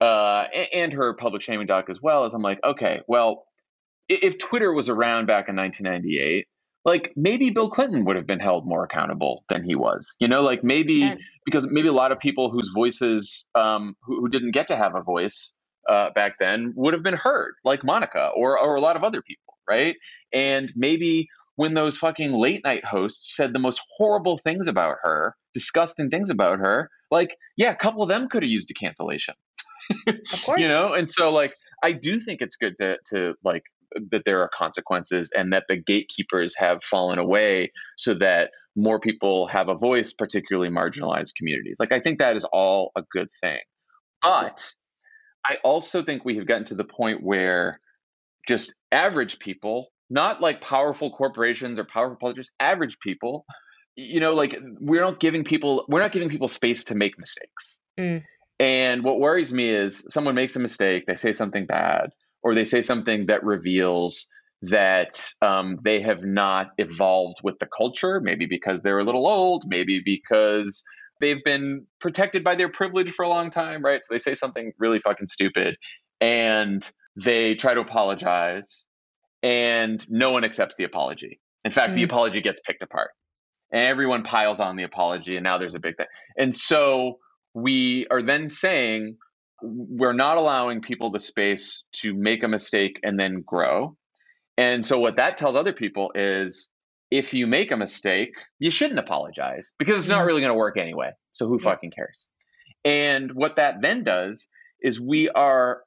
uh, 0.01 0.45
and 0.73 0.93
her 0.93 1.15
public 1.15 1.43
shaming 1.43 1.67
doc 1.67 1.91
as 1.91 2.01
well 2.01 2.25
is 2.27 2.35
i'm 2.35 2.43
like 2.43 2.61
okay 2.65 3.01
well 3.07 3.45
if 4.09 4.39
twitter 4.39 4.73
was 4.73 4.89
around 4.89 5.27
back 5.27 5.49
in 5.49 5.57
1998 5.57 6.47
like 6.85 7.13
maybe 7.17 7.51
bill 7.51 7.71
clinton 7.71 8.05
would 8.05 8.17
have 8.17 8.27
been 8.27 8.41
held 8.41 8.67
more 8.67 8.85
accountable 8.85 9.45
than 9.49 9.63
he 9.63 9.75
was. 9.75 10.17
You 10.19 10.29
know 10.29 10.43
like 10.43 10.65
maybe 10.65 11.01
100%. 11.01 11.19
because 11.45 11.69
maybe 11.71 11.89
a 11.89 11.93
lot 11.93 12.13
of 12.13 12.19
people 12.19 12.51
whose 12.51 12.71
voices 12.75 13.45
um, 13.55 13.97
who, 14.03 14.21
who 14.21 14.29
didn't 14.29 14.53
get 14.53 14.69
to 14.69 14.77
have 14.77 14.95
a 14.95 15.03
voice 15.03 15.53
uh, 15.89 16.11
back 16.15 16.35
then 16.39 16.73
would 16.77 16.95
have 16.95 17.03
been 17.03 17.15
heard 17.15 17.55
like 17.65 17.85
monica 17.85 18.31
or, 18.35 18.59
or 18.59 18.77
a 18.77 18.81
lot 18.81 18.97
of 18.97 19.05
other 19.05 19.23
people 19.23 19.51
right? 19.71 19.97
And 20.33 20.73
maybe 20.77 21.29
when 21.55 21.75
those 21.75 21.97
fucking 21.97 22.33
late 22.33 22.63
night 22.65 22.85
hosts 22.85 23.37
said 23.37 23.53
the 23.53 23.59
most 23.59 23.81
horrible 23.97 24.39
things 24.39 24.67
about 24.67 24.97
her 25.03 25.37
disgusting 25.55 26.11
things 26.11 26.31
about 26.31 26.59
her 26.59 26.89
like 27.11 27.37
yeah 27.57 27.73
a 27.73 27.77
couple 27.77 28.03
of 28.03 28.09
them 28.09 28.29
could 28.29 28.43
have 28.43 28.51
used 28.51 28.71
a 28.71 28.75
cancellation 28.75 29.35
Of 30.07 30.43
course. 30.45 30.61
you 30.61 30.69
know 30.69 30.93
and 30.93 31.09
so 31.09 31.33
like 31.33 31.55
i 31.83 31.93
do 31.93 32.21
think 32.21 32.41
it's 32.41 32.57
good 32.57 32.77
to 32.77 32.99
to 33.11 33.35
like 33.45 33.63
that 34.11 34.23
there 34.25 34.41
are 34.43 34.49
consequences 34.49 35.31
and 35.37 35.53
that 35.53 35.65
the 35.69 35.77
gatekeepers 35.77 36.55
have 36.57 36.83
fallen 36.85 37.19
away 37.19 37.73
so 37.97 38.15
that 38.15 38.51
more 38.77 39.01
people 39.01 39.49
have 39.49 39.69
a 39.69 39.75
voice 39.75 40.13
particularly 40.13 40.69
marginalized 40.71 41.35
communities 41.37 41.77
like 41.81 41.93
i 41.93 41.99
think 42.01 42.19
that 42.21 42.37
is 42.37 42.45
all 42.45 42.93
a 42.97 43.03
good 43.11 43.29
thing 43.41 43.59
but 44.23 44.73
i 45.45 45.57
also 45.65 46.05
think 46.05 46.25
we 46.25 46.37
have 46.37 46.47
gotten 46.47 46.65
to 46.65 46.75
the 46.75 46.85
point 46.85 47.23
where 47.23 47.81
just 48.47 48.73
average 48.93 49.39
people 49.39 49.89
not 50.09 50.41
like 50.41 50.61
powerful 50.61 51.11
corporations 51.11 51.79
or 51.79 51.85
powerful 51.85 52.17
politicians 52.17 52.51
average 52.61 52.99
people 53.01 53.45
you 53.97 54.21
know 54.21 54.35
like 54.35 54.57
we're 54.81 55.01
not 55.03 55.19
giving 55.19 55.43
people 55.43 55.85
we're 55.89 56.01
not 56.01 56.13
giving 56.13 56.29
people 56.29 56.47
space 56.49 56.85
to 56.85 56.95
make 56.95 57.19
mistakes 57.19 57.77
Mm. 57.99 58.23
And 58.61 59.03
what 59.03 59.19
worries 59.19 59.53
me 59.53 59.71
is 59.71 60.05
someone 60.11 60.35
makes 60.37 60.55
a 60.55 60.61
mistake 60.61 61.05
they 61.07 61.17
say 61.17 61.33
something 61.33 61.67
bad 61.67 62.11
or 62.43 62.55
they 62.55 62.65
say 62.65 62.83
something 62.83 63.27
that 63.27 63.43
reveals 63.43 64.27
that 64.63 65.33
um, 65.41 65.79
they 65.83 66.03
have 66.03 66.23
not 66.23 66.69
evolved 66.79 67.39
with 67.43 67.59
the 67.59 67.67
culture 67.77 68.21
maybe 68.21 68.47
because 68.47 68.83
they're 68.83 68.99
a 68.99 69.05
little 69.05 69.27
old 69.27 69.65
maybe 69.67 70.01
because 70.05 70.85
they've 71.21 71.43
been 71.45 71.87
protected 72.01 72.45
by 72.45 72.55
their 72.55 72.69
privilege 72.69 73.11
for 73.11 73.25
a 73.25 73.29
long 73.29 73.51
time 73.51 73.83
right? 73.85 74.03
So 74.05 74.15
they 74.15 74.19
say 74.19 74.35
something 74.35 74.73
really 74.79 75.01
fucking 75.01 75.27
stupid 75.27 75.77
and 76.21 76.89
they 77.17 77.55
try 77.55 77.75
to 77.75 77.81
apologize 77.81 78.85
and 79.43 80.05
no 80.11 80.31
one 80.33 80.45
accepts 80.45 80.77
the 80.77 80.85
apology. 80.85 81.41
In 81.65 81.71
fact 81.73 81.95
the 81.95 82.03
Mm. 82.03 82.05
apology 82.05 82.43
gets 82.43 82.61
picked 82.61 82.83
apart. 82.83 83.11
And 83.73 83.87
everyone 83.87 84.25
piles 84.25 84.61
on 84.61 84.77
the 84.77 84.83
apology 84.83 85.37
and 85.37 85.45
now 85.45 85.57
there's 85.57 85.75
a 85.75 85.81
big 85.81 85.97
thing. 85.97 86.07
And 86.37 86.55
so 86.55 87.19
we 87.55 88.07
are 88.11 88.23
then 88.23 88.49
saying 88.49 89.17
we're 89.63 90.13
not 90.15 90.37
allowing 90.39 90.81
people 90.81 91.11
the 91.11 91.19
space 91.19 91.85
to 91.93 92.15
make 92.15 92.43
a 92.43 92.49
mistake 92.49 92.99
and 93.03 93.19
then 93.19 93.43
grow. 93.47 93.97
And 94.57 94.85
so 94.85 94.99
what 94.99 95.17
that 95.17 95.37
tells 95.37 95.57
other 95.57 95.73
people 95.73 96.13
is 96.15 96.69
if 97.11 97.35
you 97.35 97.47
make 97.47 97.71
a 97.73 97.77
mistake 97.77 98.31
you 98.59 98.71
shouldn't 98.71 98.99
apologize 98.99 99.73
because 99.79 99.99
it's 99.99 100.09
not 100.09 100.23
Mhm. 100.23 100.27
really 100.27 100.41
going 100.41 100.51
to 100.53 100.55
work 100.59 100.77
anyway. 100.79 101.11
So 101.33 101.47
who 101.49 101.59
fucking 101.59 101.91
cares? 101.91 102.29
And 102.85 103.33
what 103.33 103.57
that 103.57 103.83
then 103.83 104.05
does 104.05 104.49
is 104.81 105.01
we 105.01 105.29
are 105.29 105.83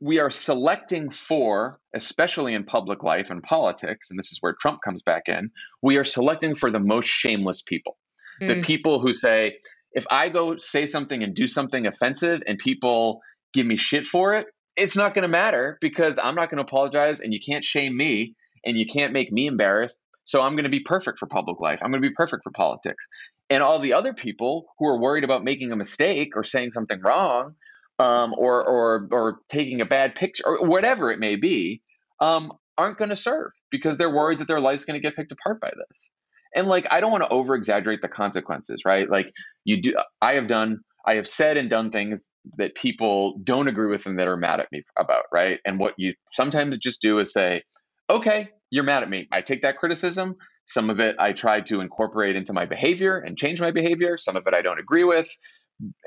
we 0.00 0.20
are 0.20 0.30
selecting 0.30 1.10
for 1.10 1.80
especially 1.94 2.54
in 2.54 2.64
public 2.64 3.02
life 3.02 3.30
and 3.30 3.42
politics 3.42 4.10
and 4.10 4.18
this 4.18 4.30
is 4.30 4.38
where 4.40 4.54
Trump 4.60 4.80
comes 4.84 5.02
back 5.02 5.24
in 5.26 5.50
we 5.82 5.96
are 5.98 6.04
selecting 6.04 6.54
for 6.54 6.70
the 6.70 6.78
most 6.80 7.08
shameless 7.08 7.62
people. 7.62 7.96
The 8.40 8.54
Mm. 8.56 8.64
people 8.64 9.00
who 9.00 9.12
say 9.12 9.58
if 9.92 10.06
i 10.10 10.28
go 10.28 10.56
say 10.56 10.86
something 10.86 11.22
and 11.22 11.34
do 11.34 11.46
something 11.46 11.86
offensive 11.86 12.42
and 12.46 12.58
people 12.58 13.20
give 13.52 13.66
me 13.66 13.76
shit 13.76 14.06
for 14.06 14.34
it 14.34 14.46
it's 14.76 14.96
not 14.96 15.14
going 15.14 15.22
to 15.22 15.28
matter 15.28 15.78
because 15.80 16.18
i'm 16.22 16.34
not 16.34 16.50
going 16.50 16.58
to 16.58 16.62
apologize 16.62 17.20
and 17.20 17.32
you 17.32 17.40
can't 17.40 17.64
shame 17.64 17.96
me 17.96 18.34
and 18.64 18.78
you 18.78 18.86
can't 18.86 19.12
make 19.12 19.32
me 19.32 19.46
embarrassed. 19.46 19.98
So 20.24 20.40
i'm 20.40 20.54
going 20.54 20.64
to 20.64 20.70
be 20.70 20.80
perfect 20.80 21.18
for 21.18 21.26
public 21.26 21.60
life. 21.60 21.80
I'm 21.82 21.90
going 21.90 22.02
to 22.02 22.08
be 22.08 22.14
perfect 22.14 22.44
for 22.44 22.50
politics. 22.50 23.06
And 23.50 23.62
all 23.62 23.78
the 23.78 23.94
other 23.94 24.12
people 24.12 24.66
who 24.78 24.86
are 24.86 25.00
worried 25.00 25.24
about 25.24 25.42
making 25.42 25.72
a 25.72 25.76
mistake 25.76 26.36
or 26.36 26.44
saying 26.44 26.72
something 26.72 27.00
wrong 27.00 27.54
um, 27.98 28.34
or 28.36 28.62
or 28.64 29.08
or 29.10 29.38
taking 29.48 29.80
a 29.80 29.86
bad 29.86 30.14
picture 30.14 30.44
or 30.46 30.66
whatever 30.66 31.10
it 31.10 31.18
may 31.18 31.36
be 31.36 31.80
um, 32.20 32.52
aren't 32.76 32.98
going 32.98 33.08
to 33.10 33.16
serve 33.16 33.52
because 33.70 33.96
they're 33.96 34.14
worried 34.14 34.40
that 34.40 34.48
their 34.48 34.60
life's 34.60 34.84
going 34.84 35.00
to 35.00 35.06
get 35.06 35.16
picked 35.16 35.32
apart 35.32 35.60
by 35.60 35.72
this 35.88 36.10
and 36.58 36.66
like 36.68 36.86
i 36.90 37.00
don't 37.00 37.12
want 37.12 37.22
to 37.22 37.30
over 37.30 37.54
exaggerate 37.54 38.02
the 38.02 38.08
consequences 38.08 38.82
right? 38.84 39.08
Like 39.08 39.32
you 39.64 39.80
do 39.80 39.94
i 40.20 40.34
have 40.34 40.48
done 40.48 40.80
i 41.06 41.14
have 41.14 41.28
said 41.28 41.56
and 41.56 41.70
done 41.70 41.90
things 41.90 42.24
that 42.56 42.74
people 42.74 43.38
don't 43.44 43.68
agree 43.68 43.88
with 43.88 44.06
and 44.06 44.18
that 44.18 44.26
are 44.28 44.36
mad 44.36 44.60
at 44.60 44.70
me 44.72 44.82
about 44.98 45.24
right? 45.32 45.60
And 45.64 45.78
what 45.78 45.94
you 45.96 46.14
sometimes 46.34 46.76
just 46.78 47.00
do 47.00 47.18
is 47.20 47.32
say 47.32 47.62
okay 48.10 48.50
you're 48.70 48.84
mad 48.84 49.02
at 49.02 49.08
me. 49.08 49.26
I 49.32 49.40
take 49.40 49.62
that 49.62 49.78
criticism. 49.78 50.36
Some 50.66 50.90
of 50.90 51.00
it 51.00 51.16
i 51.18 51.32
try 51.32 51.60
to 51.62 51.80
incorporate 51.80 52.36
into 52.36 52.52
my 52.52 52.66
behavior 52.66 53.18
and 53.18 53.38
change 53.38 53.60
my 53.60 53.70
behavior. 53.70 54.18
Some 54.18 54.36
of 54.36 54.46
it 54.46 54.54
i 54.54 54.60
don't 54.62 54.80
agree 54.80 55.04
with. 55.04 55.28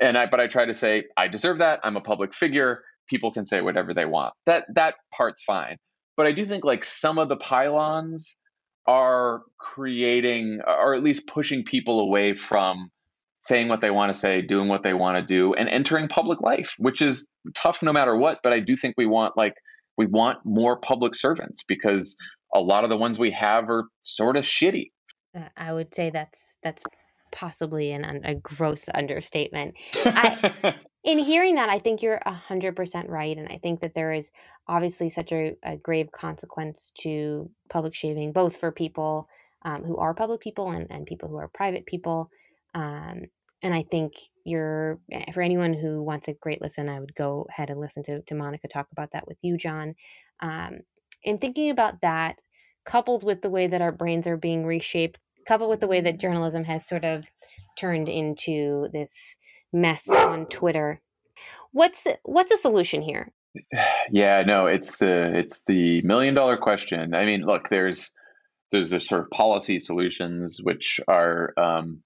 And 0.00 0.18
i 0.18 0.26
but 0.26 0.40
i 0.40 0.46
try 0.46 0.66
to 0.66 0.74
say 0.74 1.04
i 1.16 1.28
deserve 1.28 1.58
that. 1.58 1.80
I'm 1.82 1.96
a 1.96 2.02
public 2.02 2.34
figure. 2.34 2.82
People 3.08 3.32
can 3.32 3.44
say 3.46 3.60
whatever 3.62 3.94
they 3.94 4.04
want. 4.06 4.34
That 4.46 4.66
that 4.74 4.96
part's 5.16 5.42
fine. 5.42 5.78
But 6.16 6.26
i 6.26 6.32
do 6.32 6.44
think 6.44 6.64
like 6.64 6.84
some 6.84 7.18
of 7.18 7.28
the 7.28 7.36
pile-ons 7.36 8.36
are 8.86 9.42
creating 9.58 10.60
or 10.66 10.94
at 10.94 11.02
least 11.02 11.26
pushing 11.26 11.64
people 11.64 12.00
away 12.00 12.34
from 12.34 12.90
saying 13.46 13.68
what 13.68 13.80
they 13.80 13.90
want 13.90 14.12
to 14.12 14.18
say 14.18 14.40
doing 14.42 14.68
what 14.68 14.82
they 14.82 14.94
want 14.94 15.16
to 15.16 15.22
do 15.24 15.54
and 15.54 15.68
entering 15.68 16.08
public 16.08 16.40
life 16.40 16.74
which 16.78 17.00
is 17.02 17.26
tough 17.54 17.82
no 17.82 17.92
matter 17.92 18.16
what 18.16 18.38
but 18.42 18.52
i 18.52 18.60
do 18.60 18.76
think 18.76 18.94
we 18.96 19.06
want 19.06 19.36
like 19.36 19.54
we 19.96 20.06
want 20.06 20.38
more 20.44 20.78
public 20.80 21.14
servants 21.14 21.62
because 21.66 22.16
a 22.54 22.60
lot 22.60 22.82
of 22.84 22.90
the 22.90 22.96
ones 22.96 23.18
we 23.18 23.30
have 23.30 23.68
are 23.68 23.84
sort 24.02 24.36
of 24.36 24.44
shitty 24.44 24.90
Uh, 25.36 25.48
I 25.56 25.72
would 25.72 25.94
say 25.94 26.10
that's 26.10 26.54
that's 26.62 26.82
possibly 27.30 27.92
an, 27.92 28.20
a 28.24 28.34
gross 28.34 28.84
understatement. 28.94 29.74
I- 30.04 30.74
In 31.04 31.18
hearing 31.18 31.56
that, 31.56 31.68
I 31.68 31.80
think 31.80 32.00
you're 32.00 32.20
a 32.24 32.32
hundred 32.32 32.76
percent 32.76 33.08
right, 33.08 33.36
and 33.36 33.48
I 33.48 33.58
think 33.58 33.80
that 33.80 33.94
there 33.94 34.12
is 34.12 34.30
obviously 34.68 35.10
such 35.10 35.32
a, 35.32 35.56
a 35.64 35.76
grave 35.76 36.12
consequence 36.12 36.92
to 37.00 37.50
public 37.68 37.94
shaming, 37.94 38.32
both 38.32 38.56
for 38.56 38.70
people 38.70 39.28
um, 39.64 39.82
who 39.82 39.96
are 39.96 40.14
public 40.14 40.40
people 40.40 40.70
and, 40.70 40.88
and 40.90 41.06
people 41.06 41.28
who 41.28 41.36
are 41.36 41.48
private 41.48 41.86
people. 41.86 42.30
Um, 42.74 43.22
and 43.62 43.74
I 43.74 43.82
think 43.82 44.14
you're 44.44 45.00
eh, 45.10 45.32
for 45.32 45.42
anyone 45.42 45.72
who 45.72 46.02
wants 46.02 46.28
a 46.28 46.34
great 46.34 46.62
listen, 46.62 46.88
I 46.88 47.00
would 47.00 47.14
go 47.16 47.46
ahead 47.48 47.70
and 47.70 47.80
listen 47.80 48.04
to 48.04 48.22
to 48.22 48.34
Monica 48.34 48.68
talk 48.68 48.86
about 48.92 49.10
that 49.12 49.26
with 49.26 49.38
you, 49.42 49.56
Jon. 49.56 49.94
Um, 50.40 50.80
in 51.24 51.38
thinking 51.38 51.70
about 51.70 52.00
that, 52.02 52.36
coupled 52.84 53.24
with 53.24 53.42
the 53.42 53.50
way 53.50 53.66
that 53.66 53.82
our 53.82 53.92
brains 53.92 54.26
are 54.28 54.36
being 54.36 54.64
reshaped, 54.64 55.18
coupled 55.46 55.70
with 55.70 55.80
the 55.80 55.88
way 55.88 56.00
that 56.00 56.20
journalism 56.20 56.64
has 56.64 56.86
sort 56.86 57.04
of 57.04 57.24
turned 57.76 58.08
into 58.08 58.88
this 58.92 59.36
mess 59.72 60.08
on 60.08 60.46
Twitter. 60.46 61.00
What's 61.72 62.02
the, 62.02 62.18
what's 62.24 62.50
the 62.50 62.58
solution 62.58 63.02
here? 63.02 63.32
yeah 64.10 64.42
no 64.46 64.64
it's 64.64 64.96
the 64.96 65.30
it's 65.36 65.60
the 65.66 66.00
million 66.00 66.32
dollar 66.32 66.56
question 66.56 67.12
i 67.12 67.26
mean 67.26 67.42
look 67.42 67.68
there's 67.68 68.10
there's 68.70 68.92
a 68.92 69.00
sort 69.00 69.20
of 69.20 69.28
policy 69.28 69.78
solutions 69.78 70.58
which 70.62 71.00
are 71.06 71.52
um, 71.58 72.02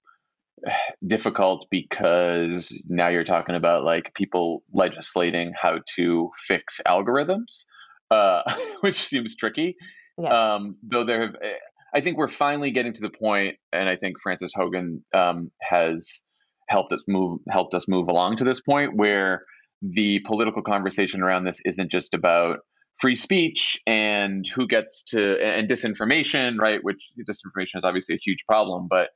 difficult 1.07 1.65
because 1.71 2.77
now 2.89 3.07
you're 3.07 3.23
talking 3.23 3.55
about 3.55 3.85
like 3.85 4.13
people 4.13 4.61
legislating 4.73 5.53
how 5.55 5.79
to 5.95 6.29
fix 6.49 6.81
algorithms 6.85 7.63
uh, 8.11 8.41
which 8.81 8.95
seems 8.95 9.35
tricky. 9.35 9.75
Yes. 10.17 10.31
Um, 10.31 10.77
though 10.83 11.05
there 11.05 11.21
have, 11.21 11.35
eh, 11.41 11.53
I 11.93 12.01
think 12.01 12.17
we're 12.17 12.27
finally 12.27 12.71
getting 12.71 12.93
to 12.93 13.01
the 13.01 13.09
point, 13.09 13.57
and 13.71 13.87
I 13.87 13.95
think 13.95 14.19
Frances 14.21 14.53
Haugen 14.57 15.01
um, 15.13 15.51
has 15.61 16.21
helped 16.69 16.93
us 16.93 17.03
move 17.07 17.39
helped 17.49 17.73
us 17.73 17.87
move 17.87 18.07
along 18.07 18.37
to 18.37 18.43
this 18.43 18.61
point 18.61 18.95
where 18.95 19.41
the 19.81 20.19
political 20.25 20.61
conversation 20.61 21.21
around 21.21 21.43
this 21.43 21.61
isn't 21.65 21.91
just 21.91 22.13
about 22.13 22.59
free 22.99 23.15
speech 23.15 23.79
and 23.85 24.45
who 24.55 24.67
gets 24.67 25.03
to 25.03 25.37
and 25.43 25.69
disinformation, 25.69 26.57
right? 26.57 26.79
Which 26.81 27.11
disinformation 27.29 27.77
is 27.77 27.83
obviously 27.83 28.15
a 28.15 28.19
huge 28.23 28.43
problem, 28.47 28.87
but 28.89 29.09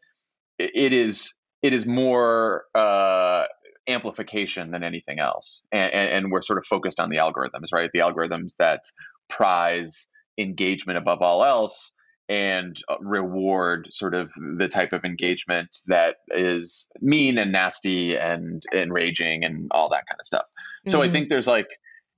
it 0.60 0.94
is 0.94 1.34
it 1.64 1.74
is 1.74 1.86
more 1.86 2.64
uh, 2.76 3.44
amplification 3.88 4.72
than 4.72 4.84
anything 4.84 5.20
else, 5.20 5.64
and, 5.72 5.92
and 5.94 6.32
we're 6.32 6.42
sort 6.42 6.60
of 6.60 6.66
focused 6.66 7.00
on 7.00 7.10
the 7.10 7.18
algorithms, 7.18 7.72
right? 7.74 7.90
The 7.94 8.00
algorithms 8.00 8.54
that 8.60 8.82
prize 9.30 10.08
engagement 10.38 10.98
above 10.98 11.22
all 11.22 11.44
else 11.44 11.92
and 12.32 12.82
uh, 12.88 12.96
reward 13.02 13.90
sort 13.92 14.16
of 14.16 14.32
the 14.58 14.70
type 14.70 14.94
of 14.94 15.04
engagement 15.04 15.76
that 15.88 16.16
is 16.30 16.88
mean 17.02 17.38
and 17.38 17.52
nasty 17.52 18.16
and 18.16 18.64
enraging 18.74 19.44
and 19.44 19.68
all 19.72 19.90
that 19.90 20.08
kind 20.08 20.18
of 20.18 20.26
stuff. 20.26 20.46
So 20.88 21.00
mm-hmm. 21.00 21.10
I 21.10 21.12
think 21.12 21.28
there's 21.28 21.48
like 21.48 21.68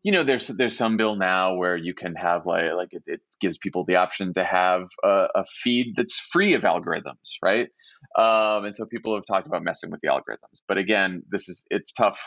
you 0.04 0.12
know 0.12 0.24
there's 0.24 0.50
there's 0.50 0.78
some 0.78 0.98
bill 0.98 1.16
now 1.16 1.56
where 1.56 1.76
you 1.76 1.96
can 1.96 2.14
have 2.14 2.46
like 2.46 2.74
like 2.78 2.94
it, 2.94 3.02
it 3.08 3.22
gives 3.42 3.58
people 3.58 3.86
the 3.86 3.96
option 3.96 4.34
to 4.34 4.44
have 4.44 4.84
a, 5.04 5.28
a, 5.34 5.46
feed 5.46 5.96
that's 5.96 6.20
free 6.20 6.54
of 6.54 6.62
algorithms 6.62 7.38
right 7.42 7.70
um, 8.18 8.66
and 8.66 8.76
so 8.76 8.86
people 8.86 9.16
have 9.16 9.26
talked 9.26 9.48
about 9.48 9.64
messing 9.64 9.90
with 9.90 10.02
the 10.02 10.10
algorithms 10.10 10.60
but 10.68 10.78
again 10.78 11.24
this 11.32 11.48
is 11.48 11.66
it's 11.70 11.94
tough 11.94 12.22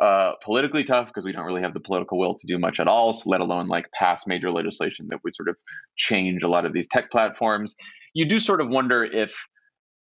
uh, 0.00 0.32
politically 0.42 0.82
tough 0.82 1.08
because 1.08 1.24
we 1.24 1.32
don't 1.32 1.44
really 1.44 1.62
have 1.62 1.74
the 1.74 1.80
political 1.80 2.18
will 2.18 2.34
to 2.34 2.46
do 2.46 2.58
much 2.58 2.80
at 2.80 2.88
all 2.88 3.12
so 3.12 3.28
let 3.28 3.40
alone 3.40 3.68
like 3.68 3.86
pass 3.92 4.26
major 4.26 4.50
legislation 4.50 5.08
that 5.10 5.18
would 5.22 5.34
sort 5.34 5.48
of 5.48 5.56
change 5.96 6.42
a 6.42 6.48
lot 6.48 6.64
of 6.64 6.72
these 6.72 6.88
tech 6.88 7.10
platforms. 7.10 7.76
You 8.14 8.26
do 8.26 8.40
sort 8.40 8.60
of 8.60 8.68
wonder 8.68 9.04
if 9.04 9.46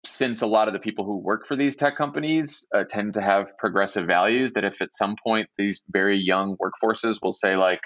since 0.07 0.43
a 0.43 0.47
lot 0.47 0.69
of 0.69 0.75
the 0.75 0.81
people 0.81 1.05
who 1.05 1.19
work 1.19 1.47
for 1.47 1.57
these 1.57 1.77
tech 1.77 1.97
companies 1.97 2.67
uh, 2.75 2.85
tend 2.89 3.15
to 3.15 3.23
have 3.23 3.57
progressive 3.59 4.07
values, 4.07 4.53
that 4.53 4.65
if 4.65 4.81
at 4.81 4.95
some 4.95 5.17
point 5.23 5.49
these 5.57 5.83
very 5.89 6.19
young 6.19 6.57
workforces 6.57 7.19
will 7.23 7.33
say, 7.33 7.57
like, 7.57 7.81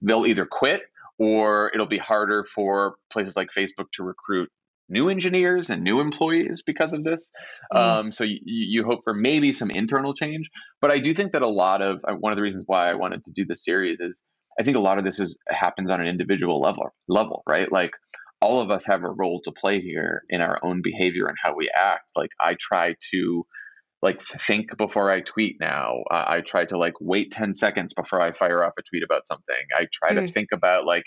they'll 0.00 0.26
either 0.26 0.46
quit 0.46 0.82
or 1.18 1.70
it'll 1.74 1.86
be 1.86 1.98
harder 1.98 2.44
for 2.44 2.94
places 3.10 3.36
like 3.36 3.48
Facebook 3.56 3.90
to 3.92 4.04
recruit 4.04 4.50
new 4.88 5.08
engineers 5.08 5.70
and 5.70 5.82
new 5.82 6.00
employees 6.00 6.62
because 6.64 6.92
of 6.92 7.04
this. 7.04 7.30
Mm. 7.72 7.78
Um, 7.78 8.12
so 8.12 8.24
you, 8.24 8.38
you 8.44 8.84
hope 8.84 9.00
for 9.04 9.14
maybe 9.14 9.52
some 9.52 9.70
internal 9.70 10.14
change. 10.14 10.50
But 10.80 10.90
I 10.90 10.98
do 10.98 11.14
think 11.14 11.32
that 11.32 11.42
a 11.42 11.48
lot 11.48 11.82
of 11.82 12.02
uh, 12.06 12.14
one 12.14 12.32
of 12.32 12.36
the 12.36 12.42
reasons 12.42 12.64
why 12.66 12.90
I 12.90 12.94
wanted 12.94 13.24
to 13.24 13.32
do 13.32 13.44
this 13.44 13.64
series 13.64 14.00
is 14.00 14.22
I 14.58 14.64
think 14.64 14.76
a 14.76 14.80
lot 14.80 14.98
of 14.98 15.04
this 15.04 15.20
is 15.20 15.38
happens 15.48 15.90
on 15.90 16.00
an 16.00 16.06
individual 16.06 16.60
level 16.60 16.94
level, 17.08 17.42
right? 17.46 17.70
Like 17.70 17.92
all 18.40 18.60
of 18.60 18.70
us 18.70 18.86
have 18.86 19.02
a 19.02 19.10
role 19.10 19.40
to 19.44 19.52
play 19.52 19.80
here 19.80 20.22
in 20.28 20.40
our 20.40 20.58
own 20.64 20.80
behavior 20.82 21.26
and 21.26 21.36
how 21.42 21.54
we 21.54 21.70
act. 21.74 22.10
Like 22.16 22.30
I 22.40 22.56
try 22.58 22.94
to 23.12 23.46
like 24.00 24.20
think 24.46 24.76
before 24.76 25.10
I 25.10 25.20
tweet 25.20 25.56
now. 25.60 26.02
Uh, 26.10 26.24
I 26.26 26.40
try 26.40 26.64
to 26.66 26.78
like 26.78 26.94
wait 27.00 27.32
10 27.32 27.52
seconds 27.52 27.94
before 27.94 28.20
I 28.20 28.32
fire 28.32 28.62
off 28.62 28.74
a 28.78 28.82
tweet 28.82 29.02
about 29.02 29.26
something. 29.26 29.56
I 29.76 29.86
try 29.92 30.12
mm. 30.12 30.26
to 30.26 30.32
think 30.32 30.50
about 30.52 30.84
like 30.84 31.04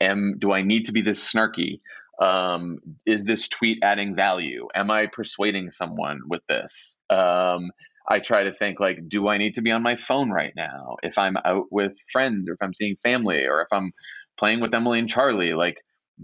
am 0.00 0.36
do 0.38 0.52
I 0.52 0.62
need 0.62 0.86
to 0.86 0.92
be 0.92 1.02
this 1.02 1.32
snarky? 1.32 1.80
Um, 2.20 2.78
is 3.06 3.24
this 3.24 3.48
tweet 3.48 3.78
adding 3.82 4.16
value? 4.16 4.68
Am 4.74 4.90
I 4.90 5.06
persuading 5.06 5.70
someone 5.70 6.20
with 6.28 6.42
this? 6.48 6.98
Um, 7.10 7.70
I 8.10 8.18
try 8.20 8.44
to 8.44 8.52
think 8.52 8.80
like, 8.80 9.08
do 9.08 9.28
I 9.28 9.38
need 9.38 9.54
to 9.54 9.62
be 9.62 9.70
on 9.70 9.82
my 9.82 9.96
phone 9.96 10.30
right 10.30 10.52
now? 10.56 10.96
If 11.02 11.18
I'm 11.18 11.36
out 11.44 11.66
with 11.70 11.94
friends 12.10 12.48
or 12.48 12.54
if 12.54 12.58
I'm 12.62 12.74
seeing 12.74 12.96
family 13.02 13.46
or 13.46 13.60
if 13.60 13.68
I'm 13.70 13.92
playing 14.38 14.60
with 14.60 14.74
Emily 14.74 14.98
and 14.98 15.08
Charlie, 15.08 15.52
like 15.54 15.76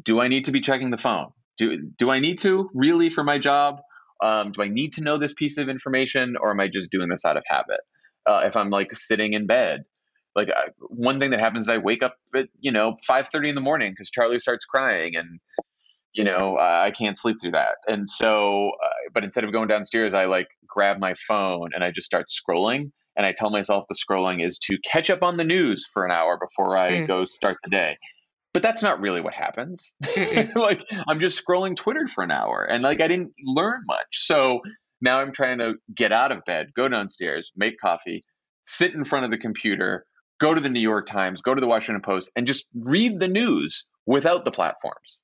do 0.02 0.20
I 0.20 0.28
need 0.28 0.46
to 0.46 0.52
be 0.52 0.60
checking 0.60 0.90
the 0.90 0.98
phone? 0.98 1.28
Do 1.58 1.90
do 1.98 2.10
I 2.10 2.18
need 2.18 2.38
to 2.38 2.70
really 2.74 3.10
for 3.10 3.22
my 3.22 3.38
job? 3.38 3.80
Um, 4.22 4.52
do 4.52 4.62
I 4.62 4.68
need 4.68 4.94
to 4.94 5.02
know 5.02 5.18
this 5.18 5.34
piece 5.34 5.58
of 5.58 5.68
information, 5.68 6.36
or 6.40 6.50
am 6.50 6.60
I 6.60 6.68
just 6.68 6.90
doing 6.90 7.08
this 7.08 7.24
out 7.24 7.36
of 7.36 7.44
habit? 7.46 7.80
Uh, 8.26 8.42
if 8.44 8.56
I'm 8.56 8.70
like 8.70 8.94
sitting 8.94 9.34
in 9.34 9.46
bed, 9.46 9.84
like 10.34 10.48
uh, 10.48 10.70
one 10.78 11.20
thing 11.20 11.30
that 11.30 11.40
happens 11.40 11.64
is 11.64 11.68
I 11.68 11.78
wake 11.78 12.02
up 12.02 12.16
at 12.34 12.46
you 12.60 12.72
know 12.72 12.96
5:30 13.08 13.50
in 13.50 13.54
the 13.54 13.60
morning 13.60 13.92
because 13.92 14.10
Charlie 14.10 14.40
starts 14.40 14.64
crying, 14.64 15.14
and 15.16 15.40
you 16.14 16.24
know 16.24 16.56
uh, 16.56 16.82
I 16.84 16.90
can't 16.90 17.18
sleep 17.18 17.36
through 17.40 17.52
that. 17.52 17.76
And 17.86 18.08
so, 18.08 18.70
uh, 18.82 19.10
but 19.12 19.24
instead 19.24 19.44
of 19.44 19.52
going 19.52 19.68
downstairs, 19.68 20.14
I 20.14 20.26
like 20.26 20.48
grab 20.66 20.98
my 20.98 21.14
phone 21.28 21.70
and 21.74 21.84
I 21.84 21.90
just 21.90 22.06
start 22.06 22.26
scrolling. 22.28 22.90
And 23.16 23.24
I 23.24 23.32
tell 23.32 23.50
myself 23.50 23.84
the 23.88 23.94
scrolling 23.94 24.44
is 24.44 24.58
to 24.64 24.76
catch 24.84 25.08
up 25.08 25.22
on 25.22 25.36
the 25.36 25.44
news 25.44 25.86
for 25.92 26.04
an 26.04 26.10
hour 26.10 26.36
before 26.36 26.76
I 26.76 26.90
mm. 26.90 27.06
go 27.06 27.24
start 27.26 27.58
the 27.62 27.70
day 27.70 27.96
but 28.54 28.62
that's 28.62 28.82
not 28.82 29.00
really 29.00 29.20
what 29.20 29.34
happens 29.34 29.92
like 30.54 30.82
i'm 31.06 31.20
just 31.20 31.44
scrolling 31.44 31.76
twitter 31.76 32.06
for 32.06 32.24
an 32.24 32.30
hour 32.30 32.62
and 32.62 32.82
like 32.82 33.02
i 33.02 33.08
didn't 33.08 33.32
learn 33.44 33.82
much 33.86 34.06
so 34.12 34.60
now 35.02 35.18
i'm 35.18 35.32
trying 35.32 35.58
to 35.58 35.74
get 35.94 36.12
out 36.12 36.32
of 36.32 36.42
bed 36.46 36.68
go 36.74 36.88
downstairs 36.88 37.52
make 37.54 37.78
coffee 37.78 38.22
sit 38.66 38.94
in 38.94 39.04
front 39.04 39.26
of 39.26 39.30
the 39.30 39.36
computer 39.36 40.06
go 40.40 40.54
to 40.54 40.60
the 40.60 40.70
new 40.70 40.80
york 40.80 41.04
times 41.04 41.42
go 41.42 41.54
to 41.54 41.60
the 41.60 41.66
washington 41.66 42.00
post 42.00 42.30
and 42.34 42.46
just 42.46 42.64
read 42.74 43.20
the 43.20 43.28
news 43.28 43.84
without 44.06 44.46
the 44.46 44.50
platforms 44.50 45.18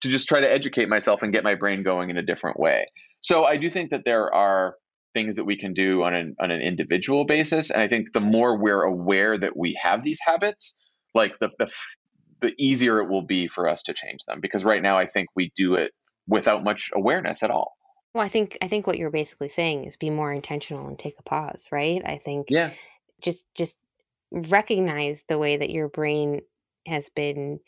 to 0.00 0.08
just 0.08 0.28
try 0.28 0.40
to 0.40 0.50
educate 0.50 0.88
myself 0.88 1.22
and 1.22 1.32
get 1.32 1.44
my 1.44 1.54
brain 1.54 1.82
going 1.82 2.10
in 2.10 2.16
a 2.16 2.22
different 2.22 2.58
way 2.58 2.86
so 3.20 3.44
i 3.44 3.56
do 3.56 3.68
think 3.70 3.90
that 3.90 4.04
there 4.04 4.32
are 4.34 4.76
things 5.12 5.36
that 5.36 5.44
we 5.44 5.56
can 5.56 5.74
do 5.74 6.02
on 6.02 6.12
an, 6.12 6.34
on 6.40 6.50
an 6.50 6.60
individual 6.60 7.24
basis 7.24 7.70
and 7.70 7.80
i 7.80 7.88
think 7.88 8.12
the 8.12 8.20
more 8.20 8.56
we're 8.56 8.82
aware 8.82 9.38
that 9.38 9.56
we 9.56 9.78
have 9.82 10.02
these 10.02 10.18
habits 10.24 10.74
like 11.14 11.38
the, 11.38 11.48
the 11.58 11.70
the 12.44 12.54
easier 12.58 13.00
it 13.00 13.08
will 13.08 13.22
be 13.22 13.48
for 13.48 13.68
us 13.68 13.82
to 13.84 13.94
change 13.94 14.20
them 14.28 14.40
because 14.40 14.64
right 14.64 14.82
now 14.82 14.98
I 14.98 15.06
think 15.06 15.30
we 15.34 15.52
do 15.56 15.74
it 15.74 15.92
without 16.28 16.62
much 16.62 16.90
awareness 16.94 17.42
at 17.42 17.50
all. 17.50 17.76
Well, 18.12 18.24
I 18.24 18.28
think 18.28 18.58
I 18.62 18.68
think 18.68 18.86
what 18.86 18.98
you're 18.98 19.10
basically 19.10 19.48
saying 19.48 19.84
is 19.84 19.96
be 19.96 20.10
more 20.10 20.32
intentional 20.32 20.86
and 20.86 20.98
take 20.98 21.16
a 21.18 21.22
pause, 21.22 21.68
right? 21.72 22.02
I 22.04 22.18
think 22.18 22.46
yeah. 22.50 22.70
just 23.20 23.46
just 23.54 23.78
recognize 24.30 25.24
the 25.28 25.38
way 25.38 25.56
that 25.56 25.70
your 25.70 25.88
brain 25.88 26.42
has 26.86 27.08
been 27.08 27.60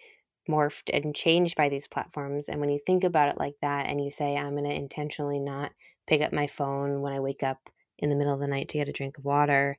morphed 0.49 0.91
and 0.93 1.15
changed 1.15 1.57
by 1.57 1.69
these 1.69 1.89
platforms 1.89 2.49
and 2.49 2.61
when 2.61 2.71
you 2.71 2.81
think 2.87 3.05
about 3.05 3.29
it 3.31 3.39
like 3.39 3.55
that 3.63 3.87
and 3.87 4.03
you 4.03 4.11
say 4.11 4.37
I'm 4.37 4.53
going 4.53 4.65
to 4.65 4.75
intentionally 4.75 5.41
not 5.41 5.73
pick 6.07 6.23
up 6.23 6.33
my 6.33 6.47
phone 6.47 7.01
when 7.01 7.13
I 7.13 7.21
wake 7.21 7.43
up 7.43 7.59
in 7.99 8.11
the 8.11 8.17
middle 8.17 8.35
of 8.35 8.41
the 8.41 8.49
night 8.49 8.69
to 8.71 8.79
get 8.79 8.89
a 8.89 8.93
drink 8.93 9.19
of 9.19 9.25
water 9.25 9.79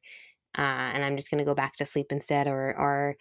uh, 0.58 0.62
and 0.62 1.04
I'm 1.04 1.16
just 1.18 1.30
going 1.30 1.40
to 1.40 1.46
go 1.46 1.56
back 1.56 1.76
to 1.78 1.86
sleep 1.86 2.08
instead 2.12 2.48
or 2.48 2.76
or 2.78 3.18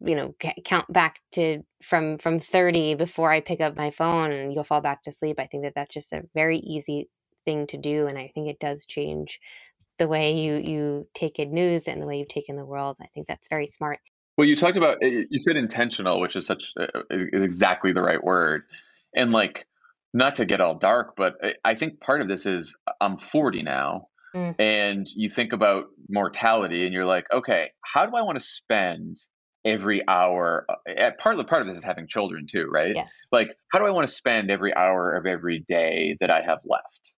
you 0.00 0.14
know 0.14 0.34
count 0.64 0.90
back 0.92 1.20
to 1.32 1.62
from 1.82 2.18
from 2.18 2.38
30 2.38 2.94
before 2.94 3.30
i 3.30 3.40
pick 3.40 3.60
up 3.60 3.76
my 3.76 3.90
phone 3.90 4.30
and 4.30 4.52
you'll 4.52 4.64
fall 4.64 4.80
back 4.80 5.02
to 5.02 5.12
sleep 5.12 5.36
i 5.40 5.46
think 5.46 5.64
that 5.64 5.74
that's 5.74 5.94
just 5.94 6.12
a 6.12 6.22
very 6.34 6.58
easy 6.58 7.08
thing 7.46 7.66
to 7.66 7.78
do 7.78 8.06
and 8.06 8.18
i 8.18 8.30
think 8.34 8.48
it 8.48 8.58
does 8.60 8.84
change 8.84 9.40
the 9.98 10.08
way 10.08 10.34
you 10.34 10.54
you 10.56 11.08
take 11.14 11.38
in 11.38 11.52
news 11.54 11.84
and 11.84 12.02
the 12.02 12.06
way 12.06 12.18
you 12.18 12.26
take 12.28 12.48
in 12.48 12.56
the 12.56 12.66
world 12.66 12.96
i 13.00 13.06
think 13.14 13.26
that's 13.26 13.48
very 13.48 13.66
smart 13.66 13.98
well 14.36 14.46
you 14.46 14.56
talked 14.56 14.76
about 14.76 14.98
eh, 15.02 15.24
you 15.30 15.38
said 15.38 15.56
intentional 15.56 16.20
which 16.20 16.36
is 16.36 16.46
such 16.46 16.72
is 17.10 17.42
exactly 17.42 17.92
the 17.92 18.02
right 18.02 18.22
word 18.22 18.62
and 19.14 19.32
like 19.32 19.66
not 20.12 20.36
to 20.36 20.44
get 20.44 20.60
all 20.60 20.76
dark 20.76 21.14
but 21.16 21.34
i 21.64 21.74
think 21.74 22.00
part 22.00 22.20
of 22.20 22.28
this 22.28 22.46
is 22.46 22.74
i'm 23.00 23.18
40 23.18 23.62
now 23.62 24.08
mm. 24.34 24.54
and 24.58 25.06
you 25.14 25.28
think 25.28 25.52
about 25.52 25.86
mortality 26.08 26.84
and 26.84 26.92
you're 26.92 27.06
like 27.06 27.26
okay 27.32 27.70
how 27.84 28.06
do 28.06 28.16
i 28.16 28.22
want 28.22 28.38
to 28.38 28.44
spend 28.44 29.16
every 29.64 30.06
hour 30.06 30.64
uh, 30.70 31.10
part 31.18 31.38
of 31.38 31.46
part 31.48 31.62
of 31.62 31.68
this 31.68 31.76
is 31.76 31.84
having 31.84 32.06
children 32.06 32.46
too 32.48 32.68
right 32.70 32.94
yes 32.94 33.12
like 33.32 33.48
how 33.72 33.78
do 33.78 33.84
i 33.84 33.90
want 33.90 34.06
to 34.06 34.12
spend 34.12 34.50
every 34.50 34.74
hour 34.74 35.12
of 35.12 35.26
every 35.26 35.64
day 35.66 36.16
that 36.20 36.30
i 36.30 36.40
have 36.40 36.60
left 36.64 37.12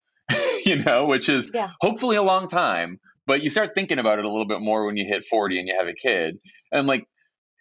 you 0.66 0.78
know 0.78 1.06
which 1.06 1.28
is 1.28 1.52
yeah. 1.54 1.70
hopefully 1.82 2.16
a 2.16 2.24
long 2.24 2.48
time 2.48 3.00
but 3.28 3.44
you 3.44 3.50
start 3.50 3.72
thinking 3.76 4.00
about 4.00 4.18
it 4.18 4.26
a 4.26 4.30
little 4.30 4.48
bit 4.48 4.62
more 4.62 4.86
when 4.86 4.98
you 4.98 5.06
hit 5.08 5.28
40 5.28 5.60
and 5.60 5.68
you 5.68 5.76
have 5.78 5.88
a 5.88 5.94
kid 5.94 6.40
and 6.72 6.88
like 6.88 7.06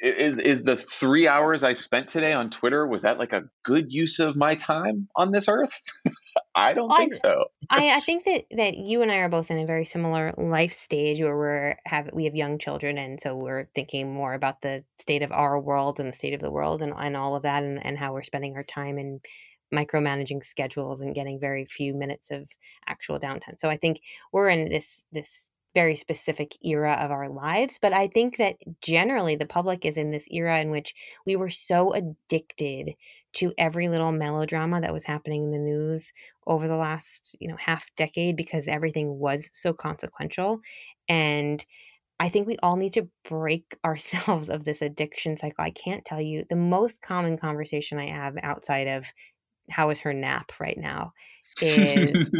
is 0.00 0.38
is 0.38 0.62
the 0.62 0.76
three 0.76 1.26
hours 1.26 1.64
I 1.64 1.72
spent 1.72 2.08
today 2.08 2.32
on 2.32 2.50
Twitter 2.50 2.86
was 2.86 3.02
that 3.02 3.18
like 3.18 3.32
a 3.32 3.44
good 3.64 3.92
use 3.92 4.18
of 4.18 4.36
my 4.36 4.54
time 4.54 5.08
on 5.16 5.32
this 5.32 5.48
earth? 5.48 5.80
I 6.54 6.74
don't 6.74 6.94
think 6.94 7.14
so. 7.14 7.44
I, 7.70 7.90
I 7.90 8.00
think 8.04 8.24
that 8.24 8.44
that 8.52 8.76
you 8.76 9.02
and 9.02 9.10
I 9.10 9.16
are 9.16 9.28
both 9.28 9.50
in 9.50 9.58
a 9.58 9.66
very 9.66 9.86
similar 9.86 10.34
life 10.36 10.74
stage 10.74 11.20
where 11.20 11.36
we're 11.36 11.76
have 11.86 12.10
we 12.12 12.24
have 12.24 12.34
young 12.34 12.58
children 12.58 12.98
and 12.98 13.18
so 13.20 13.34
we're 13.34 13.68
thinking 13.74 14.12
more 14.12 14.34
about 14.34 14.60
the 14.60 14.84
state 14.98 15.22
of 15.22 15.32
our 15.32 15.58
world 15.58 15.98
and 15.98 16.12
the 16.12 16.16
state 16.16 16.34
of 16.34 16.40
the 16.40 16.50
world 16.50 16.82
and, 16.82 16.92
and 16.96 17.16
all 17.16 17.34
of 17.34 17.44
that 17.44 17.62
and, 17.62 17.84
and 17.84 17.96
how 17.96 18.12
we're 18.12 18.22
spending 18.22 18.54
our 18.54 18.64
time 18.64 18.98
and 18.98 19.20
micromanaging 19.74 20.44
schedules 20.44 21.00
and 21.00 21.14
getting 21.14 21.40
very 21.40 21.64
few 21.64 21.94
minutes 21.94 22.30
of 22.30 22.46
actual 22.86 23.18
downtime. 23.18 23.58
So 23.58 23.68
I 23.68 23.76
think 23.76 24.00
we're 24.32 24.48
in 24.48 24.68
this 24.68 25.06
this 25.10 25.48
very 25.76 25.94
specific 25.94 26.56
era 26.64 26.94
of 26.94 27.10
our 27.10 27.28
lives. 27.28 27.78
But 27.82 27.92
I 27.92 28.08
think 28.08 28.38
that 28.38 28.56
generally 28.80 29.36
the 29.36 29.44
public 29.44 29.84
is 29.84 29.98
in 29.98 30.10
this 30.10 30.26
era 30.30 30.58
in 30.58 30.70
which 30.70 30.94
we 31.26 31.36
were 31.36 31.50
so 31.50 31.92
addicted 31.92 32.94
to 33.34 33.52
every 33.58 33.90
little 33.90 34.10
melodrama 34.10 34.80
that 34.80 34.94
was 34.94 35.04
happening 35.04 35.44
in 35.44 35.50
the 35.50 35.58
news 35.58 36.10
over 36.46 36.66
the 36.66 36.76
last, 36.76 37.36
you 37.40 37.48
know, 37.48 37.58
half 37.58 37.84
decade 37.94 38.36
because 38.36 38.68
everything 38.68 39.18
was 39.18 39.50
so 39.52 39.74
consequential. 39.74 40.60
And 41.10 41.62
I 42.18 42.30
think 42.30 42.46
we 42.46 42.56
all 42.62 42.76
need 42.76 42.94
to 42.94 43.10
break 43.28 43.76
ourselves 43.84 44.48
of 44.48 44.64
this 44.64 44.80
addiction 44.80 45.36
cycle. 45.36 45.62
I 45.62 45.72
can't 45.72 46.06
tell 46.06 46.22
you 46.22 46.46
the 46.48 46.56
most 46.56 47.02
common 47.02 47.36
conversation 47.36 47.98
I 47.98 48.06
have 48.06 48.34
outside 48.42 48.88
of 48.88 49.04
how 49.68 49.90
is 49.90 49.98
her 49.98 50.14
nap 50.14 50.52
right 50.58 50.78
now 50.78 51.12
is 51.60 52.30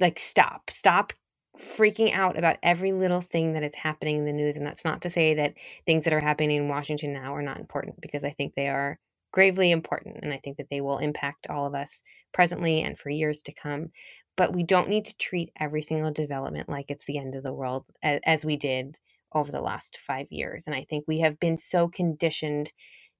like 0.00 0.18
stop, 0.18 0.70
stop 0.70 1.12
freaking 1.60 2.12
out 2.14 2.38
about 2.38 2.58
every 2.62 2.92
little 2.92 3.20
thing 3.20 3.52
that 3.54 3.62
is 3.62 3.74
happening 3.74 4.18
in 4.18 4.24
the 4.24 4.32
news. 4.32 4.56
And 4.56 4.66
that's 4.66 4.84
not 4.84 5.02
to 5.02 5.10
say 5.10 5.34
that 5.34 5.54
things 5.86 6.04
that 6.04 6.12
are 6.12 6.20
happening 6.20 6.56
in 6.56 6.68
Washington 6.68 7.12
now 7.12 7.34
are 7.34 7.42
not 7.42 7.60
important 7.60 8.00
because 8.00 8.24
I 8.24 8.30
think 8.30 8.54
they 8.54 8.68
are 8.68 8.98
gravely 9.32 9.70
important. 9.70 10.18
And 10.22 10.32
I 10.32 10.38
think 10.38 10.56
that 10.56 10.68
they 10.70 10.80
will 10.80 10.98
impact 10.98 11.46
all 11.48 11.66
of 11.66 11.74
us 11.74 12.02
presently 12.32 12.82
and 12.82 12.98
for 12.98 13.10
years 13.10 13.42
to 13.42 13.52
come. 13.52 13.90
But 14.36 14.54
we 14.54 14.62
don't 14.62 14.88
need 14.88 15.04
to 15.06 15.16
treat 15.18 15.52
every 15.58 15.82
single 15.82 16.12
development 16.12 16.68
like 16.68 16.86
it's 16.88 17.04
the 17.04 17.18
end 17.18 17.34
of 17.34 17.42
the 17.42 17.52
world 17.52 17.84
as, 18.02 18.44
we 18.44 18.56
did 18.56 18.96
over 19.32 19.52
the 19.52 19.60
last 19.60 19.98
five 20.06 20.26
years. 20.30 20.64
And 20.66 20.74
I 20.74 20.86
think 20.88 21.04
we 21.06 21.20
have 21.20 21.38
been 21.38 21.58
so 21.58 21.88
conditioned 21.88 22.72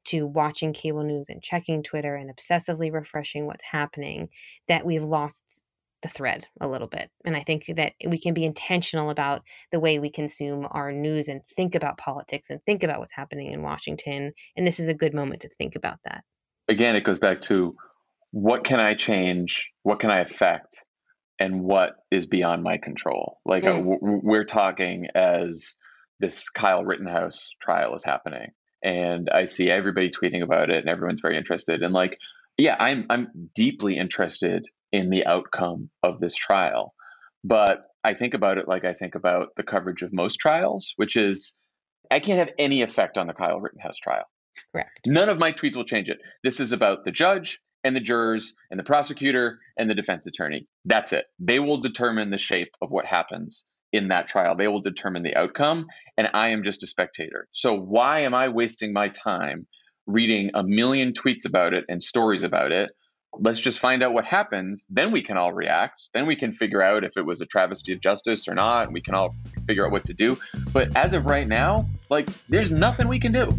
to 0.07 0.27
watching 0.27 0.73
cable 0.73 1.05
news 1.05 1.29
and 1.29 1.43
checking 1.43 1.83
Twitter 1.83 2.17
and 2.17 2.35
obsessively 2.35 2.93
refreshing 2.93 3.47
what's 3.47 3.65
happening 3.65 4.31
that 4.67 4.85
we've 4.85 5.05
lost 5.05 5.65
the 6.03 6.09
thread 6.09 6.47
a 6.61 6.69
little 6.69 6.87
bit. 6.87 7.11
And 7.25 7.37
I 7.37 7.43
think 7.43 7.67
that 7.77 7.93
we 8.07 8.19
can 8.19 8.35
be 8.35 8.45
intentional 8.45 9.11
about 9.11 9.43
the 9.73 9.81
way 9.81 9.99
we 9.99 10.11
consume 10.11 10.67
our 10.71 10.93
news 10.93 11.29
and 11.29 11.43
think 11.57 11.75
about 11.75 11.99
politics 11.99 12.51
and 12.51 12.61
think 12.65 12.83
about 12.83 13.01
what's 13.01 13.13
happening 13.13 13.53
in 13.53 13.63
Washington. 13.63 14.33
And 14.57 14.67
this 14.67 14.81
is 14.81 14.89
a 14.89 14.95
good 14.95 15.15
moment 15.15 15.43
to 15.43 15.49
think 15.49 15.77
about 15.77 15.99
that. 16.05 16.25
Again, 16.69 16.97
it 16.97 17.05
goes 17.05 17.19
back 17.19 17.41
to 17.43 17.77
what 18.31 18.65
can 18.65 18.81
I 18.81 18.95
change? 18.95 19.67
What 19.83 20.01
can 20.01 20.11
I 20.11 20.21
affect? 20.21 20.81
And 21.39 21.63
what 21.63 21.95
is 22.11 22.27
beyond 22.27 22.63
my 22.63 22.77
control? 22.77 23.39
Like 23.47 23.65
uh, 23.65 23.73
mm. 23.73 23.99
we're 24.01 24.45
talking 24.45 25.07
as 25.15 25.75
this 26.21 26.51
Kyle 26.51 26.85
Rittenhouse 26.85 27.51
trial 27.63 27.95
is 27.95 28.05
happening, 28.05 28.51
and 28.85 29.31
I 29.31 29.47
see 29.47 29.71
everybody 29.71 30.11
tweeting 30.11 30.43
about 30.43 30.69
it, 30.69 30.77
and 30.77 30.89
everyone's 30.89 31.21
very 31.23 31.39
interested. 31.39 31.83
And 31.83 31.95
like, 31.95 32.19
yeah, 32.59 32.77
I'm 32.79 33.07
I'm 33.09 33.49
deeply 33.55 33.97
interested 33.97 34.67
in 34.93 35.11
the 35.11 35.27
outcome 35.27 35.91
of 36.03 36.21
this 36.21 36.35
trial. 36.35 36.95
But 37.45 37.87
I 38.05 38.15
think 38.15 38.35
about 38.35 38.59
it 38.59 38.69
like 38.69 38.85
I 38.85 38.95
think 38.95 39.15
about 39.15 39.49
the 39.57 39.63
coverage 39.63 40.03
of 40.03 40.13
most 40.13 40.37
trials, 40.37 40.95
which 40.97 41.17
is 41.17 41.55
I 42.11 42.21
can't 42.21 42.39
have 42.39 42.51
any 42.59 42.83
effect 42.83 43.19
on 43.19 43.27
the 43.27 43.33
Kyle 43.33 43.61
Rittenhouse 43.61 43.99
trial. 43.99 44.25
Correct. 44.73 44.91
None 45.07 45.29
of 45.29 45.39
my 45.39 45.53
tweets 45.53 45.77
will 45.77 45.85
change 45.85 46.09
it. 46.09 46.19
This 46.43 46.61
is 46.61 46.73
about 46.73 47.05
the 47.05 47.13
judge 47.13 47.61
and 47.85 47.95
the 47.95 48.01
jurors 48.01 48.55
and 48.71 48.79
the 48.79 48.85
prosecutor 48.85 49.59
and 49.79 49.89
the 49.89 49.95
defense 49.95 50.27
attorney. 50.27 50.67
That's 50.85 51.13
it. 51.13 51.27
They 51.39 51.61
will 51.61 51.81
determine 51.81 52.31
the 52.31 52.39
shape 52.39 52.73
of 52.83 52.91
what 52.91 53.07
happens 53.07 53.65
in 53.93 54.09
that 54.09 54.29
trial. 54.29 54.57
They 54.57 54.69
will 54.69 54.83
determine 54.83 55.23
the 55.23 55.37
outcome, 55.37 55.87
and 56.17 56.29
I 56.35 56.51
am 56.51 56.63
just 56.63 56.83
a 56.83 56.87
spectator. 56.87 57.49
So 57.53 57.75
why 57.75 58.21
am 58.21 58.35
I 58.35 58.49
wasting 58.49 58.93
my 58.93 59.09
time 59.09 59.67
reading 60.07 60.51
a 60.55 60.63
million 60.63 61.13
tweets 61.13 61.47
about 61.47 61.75
it 61.75 61.85
and 61.89 62.03
stories 62.03 62.43
about 62.43 62.73
it 62.73 62.91
let's 63.39 63.61
just 63.61 63.79
find 63.79 64.03
out 64.03 64.13
what 64.13 64.25
happens. 64.25 64.87
Then 64.91 65.13
we 65.13 65.23
can 65.23 65.37
all 65.37 65.53
react. 65.53 66.03
Then 66.15 66.27
we 66.27 66.37
can 66.37 66.53
figure 66.53 66.83
out 66.83 67.05
if 67.05 67.13
it 67.17 67.25
was 67.25 67.41
a 67.41 67.47
travesty 67.47 67.93
of 67.93 68.01
justice 68.01 68.49
or 68.49 68.55
not. 68.55 68.93
We 68.93 69.01
can 69.01 69.15
all 69.15 69.35
figure 69.67 69.87
out 69.87 69.93
what 69.93 70.07
to 70.07 70.15
do. 70.15 70.37
But 70.73 70.97
as 70.97 71.15
of 71.15 71.27
right 71.27 71.47
now, 71.47 71.89
like, 72.09 72.27
there's 72.49 72.71
nothing 72.71 73.09
we 73.09 73.21
can 73.21 73.33
do. 73.33 73.55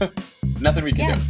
nothing 0.60 0.84
we 0.84 0.92
can 0.92 1.08
yeah. 1.08 1.14
do. 1.14 1.20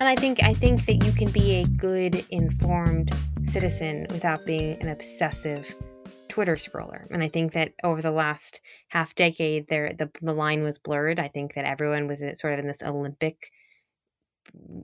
And 0.00 0.08
I 0.08 0.14
think 0.14 0.42
I 0.42 0.54
think 0.54 0.86
that 0.86 1.04
you 1.04 1.12
can 1.12 1.30
be 1.30 1.56
a 1.56 1.64
good 1.66 2.24
informed 2.30 3.12
citizen 3.46 4.06
without 4.10 4.46
being 4.46 4.80
an 4.80 4.88
obsessive 4.88 5.74
Twitter 6.38 6.54
scroller. 6.54 7.08
And 7.10 7.20
I 7.20 7.26
think 7.26 7.52
that 7.54 7.72
over 7.82 8.00
the 8.00 8.12
last 8.12 8.60
half 8.90 9.12
decade, 9.16 9.66
there 9.66 9.92
the, 9.98 10.08
the 10.22 10.32
line 10.32 10.62
was 10.62 10.78
blurred. 10.78 11.18
I 11.18 11.26
think 11.26 11.54
that 11.54 11.64
everyone 11.64 12.06
was 12.06 12.22
sort 12.38 12.52
of 12.52 12.60
in 12.60 12.68
this 12.68 12.80
Olympic, 12.80 13.50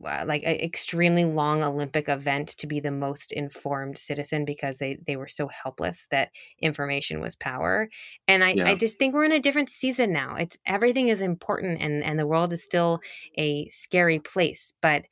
uh, 0.05 0.25
like 0.27 0.43
extremely 0.43 1.25
long 1.25 1.63
Olympic 1.63 2.09
event 2.09 2.49
to 2.59 2.67
be 2.67 2.81
the 2.81 2.91
most 2.91 3.31
informed 3.31 3.99
citizen 3.99 4.45
because 4.45 4.79
they 4.79 4.99
they 5.07 5.15
were 5.15 5.29
so 5.29 5.47
helpless 5.47 6.07
that 6.11 6.31
information 6.61 7.21
was 7.21 7.37
power. 7.37 7.89
And 8.27 8.43
I, 8.43 8.55
yeah. 8.55 8.67
I 8.67 8.75
just 8.75 8.99
think 8.99 9.15
we're 9.15 9.25
in 9.25 9.31
a 9.31 9.39
different 9.39 9.71
season 9.71 10.13
now. 10.13 10.35
It's 10.35 10.59
everything 10.67 11.07
is 11.07 11.21
important 11.21 11.81
and 11.81 12.03
and 12.03 12.19
the 12.19 12.27
world 12.27 12.53
is 12.53 12.65
still 12.65 12.99
a 13.39 13.69
scary 13.69 14.19
place, 14.19 14.73
but 14.83 15.05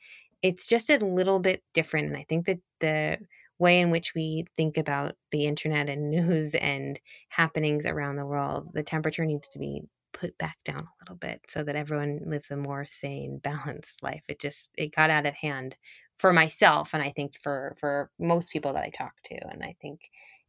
it's 0.42 0.66
just 0.66 0.90
a 0.90 0.98
little 0.98 1.38
bit 1.38 1.62
different. 1.72 2.08
And 2.08 2.16
I 2.16 2.26
think 2.28 2.46
that 2.46 2.58
the 2.80 3.18
way 3.62 3.80
in 3.80 3.90
which 3.90 4.12
we 4.14 4.44
think 4.56 4.76
about 4.76 5.14
the 5.30 5.46
internet 5.46 5.88
and 5.88 6.10
news 6.10 6.54
and 6.56 7.00
happenings 7.28 7.86
around 7.86 8.16
the 8.16 8.26
world, 8.26 8.68
the 8.74 8.82
temperature 8.82 9.24
needs 9.24 9.48
to 9.50 9.58
be 9.58 9.82
put 10.12 10.36
back 10.36 10.58
down 10.64 10.80
a 10.80 11.02
little 11.02 11.16
bit 11.16 11.40
so 11.48 11.62
that 11.62 11.76
everyone 11.76 12.20
lives 12.26 12.50
a 12.50 12.56
more 12.56 12.84
sane, 12.84 13.38
balanced 13.42 14.02
life. 14.02 14.22
It 14.28 14.40
just 14.40 14.68
it 14.76 14.94
got 14.94 15.10
out 15.10 15.26
of 15.26 15.34
hand 15.34 15.76
for 16.18 16.32
myself 16.32 16.90
and 16.92 17.02
I 17.02 17.10
think 17.16 17.34
for 17.42 17.76
for 17.80 18.10
most 18.18 18.50
people 18.52 18.72
that 18.74 18.84
I 18.84 18.90
talk 18.90 19.14
to 19.24 19.48
and 19.50 19.62
I 19.62 19.74
think 19.80 20.00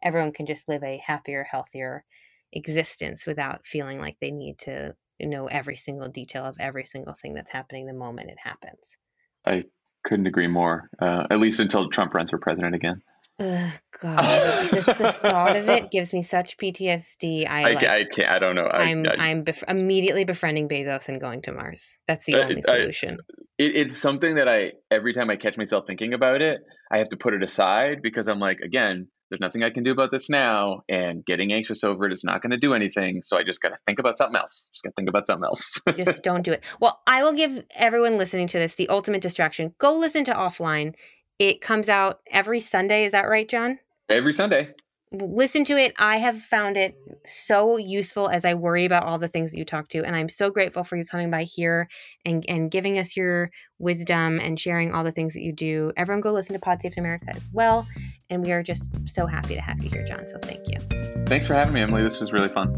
everyone 0.04 0.34
can 0.34 0.46
just 0.46 0.68
live 0.68 0.84
a 0.84 0.98
happier, 1.06 1.46
healthier 1.50 2.04
existence 2.52 3.26
without 3.26 3.66
feeling 3.66 4.00
like 4.00 4.18
they 4.20 4.32
need 4.32 4.60
to 4.60 4.96
know 5.20 5.48
every 5.48 5.76
single 5.76 6.10
detail 6.10 6.44
of 6.44 6.58
every 6.60 6.86
single 6.86 7.14
thing 7.14 7.34
that's 7.34 7.50
happening 7.52 7.86
the 7.86 7.94
moment 7.94 8.30
it 8.30 8.38
happens. 8.44 8.98
I 9.46 9.64
couldn't 10.04 10.28
agree 10.28 10.48
more. 10.48 10.90
Uh, 11.00 11.28
at 11.30 11.40
least 11.40 11.60
until 11.60 11.90
Trump 11.90 12.14
runs 12.14 12.30
for 12.30 12.38
president 12.38 12.76
again. 12.76 13.02
Ugh, 13.40 13.72
God, 14.00 14.70
just 14.72 14.96
the 14.98 15.12
thought 15.12 15.56
of 15.56 15.68
it 15.68 15.90
gives 15.90 16.14
me 16.14 16.22
such 16.22 16.56
PTSD. 16.58 17.50
I, 17.50 17.62
I, 17.62 17.74
like, 17.74 17.84
I 17.84 18.04
can't. 18.06 18.36
I 18.36 18.38
don't 18.38 18.56
know. 18.56 18.66
I, 18.66 18.90
am 18.90 19.06
I'm, 19.08 19.20
I'm 19.20 19.46
bef- 19.46 19.64
immediately 19.68 20.24
befriending 20.24 20.70
Bezos 20.70 21.10
and 21.10 21.20
going 21.20 21.42
to 21.44 21.52
Mars. 21.52 21.98
That's 22.08 22.26
the 22.26 22.36
only 22.36 22.62
solution. 22.62 23.18
It, 23.58 23.76
it's 23.76 23.98
something 23.98 24.36
that 24.36 24.48
I 24.48 24.74
every 24.92 25.14
time 25.14 25.32
I 25.32 25.36
catch 25.36 25.58
myself 25.58 25.86
thinking 25.88 26.14
about 26.14 26.44
it, 26.44 26.62
I 26.92 27.00
have 27.00 27.10
to 27.10 27.18
put 27.18 27.34
it 27.34 27.42
aside 27.42 28.04
because 28.04 28.28
I'm 28.28 28.40
like, 28.40 28.60
again, 28.60 29.08
there's 29.34 29.42
nothing 29.42 29.64
I 29.64 29.72
can 29.72 29.84
do 29.84 29.92
about 29.92 30.12
this 30.12 30.30
now, 30.30 30.84
and 30.88 31.26
getting 31.26 31.52
anxious 31.54 31.84
over 31.84 32.06
it 32.06 32.12
is 32.12 32.24
not 32.24 32.44
going 32.44 32.52
to 32.52 32.58
do 32.58 32.76
anything. 32.76 33.22
So 33.24 33.36
I 33.36 33.44
just 33.44 33.64
got 33.64 33.70
to 33.70 33.78
think 33.88 33.98
about 33.98 34.16
something 34.16 34.36
else. 34.36 34.70
Just 34.72 34.84
got 34.84 34.92
to 34.92 34.94
think 34.96 35.10
about 35.10 35.26
something 35.26 35.44
else. 35.44 35.82
just 35.98 36.22
don't 36.22 36.44
do 36.44 36.52
it. 36.52 36.64
Well, 36.80 37.02
I 37.08 37.24
will 37.24 37.34
give 37.34 37.64
everyone 37.74 38.20
listening 38.20 38.46
to 38.50 38.60
this 38.60 38.76
the 38.76 38.88
ultimate 38.90 39.24
distraction. 39.24 39.74
Go 39.80 39.98
listen 39.98 40.24
to 40.26 40.34
Offline. 40.36 40.94
It 41.40 41.62
comes 41.62 41.90
out 41.90 42.20
every 42.30 42.62
Sunday. 42.62 43.06
Is 43.06 43.14
that 43.14 43.24
right, 43.24 43.50
Jon? 43.50 43.80
Every 44.08 44.34
Sunday. 44.34 44.70
Listen 45.14 45.64
to 45.66 45.78
it. 45.78 45.94
I 46.00 46.18
have 46.18 46.42
found 46.42 46.76
it 46.76 46.96
so 47.28 47.78
useful 47.78 48.30
as 48.30 48.46
I 48.46 48.56
worry 48.56 48.86
about 48.86 49.04
all 49.04 49.20
the 49.20 49.28
things 49.28 49.52
that 49.52 49.58
you 49.58 49.66
talk 49.66 49.90
to. 49.90 50.04
And 50.04 50.16
I'm 50.16 50.28
so 50.28 50.50
grateful 50.50 50.84
for 50.84 50.98
you 50.98 51.06
coming 51.06 51.30
by 51.30 51.44
here 51.44 51.88
and, 52.26 52.44
and 52.48 52.72
giving 52.72 52.98
us 52.98 53.16
your 53.16 53.52
wisdom 53.78 54.40
and 54.40 54.60
sharing 54.60 54.92
all 54.92 55.04
the 55.04 55.12
things 55.12 55.36
that 55.36 55.42
you 55.42 55.54
do. 55.54 55.92
Everyone 55.98 56.22
go 56.22 56.32
listen 56.32 56.54
to 56.54 56.60
Pod 56.60 56.82
Saves 56.82 56.98
America 56.98 57.28
as 57.30 57.48
well. 57.54 57.88
And 58.32 58.44
we 58.44 58.52
are 58.52 58.64
just 58.64 58.92
so 59.08 59.28
happy 59.28 59.54
to 59.54 59.62
have 59.62 59.84
you 59.84 59.90
here, 59.90 60.04
Jon. 60.04 60.28
So 60.28 60.40
thank 60.40 60.68
you. 60.68 60.80
Thanks 61.28 61.46
for 61.46 61.54
having 61.54 61.76
me, 61.76 61.82
Emily. 61.82 62.02
This 62.02 62.20
was 62.20 62.32
really 62.32 62.50
fun. 62.50 62.70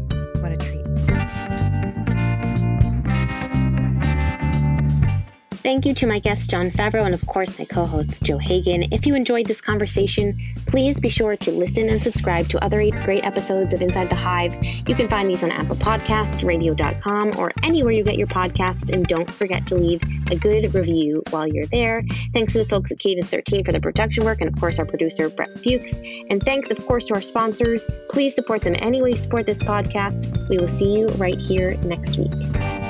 What 0.42 0.52
Thank 5.66 5.84
you 5.84 5.94
to 5.94 6.06
my 6.06 6.20
guest, 6.20 6.48
Jon 6.48 6.70
Favreau, 6.70 7.06
and 7.06 7.12
of 7.12 7.26
course, 7.26 7.58
my 7.58 7.64
co 7.64 7.86
host, 7.86 8.22
Joe 8.22 8.38
Hagan. 8.38 8.84
If 8.92 9.04
you 9.04 9.16
enjoyed 9.16 9.46
this 9.46 9.60
conversation, 9.60 10.38
please 10.66 11.00
be 11.00 11.08
sure 11.08 11.34
to 11.38 11.50
listen 11.50 11.88
and 11.88 12.00
subscribe 12.00 12.48
to 12.50 12.64
other 12.64 12.88
great 13.04 13.24
episodes 13.24 13.72
of 13.72 13.82
Inside 13.82 14.08
the 14.08 14.14
Hive. 14.14 14.54
You 14.88 14.94
can 14.94 15.08
find 15.08 15.28
these 15.28 15.42
on 15.42 15.50
Apple 15.50 15.74
Podcasts, 15.74 16.46
radio.com, 16.46 17.36
or 17.36 17.50
anywhere 17.64 17.90
you 17.90 18.04
get 18.04 18.16
your 18.16 18.28
podcasts. 18.28 18.92
And 18.92 19.08
don't 19.08 19.28
forget 19.28 19.66
to 19.66 19.74
leave 19.74 20.04
a 20.30 20.36
good 20.36 20.72
review 20.72 21.24
while 21.30 21.48
you're 21.48 21.66
there. 21.66 22.04
Thanks 22.32 22.52
to 22.52 22.60
the 22.60 22.64
folks 22.66 22.92
at 22.92 23.00
Cadence 23.00 23.28
13 23.30 23.64
for 23.64 23.72
the 23.72 23.80
production 23.80 24.24
work, 24.24 24.40
and 24.40 24.48
of 24.48 24.60
course, 24.60 24.78
our 24.78 24.86
producer, 24.86 25.28
Brett 25.30 25.50
Fuchs. 25.64 25.98
And 26.30 26.40
thanks, 26.44 26.70
of 26.70 26.86
course, 26.86 27.06
to 27.06 27.14
our 27.14 27.20
sponsors. 27.20 27.88
Please 28.08 28.36
support 28.36 28.62
them 28.62 28.76
any 28.78 29.02
way 29.02 29.10
you 29.10 29.16
support 29.16 29.46
this 29.46 29.60
podcast. 29.60 30.48
We 30.48 30.58
will 30.58 30.68
see 30.68 30.96
you 30.96 31.08
right 31.18 31.38
here 31.40 31.76
next 31.78 32.18
week. 32.18 32.85